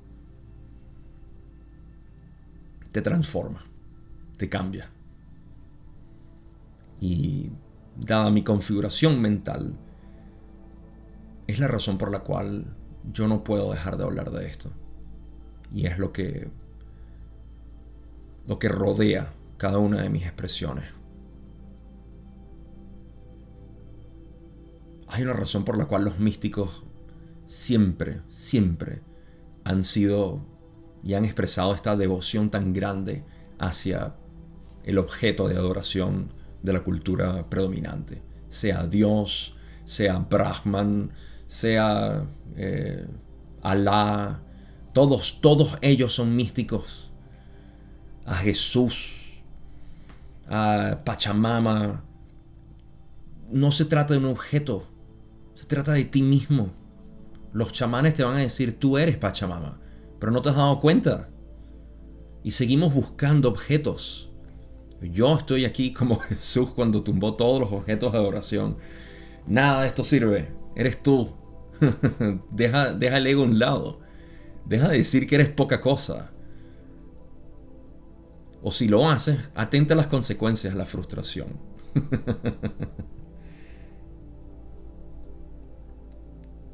te 2.92 3.02
transforma, 3.02 3.66
te 4.38 4.48
cambia. 4.48 4.90
Y 7.06 7.51
dada 7.95 8.32
mi 8.32 8.41
configuración 8.41 9.22
mental, 9.22 9.76
es 11.45 11.60
la 11.60 11.68
razón 11.68 11.99
por 11.99 12.10
la 12.10 12.22
cual 12.22 12.76
yo 13.14 13.28
no 13.28 13.43
puedo 13.43 13.72
dejar 13.72 13.95
de 13.97 14.06
hablar 14.06 14.32
de 14.32 14.47
esto. 14.47 14.72
Y 15.72 15.86
es 15.86 15.99
lo 15.99 16.12
que 16.12 16.49
lo 18.47 18.58
que 18.58 18.70
rodea 18.70 19.34
cada 19.58 19.78
una 19.78 20.01
de 20.01 20.10
mis 20.10 20.24
expresiones. 20.24 20.86
Hay 25.08 25.22
una 25.22 25.34
razón 25.34 25.64
por 25.64 25.78
la 25.78 25.86
cual 25.86 26.06
los 26.06 26.18
místicos 26.18 26.84
siempre, 27.45 28.22
siempre 28.30 29.03
han 29.64 29.84
sido 29.84 30.43
y 31.03 31.14
han 31.14 31.24
expresado 31.24 31.76
esta 31.76 31.95
devoción 31.95 32.49
tan 32.49 32.74
grande 32.74 33.24
hacia 33.60 34.16
el 34.84 34.97
objeto 34.97 35.47
de 35.47 35.56
adoración 35.56 36.34
de 36.66 36.74
la 36.74 36.84
cultura 36.84 37.47
predominante, 37.49 38.24
sea 38.49 38.88
Dios, 38.88 39.55
sea 39.86 40.18
Brahman, 40.18 41.11
sea 41.47 42.24
eh, 42.57 43.05
Alá, 43.61 44.41
todos, 44.93 45.39
todos 45.41 45.76
ellos 45.82 46.13
son 46.13 46.36
místicos 46.36 47.11
a 48.26 48.36
Jesús, 48.36 49.41
a 50.47 51.01
Pachamama. 51.03 52.03
No 53.49 53.72
se 53.72 53.86
trata 53.86 54.13
de 54.13 54.20
un 54.20 54.26
objeto, 54.26 54.88
se 55.53 55.66
trata 55.66 55.93
de 55.93 56.05
ti 56.05 56.22
mismo. 56.22 56.72
Los 57.53 57.72
chamanes 57.72 58.13
te 58.16 58.24
van 58.24 58.38
a 58.38 58.41
decir, 58.41 58.78
tú 58.80 58.97
eres 58.97 59.18
Pachamama, 59.18 59.80
pero 60.20 60.32
no 60.32 60.41
te 60.41 60.49
has 60.49 60.55
dado 60.55 60.80
cuenta. 60.80 61.30
Y 62.43 62.51
seguimos 62.51 62.93
buscando 62.93 63.49
objetos. 63.49 64.32
Yo 65.02 65.38
estoy 65.38 65.66
aquí 65.66 65.91
como 65.93 66.20
Jesús 66.30 66.70
cuando 66.72 67.04
tumbó 67.04 67.36
todos 67.36 67.60
los 67.60 67.72
objetos 67.72 68.12
de 68.12 68.18
adoración. 68.18 68.78
Nada 69.48 69.82
de 69.82 69.88
esto 69.88 70.04
sirve. 70.04 70.52
Eres 70.76 71.02
tú. 71.04 71.30
deja, 72.52 72.89
el 72.89 73.28
ego 73.28 73.43
a 73.43 73.46
un 73.46 73.60
lado. 73.60 74.00
Deja 74.66 74.88
de 74.89 74.98
decir 74.98 75.28
que 75.28 75.36
eres 75.36 75.50
poca 75.50 75.82
cosa. 75.82 76.32
O 78.64 78.72
si 78.72 78.88
lo 78.88 79.10
haces, 79.10 79.38
atenta 79.54 79.93
a 79.93 79.98
las 79.98 80.08
consecuencias 80.08 80.74
de 80.74 80.80
la 80.80 80.86
frustración. 80.86 81.60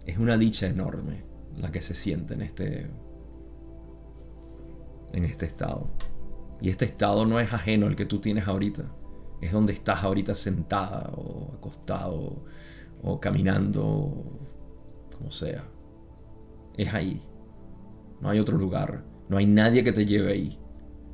es 0.06 0.18
una 0.18 0.38
dicha 0.38 0.68
enorme 0.68 1.26
la 1.58 1.70
que 1.72 1.82
se 1.82 1.94
siente 1.94 2.34
en 2.34 2.42
este 2.42 2.90
en 5.14 5.26
este 5.26 5.46
estado. 5.46 5.92
Y 6.62 6.70
este 6.70 6.86
estado 6.86 7.26
no 7.26 7.40
es 7.40 7.52
ajeno 7.52 7.88
al 7.88 7.96
que 7.96 8.06
tú 8.06 8.20
tienes 8.20 8.48
ahorita. 8.48 8.84
Es 9.42 9.52
donde 9.52 9.74
estás 9.74 10.04
ahorita 10.04 10.36
sentada 10.36 11.12
o 11.16 11.56
acostado 11.56 12.44
o 13.02 13.20
caminando, 13.20 14.40
como 15.18 15.32
sea. 15.32 15.66
Es 16.78 16.94
ahí. 16.94 17.22
No 18.22 18.30
hay 18.30 18.40
otro 18.40 18.58
lugar. 18.58 19.04
No 19.28 19.38
hay 19.38 19.48
nadie 19.48 19.84
que 19.84 19.92
te 19.92 20.06
lleve 20.06 20.32
ahí. 20.32 20.60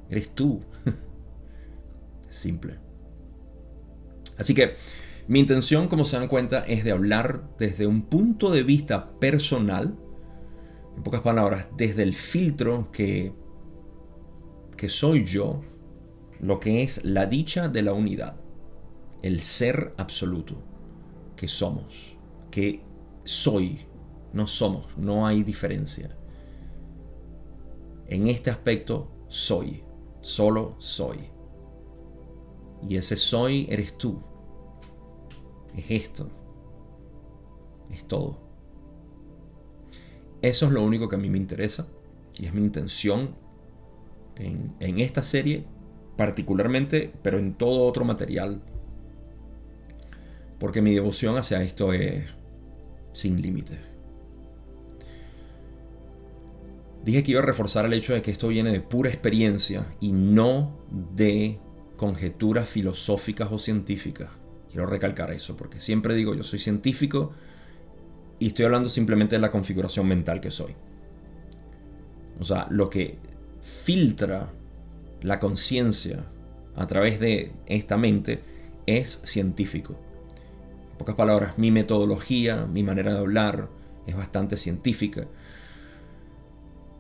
Eres 0.10 0.36
tú. 0.36 0.60
es 2.30 2.36
simple. 2.36 2.80
Así 4.38 4.54
que 4.54 4.74
mi 5.28 5.40
intención, 5.40 5.88
como 5.88 6.06
se 6.06 6.18
dan 6.18 6.28
cuenta, 6.28 6.60
es 6.60 6.84
de 6.84 6.92
hablar 6.92 7.44
desde 7.58 7.88
un 7.88 8.04
punto 8.04 8.50
de 8.50 8.64
vista 8.64 9.12
personal, 9.20 9.98
en 10.96 11.04
pocas 11.04 11.22
palabras, 11.22 11.68
desde 11.76 12.04
el 12.04 12.14
filtro 12.14 12.92
que 12.92 13.34
que 14.78 14.90
soy 14.90 15.26
yo 15.26 15.62
lo 16.40 16.60
que 16.60 16.84
es 16.84 17.04
la 17.04 17.26
dicha 17.26 17.68
de 17.68 17.82
la 17.82 17.94
unidad, 17.94 18.38
el 19.24 19.42
ser 19.42 19.94
absoluto 19.98 20.56
que 21.36 21.48
somos, 21.48 22.16
que 22.52 22.84
soy, 23.24 23.88
no 24.34 24.48
somos, 24.48 24.98
no 24.98 25.26
hay 25.26 25.44
diferencia. 25.44 26.16
En 28.08 28.28
este 28.28 28.52
aspecto 28.52 29.10
soy, 29.28 29.84
solo 30.22 30.76
soy. 30.80 31.18
Y 32.88 32.96
ese 32.96 33.18
soy 33.18 33.68
eres 33.70 33.98
tú. 33.98 34.22
Es 35.76 35.90
esto. 35.90 36.30
Es 37.90 38.08
todo. 38.08 38.40
Eso 40.42 40.68
es 40.68 40.72
lo 40.72 40.84
único 40.84 41.10
que 41.10 41.16
a 41.16 41.20
mí 41.20 41.30
me 41.30 41.38
interesa 41.38 41.88
y 42.40 42.46
es 42.46 42.54
mi 42.54 42.62
intención 42.62 43.47
en, 44.40 45.00
esta 45.00 45.24
serie 45.24 45.64
particularmente, 46.16 47.12
pero 47.22 47.38
en 47.40 47.54
todo 47.54 47.86
otro 47.86 48.06
material. 48.06 48.62
Porque 50.60 50.82
mi 50.82 50.94
devoción 50.94 51.38
hacia 51.38 51.62
esto 51.62 51.94
es 51.94 52.26
sin 53.14 53.42
límites. 53.42 53.78
Dije 57.04 57.24
que 57.24 57.32
iba 57.32 57.42
a 57.42 57.46
reforzar 57.46 57.86
el 57.86 57.94
hecho 57.94 58.14
de 58.14 58.22
que 58.22 58.32
esto 58.32 58.48
viene 58.50 58.72
de 58.72 58.82
pura 58.82 59.10
experiencia 59.10 59.86
y 60.00 60.12
no 60.12 60.78
de 61.16 61.60
conjeturas 61.96 62.68
filosóficas 62.68 63.50
o 63.52 63.60
científicas. 63.60 64.30
Quiero 64.70 64.88
recalcar 64.88 65.32
eso, 65.32 65.56
porque 65.56 65.80
siempre 65.80 66.16
digo 66.16 66.36
yo 66.36 66.44
soy 66.44 66.60
científico 66.60 67.32
y 68.40 68.48
estoy 68.48 68.66
hablando 68.66 68.90
simplemente 68.90 69.36
de 69.36 69.42
la 69.42 69.52
configuración 69.52 70.08
mental 70.08 70.42
que 70.42 70.52
soy. 70.52 70.76
O 72.40 72.44
sea, 72.44 72.68
lo 72.70 72.90
que 72.90 73.18
filtra 73.84 74.50
la 75.22 75.40
conciencia 75.40 76.26
a 76.76 76.88
través 76.88 77.20
de 77.20 77.52
esta 77.66 77.98
mente 77.98 78.42
es 78.86 79.20
científico. 79.24 79.98
En 80.92 80.98
pocas 80.98 81.16
palabras, 81.16 81.58
mi 81.58 81.72
metodología, 81.72 82.66
mi 82.66 82.84
manera 82.84 83.14
de 83.14 83.20
hablar 83.20 83.70
es 84.06 84.16
bastante 84.16 84.58
científica 84.58 85.28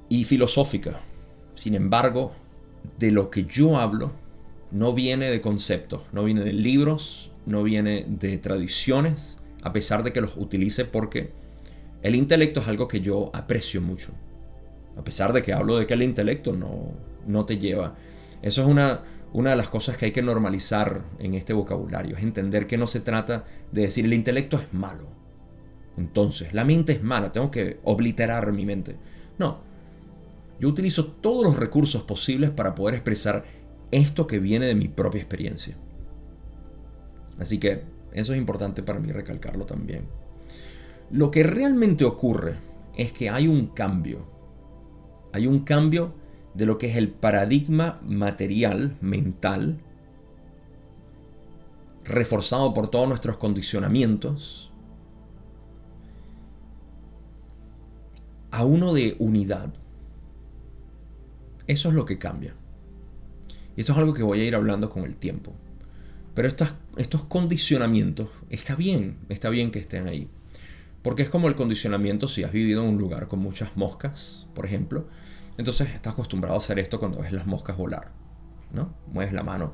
y 0.09 0.25
filosófica. 0.25 0.99
Sin 1.55 1.75
embargo, 1.75 2.33
de 2.99 3.11
lo 3.11 3.29
que 3.29 3.45
yo 3.45 3.77
hablo 3.77 4.11
no 4.71 4.93
viene 4.93 5.29
de 5.29 5.41
conceptos, 5.41 6.01
no 6.11 6.23
viene 6.23 6.43
de 6.43 6.53
libros, 6.53 7.31
no 7.45 7.63
viene 7.63 8.05
de 8.07 8.37
tradiciones, 8.37 9.37
a 9.61 9.73
pesar 9.73 10.03
de 10.03 10.13
que 10.13 10.21
los 10.21 10.35
utilice 10.37 10.85
porque 10.85 11.31
el 12.01 12.15
intelecto 12.15 12.59
es 12.59 12.67
algo 12.67 12.87
que 12.87 13.01
yo 13.01 13.31
aprecio 13.33 13.81
mucho. 13.81 14.11
A 14.97 15.03
pesar 15.03 15.33
de 15.33 15.41
que 15.41 15.53
hablo 15.53 15.77
de 15.77 15.85
que 15.85 15.93
el 15.93 16.03
intelecto 16.03 16.53
no, 16.53 16.91
no 17.25 17.45
te 17.45 17.57
lleva. 17.57 17.95
Eso 18.41 18.61
es 18.61 18.67
una, 18.67 19.01
una 19.33 19.51
de 19.51 19.55
las 19.55 19.69
cosas 19.69 19.97
que 19.97 20.05
hay 20.05 20.11
que 20.11 20.21
normalizar 20.21 21.01
en 21.19 21.33
este 21.33 21.53
vocabulario. 21.53 22.17
Es 22.17 22.23
entender 22.23 22.67
que 22.67 22.77
no 22.77 22.87
se 22.87 22.99
trata 22.99 23.45
de 23.71 23.81
decir 23.81 24.05
el 24.05 24.13
intelecto 24.13 24.57
es 24.57 24.73
malo. 24.73 25.07
Entonces, 25.97 26.53
la 26.53 26.63
mente 26.63 26.93
es 26.93 27.03
mala, 27.03 27.31
tengo 27.31 27.51
que 27.51 27.79
obliterar 27.83 28.51
mi 28.51 28.65
mente. 28.65 28.95
No. 29.37 29.59
Yo 30.59 30.69
utilizo 30.69 31.07
todos 31.07 31.43
los 31.43 31.57
recursos 31.57 32.03
posibles 32.03 32.49
para 32.49 32.75
poder 32.75 32.95
expresar 32.95 33.43
esto 33.91 34.27
que 34.27 34.39
viene 34.39 34.65
de 34.65 34.75
mi 34.75 34.87
propia 34.87 35.21
experiencia. 35.21 35.75
Así 37.39 37.59
que 37.59 37.83
eso 38.11 38.33
es 38.33 38.39
importante 38.39 38.83
para 38.83 38.99
mí 38.99 39.11
recalcarlo 39.11 39.65
también. 39.65 40.07
Lo 41.11 41.31
que 41.31 41.43
realmente 41.43 42.05
ocurre 42.05 42.55
es 42.95 43.13
que 43.13 43.29
hay 43.29 43.47
un 43.47 43.67
cambio 43.67 44.36
hay 45.37 45.47
un 45.47 45.59
cambio 45.59 46.13
de 46.53 46.65
lo 46.65 46.77
que 46.77 46.89
es 46.89 46.97
el 46.97 47.09
paradigma 47.09 47.99
material, 48.03 48.97
mental, 49.01 49.79
reforzado 52.03 52.73
por 52.73 52.89
todos 52.89 53.07
nuestros 53.07 53.37
condicionamientos, 53.37 54.71
a 58.51 58.65
uno 58.65 58.93
de 58.93 59.15
unidad. 59.19 59.73
Eso 61.67 61.89
es 61.89 61.95
lo 61.95 62.05
que 62.05 62.17
cambia. 62.17 62.55
Y 63.75 63.81
esto 63.81 63.91
es 63.91 63.99
algo 63.99 64.13
que 64.13 64.23
voy 64.23 64.39
a 64.39 64.45
ir 64.45 64.55
hablando 64.55 64.89
con 64.89 65.03
el 65.03 65.15
tiempo. 65.15 65.53
Pero 66.33 66.47
estos, 66.47 67.23
condicionamientos, 67.25 68.29
está 68.49 68.75
bien, 68.75 69.17
está 69.29 69.49
bien 69.49 69.69
que 69.69 69.79
estén 69.79 70.07
ahí. 70.07 70.27
Porque 71.01 71.23
es 71.23 71.29
como 71.29 71.47
el 71.47 71.55
condicionamiento 71.55 72.27
si 72.27 72.43
has 72.43 72.51
vivido 72.51 72.83
en 72.83 72.89
un 72.89 72.97
lugar 72.97 73.27
con 73.27 73.39
muchas 73.39 73.75
moscas, 73.75 74.47
por 74.53 74.65
ejemplo. 74.65 75.07
Entonces 75.57 75.89
estás 75.89 76.13
acostumbrado 76.13 76.55
a 76.55 76.59
hacer 76.59 76.79
esto 76.79 76.99
cuando 76.99 77.19
ves 77.19 77.31
las 77.31 77.45
moscas 77.45 77.75
volar. 77.75 78.11
¿no? 78.71 78.93
Mueves 79.07 79.33
la 79.33 79.43
mano, 79.43 79.73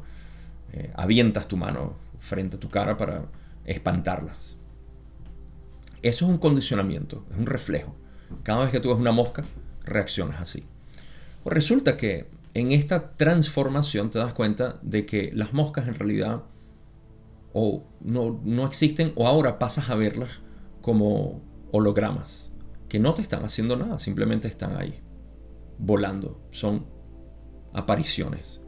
eh, 0.71 0.91
avientas 0.95 1.47
tu 1.47 1.57
mano 1.57 1.95
frente 2.19 2.57
a 2.57 2.59
tu 2.59 2.69
cara 2.69 2.97
para 2.97 3.25
espantarlas. 3.65 4.57
Eso 6.01 6.25
es 6.25 6.31
un 6.31 6.37
condicionamiento, 6.37 7.25
es 7.31 7.37
un 7.37 7.45
reflejo. 7.45 7.95
Cada 8.43 8.61
vez 8.61 8.71
que 8.71 8.79
tú 8.79 8.89
ves 8.89 8.97
una 8.97 9.11
mosca, 9.11 9.43
reaccionas 9.85 10.41
así. 10.41 10.65
Pues 11.43 11.53
resulta 11.53 11.97
que 11.97 12.29
en 12.53 12.71
esta 12.71 13.15
transformación 13.15 14.09
te 14.09 14.19
das 14.19 14.33
cuenta 14.33 14.79
de 14.81 15.05
que 15.05 15.31
las 15.33 15.53
moscas 15.53 15.87
en 15.87 15.95
realidad 15.95 16.43
o 17.53 17.83
no, 18.01 18.39
no 18.43 18.65
existen 18.65 19.11
o 19.15 19.27
ahora 19.27 19.59
pasas 19.59 19.89
a 19.89 19.95
verlas 19.95 20.39
como 20.81 21.41
hologramas, 21.71 22.51
que 22.89 22.99
no 22.99 23.13
te 23.13 23.21
están 23.21 23.43
haciendo 23.43 23.75
nada, 23.75 23.99
simplemente 23.99 24.47
están 24.47 24.75
ahí 24.77 25.01
volando, 25.83 26.41
son 26.51 26.85
apariciones. 27.73 28.61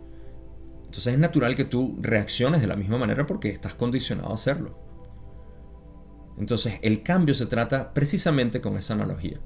Entonces 0.85 1.13
es 1.13 1.19
natural 1.19 1.55
que 1.55 1.65
tú 1.65 1.97
reacciones 2.01 2.61
de 2.61 2.67
la 2.67 2.75
misma 2.75 2.97
manera 2.97 3.25
porque 3.25 3.49
estás 3.49 3.73
condicionado 3.73 4.31
a 4.31 4.35
hacerlo. 4.35 4.77
Entonces 6.37 6.79
el 6.81 7.03
cambio 7.03 7.33
se 7.33 7.45
trata 7.45 7.93
precisamente 7.93 8.59
con 8.61 8.75
esa 8.75 8.93
analogía, 8.93 9.39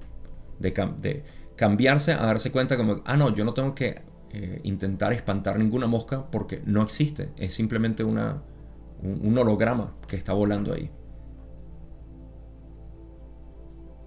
de, 0.59 1.24
cambiarse 1.55 2.13
a 2.13 2.26
darse 2.26 2.51
cuenta 2.51 2.76
como, 2.78 3.01
ah, 3.05 3.15
no, 3.15 3.34
yo 3.34 3.45
no 3.45 3.53
tengo 3.53 3.76
que 3.76 4.01
eh, 4.32 4.61
intentar 4.63 5.13
espantar 5.13 5.59
ninguna 5.59 5.88
mosca 5.88 6.30
porque 6.30 6.61
no 6.65 6.82
existe, 6.82 7.32
es 7.38 7.53
simplemente 7.53 8.03
una, 8.03 8.41
un 9.01 9.38
holograma 9.38 9.95
que 10.07 10.15
está 10.15 10.34
volando 10.34 10.74
ahí. 10.74 10.89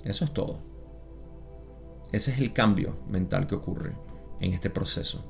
Eso 0.04 0.24
es 0.24 0.32
todo. 0.32 0.71
Ese 2.12 2.30
es 2.30 2.38
el 2.38 2.52
cambio 2.52 2.98
mental 3.08 3.46
que 3.46 3.54
ocurre 3.54 3.92
en 4.40 4.52
este 4.52 4.70
proceso. 4.70 5.24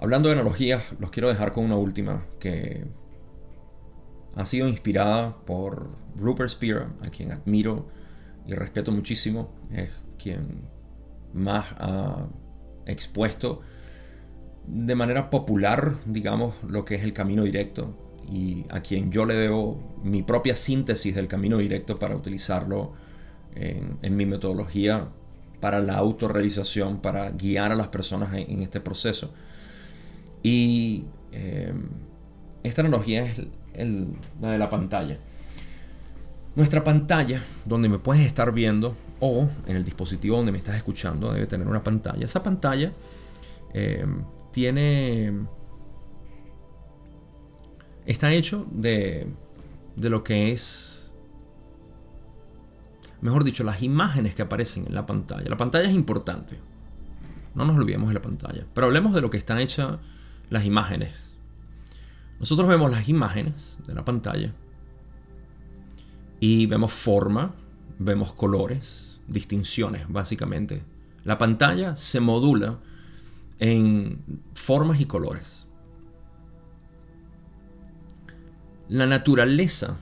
Hablando 0.00 0.28
de 0.28 0.34
analogías, 0.34 0.82
los 0.98 1.10
quiero 1.10 1.28
dejar 1.28 1.52
con 1.52 1.64
una 1.64 1.76
última 1.76 2.26
que 2.40 2.84
ha 4.34 4.44
sido 4.44 4.66
inspirada 4.66 5.36
por 5.44 5.90
Rupert 6.16 6.50
Spear, 6.50 6.88
a 7.02 7.10
quien 7.10 7.30
admiro 7.30 7.86
y 8.46 8.54
respeto 8.54 8.90
muchísimo. 8.90 9.52
Es 9.70 10.02
quien 10.18 10.68
más 11.32 11.66
ha 11.78 12.26
expuesto 12.86 13.60
de 14.66 14.94
manera 14.94 15.30
popular, 15.30 15.98
digamos, 16.06 16.54
lo 16.66 16.84
que 16.84 16.94
es 16.94 17.02
el 17.02 17.12
camino 17.12 17.44
directo 17.44 17.96
y 18.30 18.64
a 18.70 18.80
quien 18.80 19.10
yo 19.10 19.24
le 19.24 19.34
debo 19.34 19.98
mi 20.02 20.22
propia 20.22 20.56
síntesis 20.56 21.14
del 21.14 21.28
camino 21.28 21.58
directo 21.58 21.96
para 21.96 22.16
utilizarlo 22.16 22.92
en, 23.54 24.16
mi 24.16 24.26
metodología 24.26 25.08
para 25.60 25.80
la 25.80 25.96
autorrealización, 25.96 27.00
para 27.00 27.30
guiar 27.30 27.72
a 27.72 27.74
las 27.74 27.88
personas 27.88 28.34
en, 28.34 28.62
este 28.62 28.80
proceso. 28.80 29.32
Y 30.42 31.04
eh, 31.32 31.72
esta 32.62 32.82
analogía 32.82 33.24
es 33.24 33.40
la 34.40 34.52
de 34.52 34.58
la 34.58 34.70
pantalla. 34.70 35.18
Nuestra 36.54 36.84
pantalla, 36.84 37.42
donde 37.64 37.88
me 37.88 37.98
puedes 37.98 38.26
estar 38.26 38.52
viendo, 38.52 38.94
o 39.20 39.48
en 39.66 39.76
el 39.76 39.84
dispositivo 39.84 40.36
donde 40.36 40.52
me 40.52 40.58
estás 40.58 40.76
escuchando, 40.76 41.32
debe 41.32 41.46
tener 41.46 41.66
una 41.66 41.82
pantalla. 41.82 42.24
Esa 42.24 42.42
pantalla 42.42 42.92
eh, 43.72 44.04
tiene. 44.50 45.32
Está 48.04 48.32
hecho 48.32 48.66
de, 48.70 49.28
de 49.96 50.10
lo 50.10 50.22
que 50.22 50.52
es. 50.52 50.91
Mejor 53.22 53.44
dicho, 53.44 53.64
las 53.64 53.82
imágenes 53.82 54.34
que 54.34 54.42
aparecen 54.42 54.86
en 54.86 54.94
la 54.94 55.06
pantalla. 55.06 55.48
La 55.48 55.56
pantalla 55.56 55.88
es 55.88 55.94
importante. 55.94 56.58
No 57.54 57.64
nos 57.64 57.76
olvidemos 57.76 58.08
de 58.08 58.14
la 58.14 58.22
pantalla. 58.22 58.66
Pero 58.74 58.88
hablemos 58.88 59.14
de 59.14 59.20
lo 59.20 59.30
que 59.30 59.38
están 59.38 59.58
hechas 59.58 59.98
las 60.50 60.64
imágenes. 60.64 61.36
Nosotros 62.40 62.68
vemos 62.68 62.90
las 62.90 63.08
imágenes 63.08 63.78
de 63.86 63.94
la 63.94 64.04
pantalla 64.04 64.52
y 66.40 66.66
vemos 66.66 66.92
forma, 66.92 67.54
vemos 68.00 68.32
colores, 68.32 69.20
distinciones 69.28 70.08
básicamente. 70.08 70.82
La 71.22 71.38
pantalla 71.38 71.94
se 71.94 72.18
modula 72.18 72.80
en 73.60 74.42
formas 74.54 75.00
y 75.00 75.04
colores. 75.04 75.68
La 78.88 79.06
naturaleza 79.06 79.98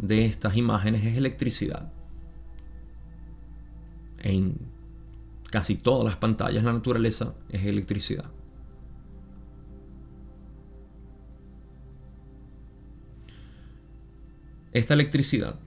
de 0.00 0.24
estas 0.24 0.56
imágenes 0.56 1.04
es 1.04 1.18
electricidad. 1.18 1.92
En 4.22 4.56
casi 5.50 5.76
todas 5.76 6.04
las 6.04 6.16
pantallas 6.16 6.64
la 6.64 6.72
naturaleza 6.72 7.34
es 7.50 7.64
electricidad. 7.64 8.30
Esta 14.72 14.94
electricidad 14.94 15.60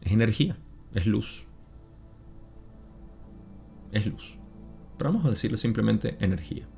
es 0.00 0.12
energía, 0.12 0.58
es 0.92 1.06
luz. 1.06 1.46
Es 3.92 4.06
luz. 4.06 4.36
Pero 4.98 5.12
vamos 5.12 5.26
a 5.26 5.30
decirle 5.30 5.56
simplemente 5.56 6.16
energía. 6.20 6.68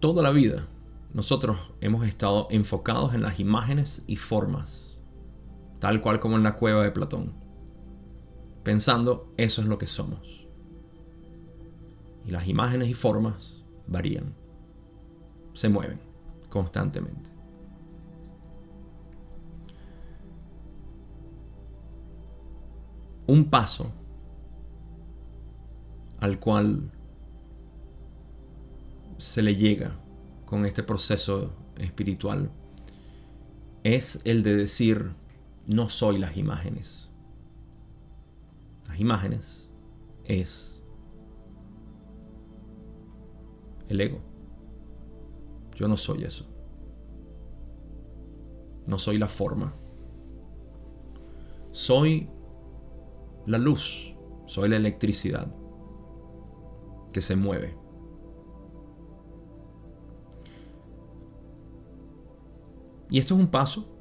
Toda 0.00 0.22
la 0.22 0.30
vida 0.30 0.68
nosotros 1.12 1.58
hemos 1.80 2.06
estado 2.06 2.46
enfocados 2.50 3.14
en 3.14 3.22
las 3.22 3.40
imágenes 3.40 4.04
y 4.06 4.16
formas, 4.16 4.87
tal 5.78 6.00
cual 6.00 6.20
como 6.20 6.36
en 6.36 6.42
la 6.42 6.56
cueva 6.56 6.84
de 6.84 6.90
Platón, 6.90 7.34
pensando 8.62 9.32
eso 9.36 9.60
es 9.62 9.68
lo 9.68 9.78
que 9.78 9.86
somos. 9.86 10.46
Y 12.24 12.30
las 12.30 12.46
imágenes 12.46 12.88
y 12.88 12.94
formas 12.94 13.64
varían, 13.86 14.34
se 15.54 15.68
mueven 15.68 16.00
constantemente. 16.48 17.38
un 23.28 23.44
paso 23.50 23.92
al 26.18 26.40
cual 26.40 26.90
se 29.18 29.42
le 29.42 29.54
llega 29.54 30.00
con 30.46 30.64
este 30.64 30.82
proceso 30.82 31.52
espiritual 31.76 32.50
es 33.84 34.20
el 34.24 34.42
de 34.42 34.56
decir, 34.56 35.12
no 35.68 35.90
soy 35.90 36.18
las 36.18 36.36
imágenes. 36.38 37.10
Las 38.88 38.98
imágenes 38.98 39.70
es 40.24 40.82
el 43.86 44.00
ego. 44.00 44.18
Yo 45.76 45.86
no 45.86 45.98
soy 45.98 46.24
eso. 46.24 46.46
No 48.86 48.98
soy 48.98 49.18
la 49.18 49.28
forma. 49.28 49.74
Soy 51.70 52.30
la 53.44 53.58
luz, 53.58 54.14
soy 54.46 54.70
la 54.70 54.76
electricidad 54.76 55.54
que 57.12 57.20
se 57.20 57.36
mueve. 57.36 57.76
Y 63.10 63.18
esto 63.18 63.34
es 63.34 63.40
un 63.40 63.48
paso 63.48 63.97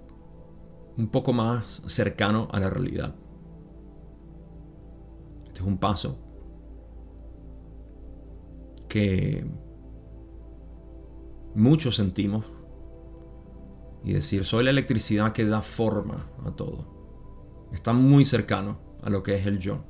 un 0.98 1.08
poco 1.08 1.32
más 1.32 1.84
cercano 1.86 2.48
a 2.52 2.60
la 2.60 2.70
realidad. 2.70 3.16
Este 5.46 5.62
es 5.62 5.66
un 5.66 5.78
paso 5.78 6.18
que 8.90 9.46
muchos 11.54 11.96
sentimos 11.96 12.46
y 14.04 14.14
decir, 14.14 14.46
soy 14.46 14.64
la 14.64 14.70
electricidad 14.70 15.34
que 15.34 15.46
da 15.46 15.62
forma 15.62 16.30
a 16.46 16.52
todo. 16.52 17.68
Está 17.72 17.94
muy 17.94 18.26
cercano 18.26 18.80
a 19.02 19.10
lo 19.10 19.22
que 19.22 19.36
es 19.36 19.46
el 19.46 19.60
yo. 19.60 19.84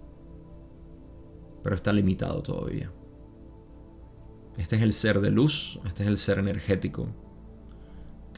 Pero 1.64 1.76
está 1.76 1.94
limitado 1.94 2.42
todavía. 2.42 2.92
Este 4.58 4.76
es 4.76 4.82
el 4.82 4.94
ser 4.94 5.22
de 5.22 5.30
luz, 5.30 5.80
este 5.86 6.04
es 6.04 6.10
el 6.10 6.18
ser 6.18 6.40
energético, 6.40 7.08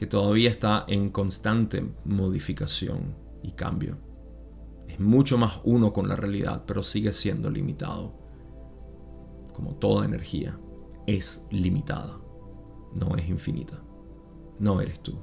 que 0.00 0.06
todavía 0.06 0.48
está 0.48 0.86
en 0.88 1.10
constante 1.10 1.84
modificación 2.06 3.14
y 3.42 3.52
cambio. 3.52 3.98
Es 4.88 4.98
mucho 4.98 5.36
más 5.36 5.60
uno 5.62 5.92
con 5.92 6.08
la 6.08 6.16
realidad, 6.16 6.64
pero 6.66 6.82
sigue 6.82 7.12
siendo 7.12 7.50
limitado. 7.50 8.14
Como 9.52 9.74
toda 9.74 10.06
energía, 10.06 10.58
es 11.06 11.44
limitada, 11.50 12.18
no 12.98 13.14
es 13.16 13.28
infinita. 13.28 13.82
No 14.58 14.80
eres 14.80 15.00
tú. 15.00 15.18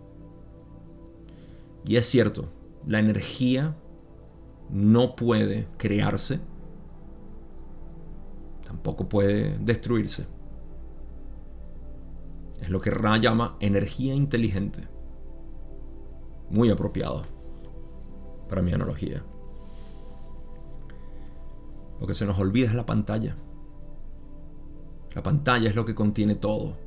Y 1.84 1.96
es 1.96 2.06
cierto, 2.06 2.54
la 2.86 3.00
energía 3.00 3.76
no 4.70 5.16
puede 5.16 5.68
crearse, 5.78 6.40
tampoco 8.64 9.10
puede 9.10 9.58
destruirse. 9.58 10.28
Es 12.62 12.70
lo 12.70 12.82
que 12.82 12.92
Ra 12.92 13.18
llama 13.18 13.58
energía 13.60 14.14
inteligente. 14.14 14.88
Muy 16.50 16.70
apropiado 16.70 17.24
para 18.50 18.62
mi 18.62 18.74
analogía. 18.74 19.24
Lo 22.00 22.08
que 22.08 22.16
se 22.16 22.26
nos 22.26 22.40
olvida 22.40 22.68
es 22.68 22.76
la 22.76 22.86
pantalla. 22.86 23.36
La 25.14 25.24
pantalla 25.24 25.70
es 25.70 25.76
lo 25.76 25.86
que 25.86 25.96
contiene 25.96 26.36
todo. 26.36 26.78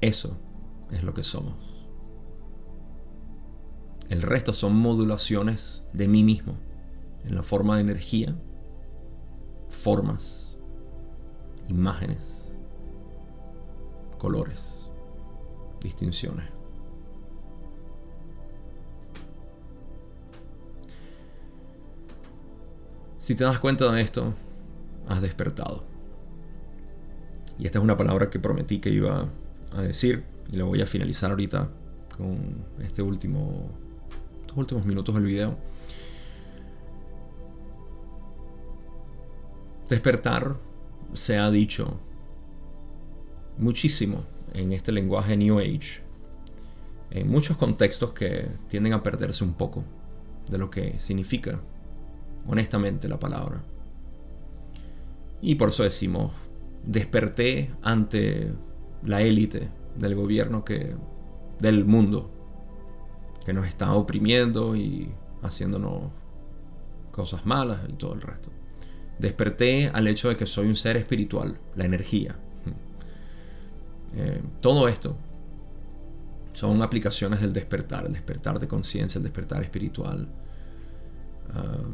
Eso 0.00 0.36
es 0.90 1.02
lo 1.02 1.14
que 1.14 1.22
somos. 1.22 1.54
El 4.08 4.22
resto 4.22 4.52
son 4.52 4.76
modulaciones 4.76 5.82
de 5.92 6.06
mí 6.06 6.22
mismo, 6.22 6.54
en 7.24 7.34
la 7.34 7.42
forma 7.42 7.76
de 7.76 7.80
energía, 7.80 8.36
formas, 9.68 10.56
imágenes, 11.66 12.45
colores, 14.26 14.90
distinciones. 15.80 16.46
Si 23.18 23.36
te 23.36 23.44
das 23.44 23.60
cuenta 23.60 23.92
de 23.92 24.02
esto, 24.02 24.34
has 25.06 25.22
despertado. 25.22 25.84
Y 27.56 27.66
esta 27.66 27.78
es 27.78 27.84
una 27.84 27.96
palabra 27.96 28.28
que 28.28 28.40
prometí 28.40 28.80
que 28.80 28.90
iba 28.90 29.28
a 29.72 29.82
decir 29.82 30.24
y 30.50 30.56
la 30.56 30.64
voy 30.64 30.82
a 30.82 30.86
finalizar 30.86 31.30
ahorita 31.30 31.70
con 32.16 32.64
este 32.80 33.02
último 33.02 33.70
últimos 34.56 34.84
minutos 34.86 35.14
del 35.14 35.24
video. 35.24 35.56
Despertar 39.88 40.56
se 41.14 41.38
ha 41.38 41.48
dicho 41.52 42.00
muchísimo 43.58 44.24
en 44.54 44.72
este 44.72 44.92
lenguaje 44.92 45.36
New 45.36 45.58
Age, 45.58 46.00
en 47.10 47.28
muchos 47.28 47.56
contextos 47.56 48.12
que 48.12 48.46
tienden 48.68 48.92
a 48.92 49.02
perderse 49.02 49.44
un 49.44 49.54
poco 49.54 49.84
de 50.48 50.58
lo 50.58 50.70
que 50.70 50.98
significa 50.98 51.60
honestamente 52.46 53.08
la 53.08 53.18
palabra. 53.18 53.62
Y 55.40 55.56
por 55.56 55.68
eso 55.68 55.82
decimos, 55.82 56.32
desperté 56.84 57.70
ante 57.82 58.52
la 59.04 59.22
élite 59.22 59.68
del 59.96 60.14
gobierno 60.14 60.64
que 60.64 60.94
del 61.58 61.84
mundo 61.84 62.30
que 63.44 63.52
nos 63.52 63.66
está 63.66 63.92
oprimiendo 63.92 64.74
y 64.76 65.10
haciéndonos 65.42 66.10
cosas 67.12 67.46
malas 67.46 67.80
y 67.88 67.92
todo 67.92 68.14
el 68.14 68.20
resto. 68.20 68.50
Desperté 69.18 69.88
al 69.88 70.08
hecho 70.08 70.28
de 70.28 70.36
que 70.36 70.46
soy 70.46 70.66
un 70.66 70.76
ser 70.76 70.96
espiritual, 70.96 71.58
la 71.74 71.84
energía. 71.84 72.36
Eh, 74.16 74.42
todo 74.62 74.88
esto 74.88 75.14
son 76.52 76.80
aplicaciones 76.80 77.42
del 77.42 77.52
despertar, 77.52 78.06
el 78.06 78.12
despertar 78.14 78.58
de 78.58 78.66
conciencia, 78.66 79.18
el 79.18 79.24
despertar 79.24 79.62
espiritual. 79.62 80.26
Ah, 81.54 81.84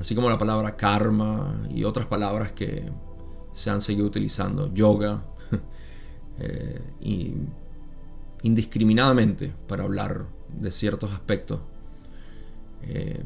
así 0.00 0.14
como 0.14 0.30
la 0.30 0.38
palabra 0.38 0.74
karma 0.74 1.54
y 1.68 1.84
otras 1.84 2.06
palabras 2.06 2.52
que 2.52 2.90
se 3.52 3.70
han 3.70 3.82
seguido 3.82 4.06
utilizando, 4.06 4.72
yoga, 4.72 5.22
eh, 6.38 6.80
y 7.02 7.34
indiscriminadamente 8.42 9.52
para 9.68 9.84
hablar 9.84 10.26
de 10.48 10.72
ciertos 10.72 11.12
aspectos. 11.12 11.60
Eh, 12.82 13.22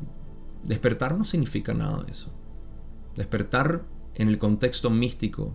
despertar 0.65 1.17
no 1.17 1.25
significa 1.25 1.73
nada 1.73 2.03
de 2.03 2.13
eso. 2.13 2.31
Despertar 3.17 3.85
en 4.17 4.27
el 4.27 4.39
contexto 4.39 4.91
místico 4.91 5.55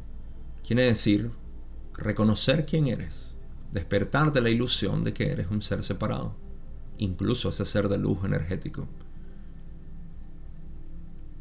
quiere 0.66 0.84
decir 0.84 1.32
reconocer 1.94 2.66
quién 2.66 2.88
eres, 2.88 3.36
despertar 3.72 4.32
de 4.32 4.42
la 4.42 4.50
ilusión 4.50 5.04
de 5.04 5.14
que 5.14 5.32
eres 5.32 5.50
un 5.50 5.62
ser 5.62 5.84
separado, 5.84 6.36
incluso 6.98 7.50
ese 7.50 7.66
ser 7.66 7.88
de 7.88 7.98
luz 7.98 8.24
energético. 8.24 8.88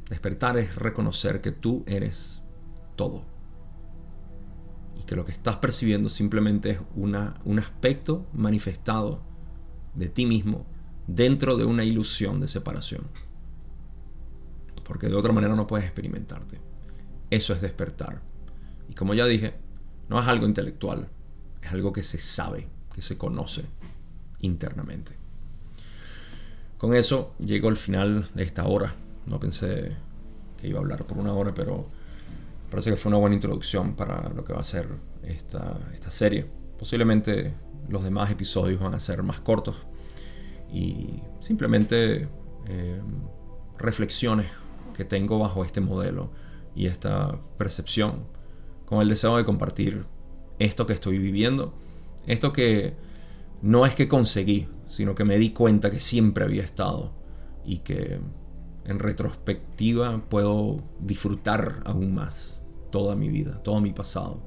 Despertar 0.08 0.58
es 0.58 0.76
reconocer 0.76 1.40
que 1.40 1.52
tú 1.52 1.84
eres 1.86 2.42
todo 2.96 3.24
y 4.98 5.04
que 5.04 5.16
lo 5.16 5.24
que 5.24 5.32
estás 5.32 5.56
percibiendo 5.56 6.08
simplemente 6.08 6.70
es 6.70 6.78
una, 6.94 7.34
un 7.44 7.58
aspecto 7.58 8.26
manifestado 8.32 9.22
de 9.94 10.08
ti 10.08 10.26
mismo 10.26 10.66
dentro 11.06 11.56
de 11.56 11.64
una 11.64 11.84
ilusión 11.84 12.40
de 12.40 12.48
separación. 12.48 13.02
Porque 14.84 15.08
de 15.08 15.14
otra 15.14 15.32
manera 15.32 15.54
no 15.54 15.66
puedes 15.66 15.86
experimentarte. 15.86 16.60
Eso 17.30 17.54
es 17.54 17.62
despertar. 17.62 18.20
Y 18.88 18.94
como 18.94 19.14
ya 19.14 19.26
dije, 19.26 19.54
no 20.12 20.20
es 20.20 20.28
algo 20.28 20.46
intelectual, 20.46 21.08
es 21.62 21.72
algo 21.72 21.90
que 21.90 22.02
se 22.02 22.18
sabe, 22.18 22.68
que 22.94 23.00
se 23.00 23.16
conoce 23.16 23.64
internamente. 24.40 25.14
Con 26.76 26.94
eso 26.94 27.34
llego 27.38 27.70
al 27.70 27.78
final 27.78 28.28
de 28.34 28.42
esta 28.42 28.66
hora. 28.66 28.94
No 29.24 29.40
pensé 29.40 29.96
que 30.60 30.68
iba 30.68 30.78
a 30.78 30.82
hablar 30.82 31.06
por 31.06 31.16
una 31.16 31.32
hora, 31.32 31.54
pero 31.54 31.88
parece 32.70 32.90
que 32.90 32.96
fue 32.96 33.08
una 33.08 33.20
buena 33.20 33.36
introducción 33.36 33.94
para 33.96 34.28
lo 34.28 34.44
que 34.44 34.52
va 34.52 34.60
a 34.60 34.64
ser 34.64 34.86
esta, 35.22 35.78
esta 35.94 36.10
serie. 36.10 36.46
Posiblemente 36.78 37.54
los 37.88 38.04
demás 38.04 38.30
episodios 38.30 38.80
van 38.80 38.92
a 38.92 39.00
ser 39.00 39.22
más 39.22 39.40
cortos 39.40 39.76
y 40.70 41.22
simplemente 41.40 42.28
eh, 42.68 43.00
reflexiones 43.78 44.48
que 44.94 45.06
tengo 45.06 45.38
bajo 45.38 45.64
este 45.64 45.80
modelo 45.80 46.30
y 46.74 46.86
esta 46.86 47.38
percepción 47.56 48.26
con 48.92 49.00
el 49.00 49.08
deseo 49.08 49.38
de 49.38 49.44
compartir 49.46 50.04
esto 50.58 50.84
que 50.84 50.92
estoy 50.92 51.16
viviendo, 51.16 51.72
esto 52.26 52.52
que 52.52 52.92
no 53.62 53.86
es 53.86 53.94
que 53.94 54.06
conseguí, 54.06 54.68
sino 54.86 55.14
que 55.14 55.24
me 55.24 55.38
di 55.38 55.52
cuenta 55.52 55.90
que 55.90 55.98
siempre 55.98 56.44
había 56.44 56.62
estado 56.62 57.10
y 57.64 57.78
que 57.78 58.20
en 58.84 58.98
retrospectiva 58.98 60.22
puedo 60.28 60.82
disfrutar 61.00 61.80
aún 61.86 62.14
más 62.14 62.66
toda 62.90 63.16
mi 63.16 63.30
vida, 63.30 63.62
todo 63.62 63.80
mi 63.80 63.94
pasado. 63.94 64.42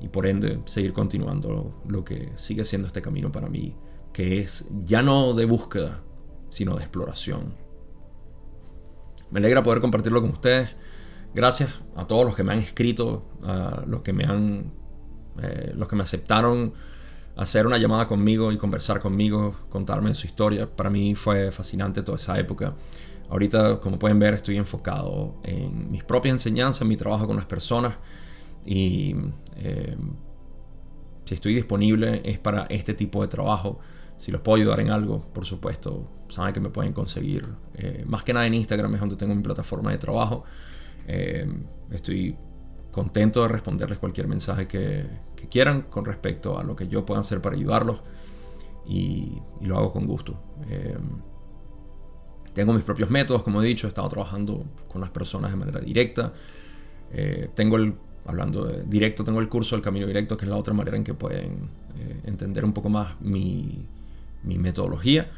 Y 0.00 0.08
por 0.08 0.26
ende 0.26 0.62
seguir 0.64 0.94
continuando 0.94 1.78
lo, 1.86 2.04
que 2.06 2.32
sigue 2.36 2.64
siendo 2.64 2.86
este 2.86 3.02
camino 3.02 3.30
para 3.30 3.50
mí, 3.50 3.74
que 4.14 4.38
es 4.38 4.64
ya 4.86 5.02
no 5.02 5.34
de 5.34 5.44
búsqueda, 5.44 6.00
sino 6.48 6.74
de 6.74 6.84
exploración. 6.84 7.54
Me 9.30 9.40
alegra 9.40 9.62
poder 9.62 9.82
compartirlo 9.82 10.22
con 10.22 10.30
ustedes. 10.30 10.70
Gracias 11.34 11.82
a 11.96 12.06
todos 12.06 12.24
los 12.24 12.34
que 12.34 12.42
me 12.42 12.52
han 12.52 12.58
escrito, 12.58 13.28
a 13.44 13.84
los 13.86 14.02
que 14.02 14.12
me 14.12 14.24
han, 14.24 14.72
eh, 15.42 15.72
los 15.74 15.88
que 15.88 15.96
me 15.96 16.02
aceptaron 16.02 16.72
hacer 17.36 17.66
una 17.66 17.78
llamada 17.78 18.08
conmigo 18.08 18.50
y 18.50 18.56
conversar 18.56 18.98
conmigo, 18.98 19.54
contarme 19.68 20.12
su 20.14 20.26
historia. 20.26 20.68
Para 20.68 20.90
mí 20.90 21.14
fue 21.14 21.52
fascinante 21.52 22.02
toda 22.02 22.16
esa 22.16 22.38
época. 22.38 22.74
Ahorita, 23.30 23.78
como 23.78 23.98
pueden 23.98 24.18
ver, 24.18 24.34
estoy 24.34 24.56
enfocado 24.56 25.36
en 25.44 25.90
mis 25.90 26.02
propias 26.02 26.32
enseñanzas, 26.32 26.82
en 26.82 26.88
mi 26.88 26.96
trabajo 26.96 27.26
con 27.26 27.36
las 27.36 27.44
personas 27.44 27.94
y 28.64 29.14
eh, 29.56 29.96
si 31.24 31.34
estoy 31.34 31.54
disponible 31.54 32.22
es 32.24 32.38
para 32.38 32.64
este 32.64 32.94
tipo 32.94 33.22
de 33.22 33.28
trabajo. 33.28 33.78
Si 34.16 34.32
los 34.32 34.40
puedo 34.40 34.56
ayudar 34.56 34.80
en 34.80 34.90
algo, 34.90 35.20
por 35.32 35.44
supuesto, 35.44 36.10
saben 36.28 36.52
que 36.52 36.60
me 36.60 36.70
pueden 36.70 36.92
conseguir. 36.92 37.46
Eh, 37.74 38.04
más 38.06 38.24
que 38.24 38.32
nada 38.32 38.46
en 38.46 38.54
Instagram 38.54 38.94
es 38.94 39.00
donde 39.00 39.16
tengo 39.16 39.34
mi 39.34 39.42
plataforma 39.42 39.90
de 39.92 39.98
trabajo. 39.98 40.44
Eh, 41.08 41.46
estoy 41.90 42.36
contento 42.92 43.42
de 43.42 43.48
responderles 43.48 43.98
cualquier 43.98 44.28
mensaje 44.28 44.68
que, 44.68 45.26
quieran 45.50 45.82
con 45.82 46.04
respecto 46.04 46.58
a 46.58 46.62
lo 46.62 46.76
que 46.76 46.88
yo 46.88 47.06
pueda 47.06 47.20
hacer 47.20 47.40
para 47.40 47.56
ayudarlos 47.56 48.02
y, 48.86 49.40
y 49.60 49.66
lo 49.66 49.78
hago 49.78 49.92
con 49.92 50.06
gusto. 50.06 50.38
Tengo 52.58 52.72
mis 52.72 52.82
propios 52.82 53.08
métodos, 53.08 53.44
como 53.44 53.62
he 53.62 53.66
dicho, 53.66 53.86
he 53.86 53.90
estado 53.90 54.08
trabajando 54.08 54.66
con 54.88 55.00
las 55.00 55.10
personas 55.10 55.52
de 55.52 55.56
manera 55.56 55.78
directa. 55.78 56.32
Eh, 57.12 57.50
tengo 57.54 57.76
el, 57.76 57.94
hablando 58.26 58.64
de 58.64 58.82
directo, 58.82 59.22
tengo 59.22 59.38
el 59.38 59.48
curso 59.48 59.76
del 59.76 59.82
camino 59.82 60.08
directo, 60.08 60.36
que 60.36 60.44
es 60.44 60.50
la 60.50 60.56
otra 60.56 60.74
manera 60.74 60.96
en 60.96 61.04
que 61.04 61.14
pueden 61.14 61.70
eh, 61.96 62.20
entender 62.24 62.64
un 62.64 62.72
poco 62.72 62.88
más 62.88 63.20
mi, 63.20 63.86
mi 64.42 64.58
metodología. 64.58 65.30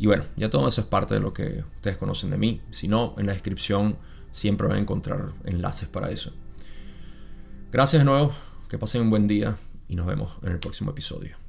Y 0.00 0.06
bueno, 0.08 0.24
ya 0.36 0.50
todo 0.50 0.66
eso 0.66 0.80
es 0.80 0.88
parte 0.88 1.14
de 1.14 1.20
lo 1.20 1.32
que 1.32 1.62
ustedes 1.76 1.96
conocen 1.96 2.30
de 2.30 2.38
mí. 2.38 2.60
Si 2.70 2.88
no, 2.88 3.14
en 3.18 3.26
la 3.26 3.34
descripción 3.34 3.96
siempre 4.34 4.66
van 4.66 4.78
a 4.78 4.80
encontrar 4.80 5.32
enlaces 5.44 5.88
para 5.88 6.10
eso. 6.10 6.32
Gracias 7.70 8.00
de 8.00 8.04
nuevo, 8.04 8.34
que 8.68 8.78
pasen 8.78 9.02
un 9.02 9.10
buen 9.10 9.28
día 9.28 9.56
y 9.86 9.94
nos 9.94 10.06
vemos 10.06 10.38
en 10.42 10.50
el 10.50 10.58
próximo 10.58 10.90
episodio. 10.90 11.43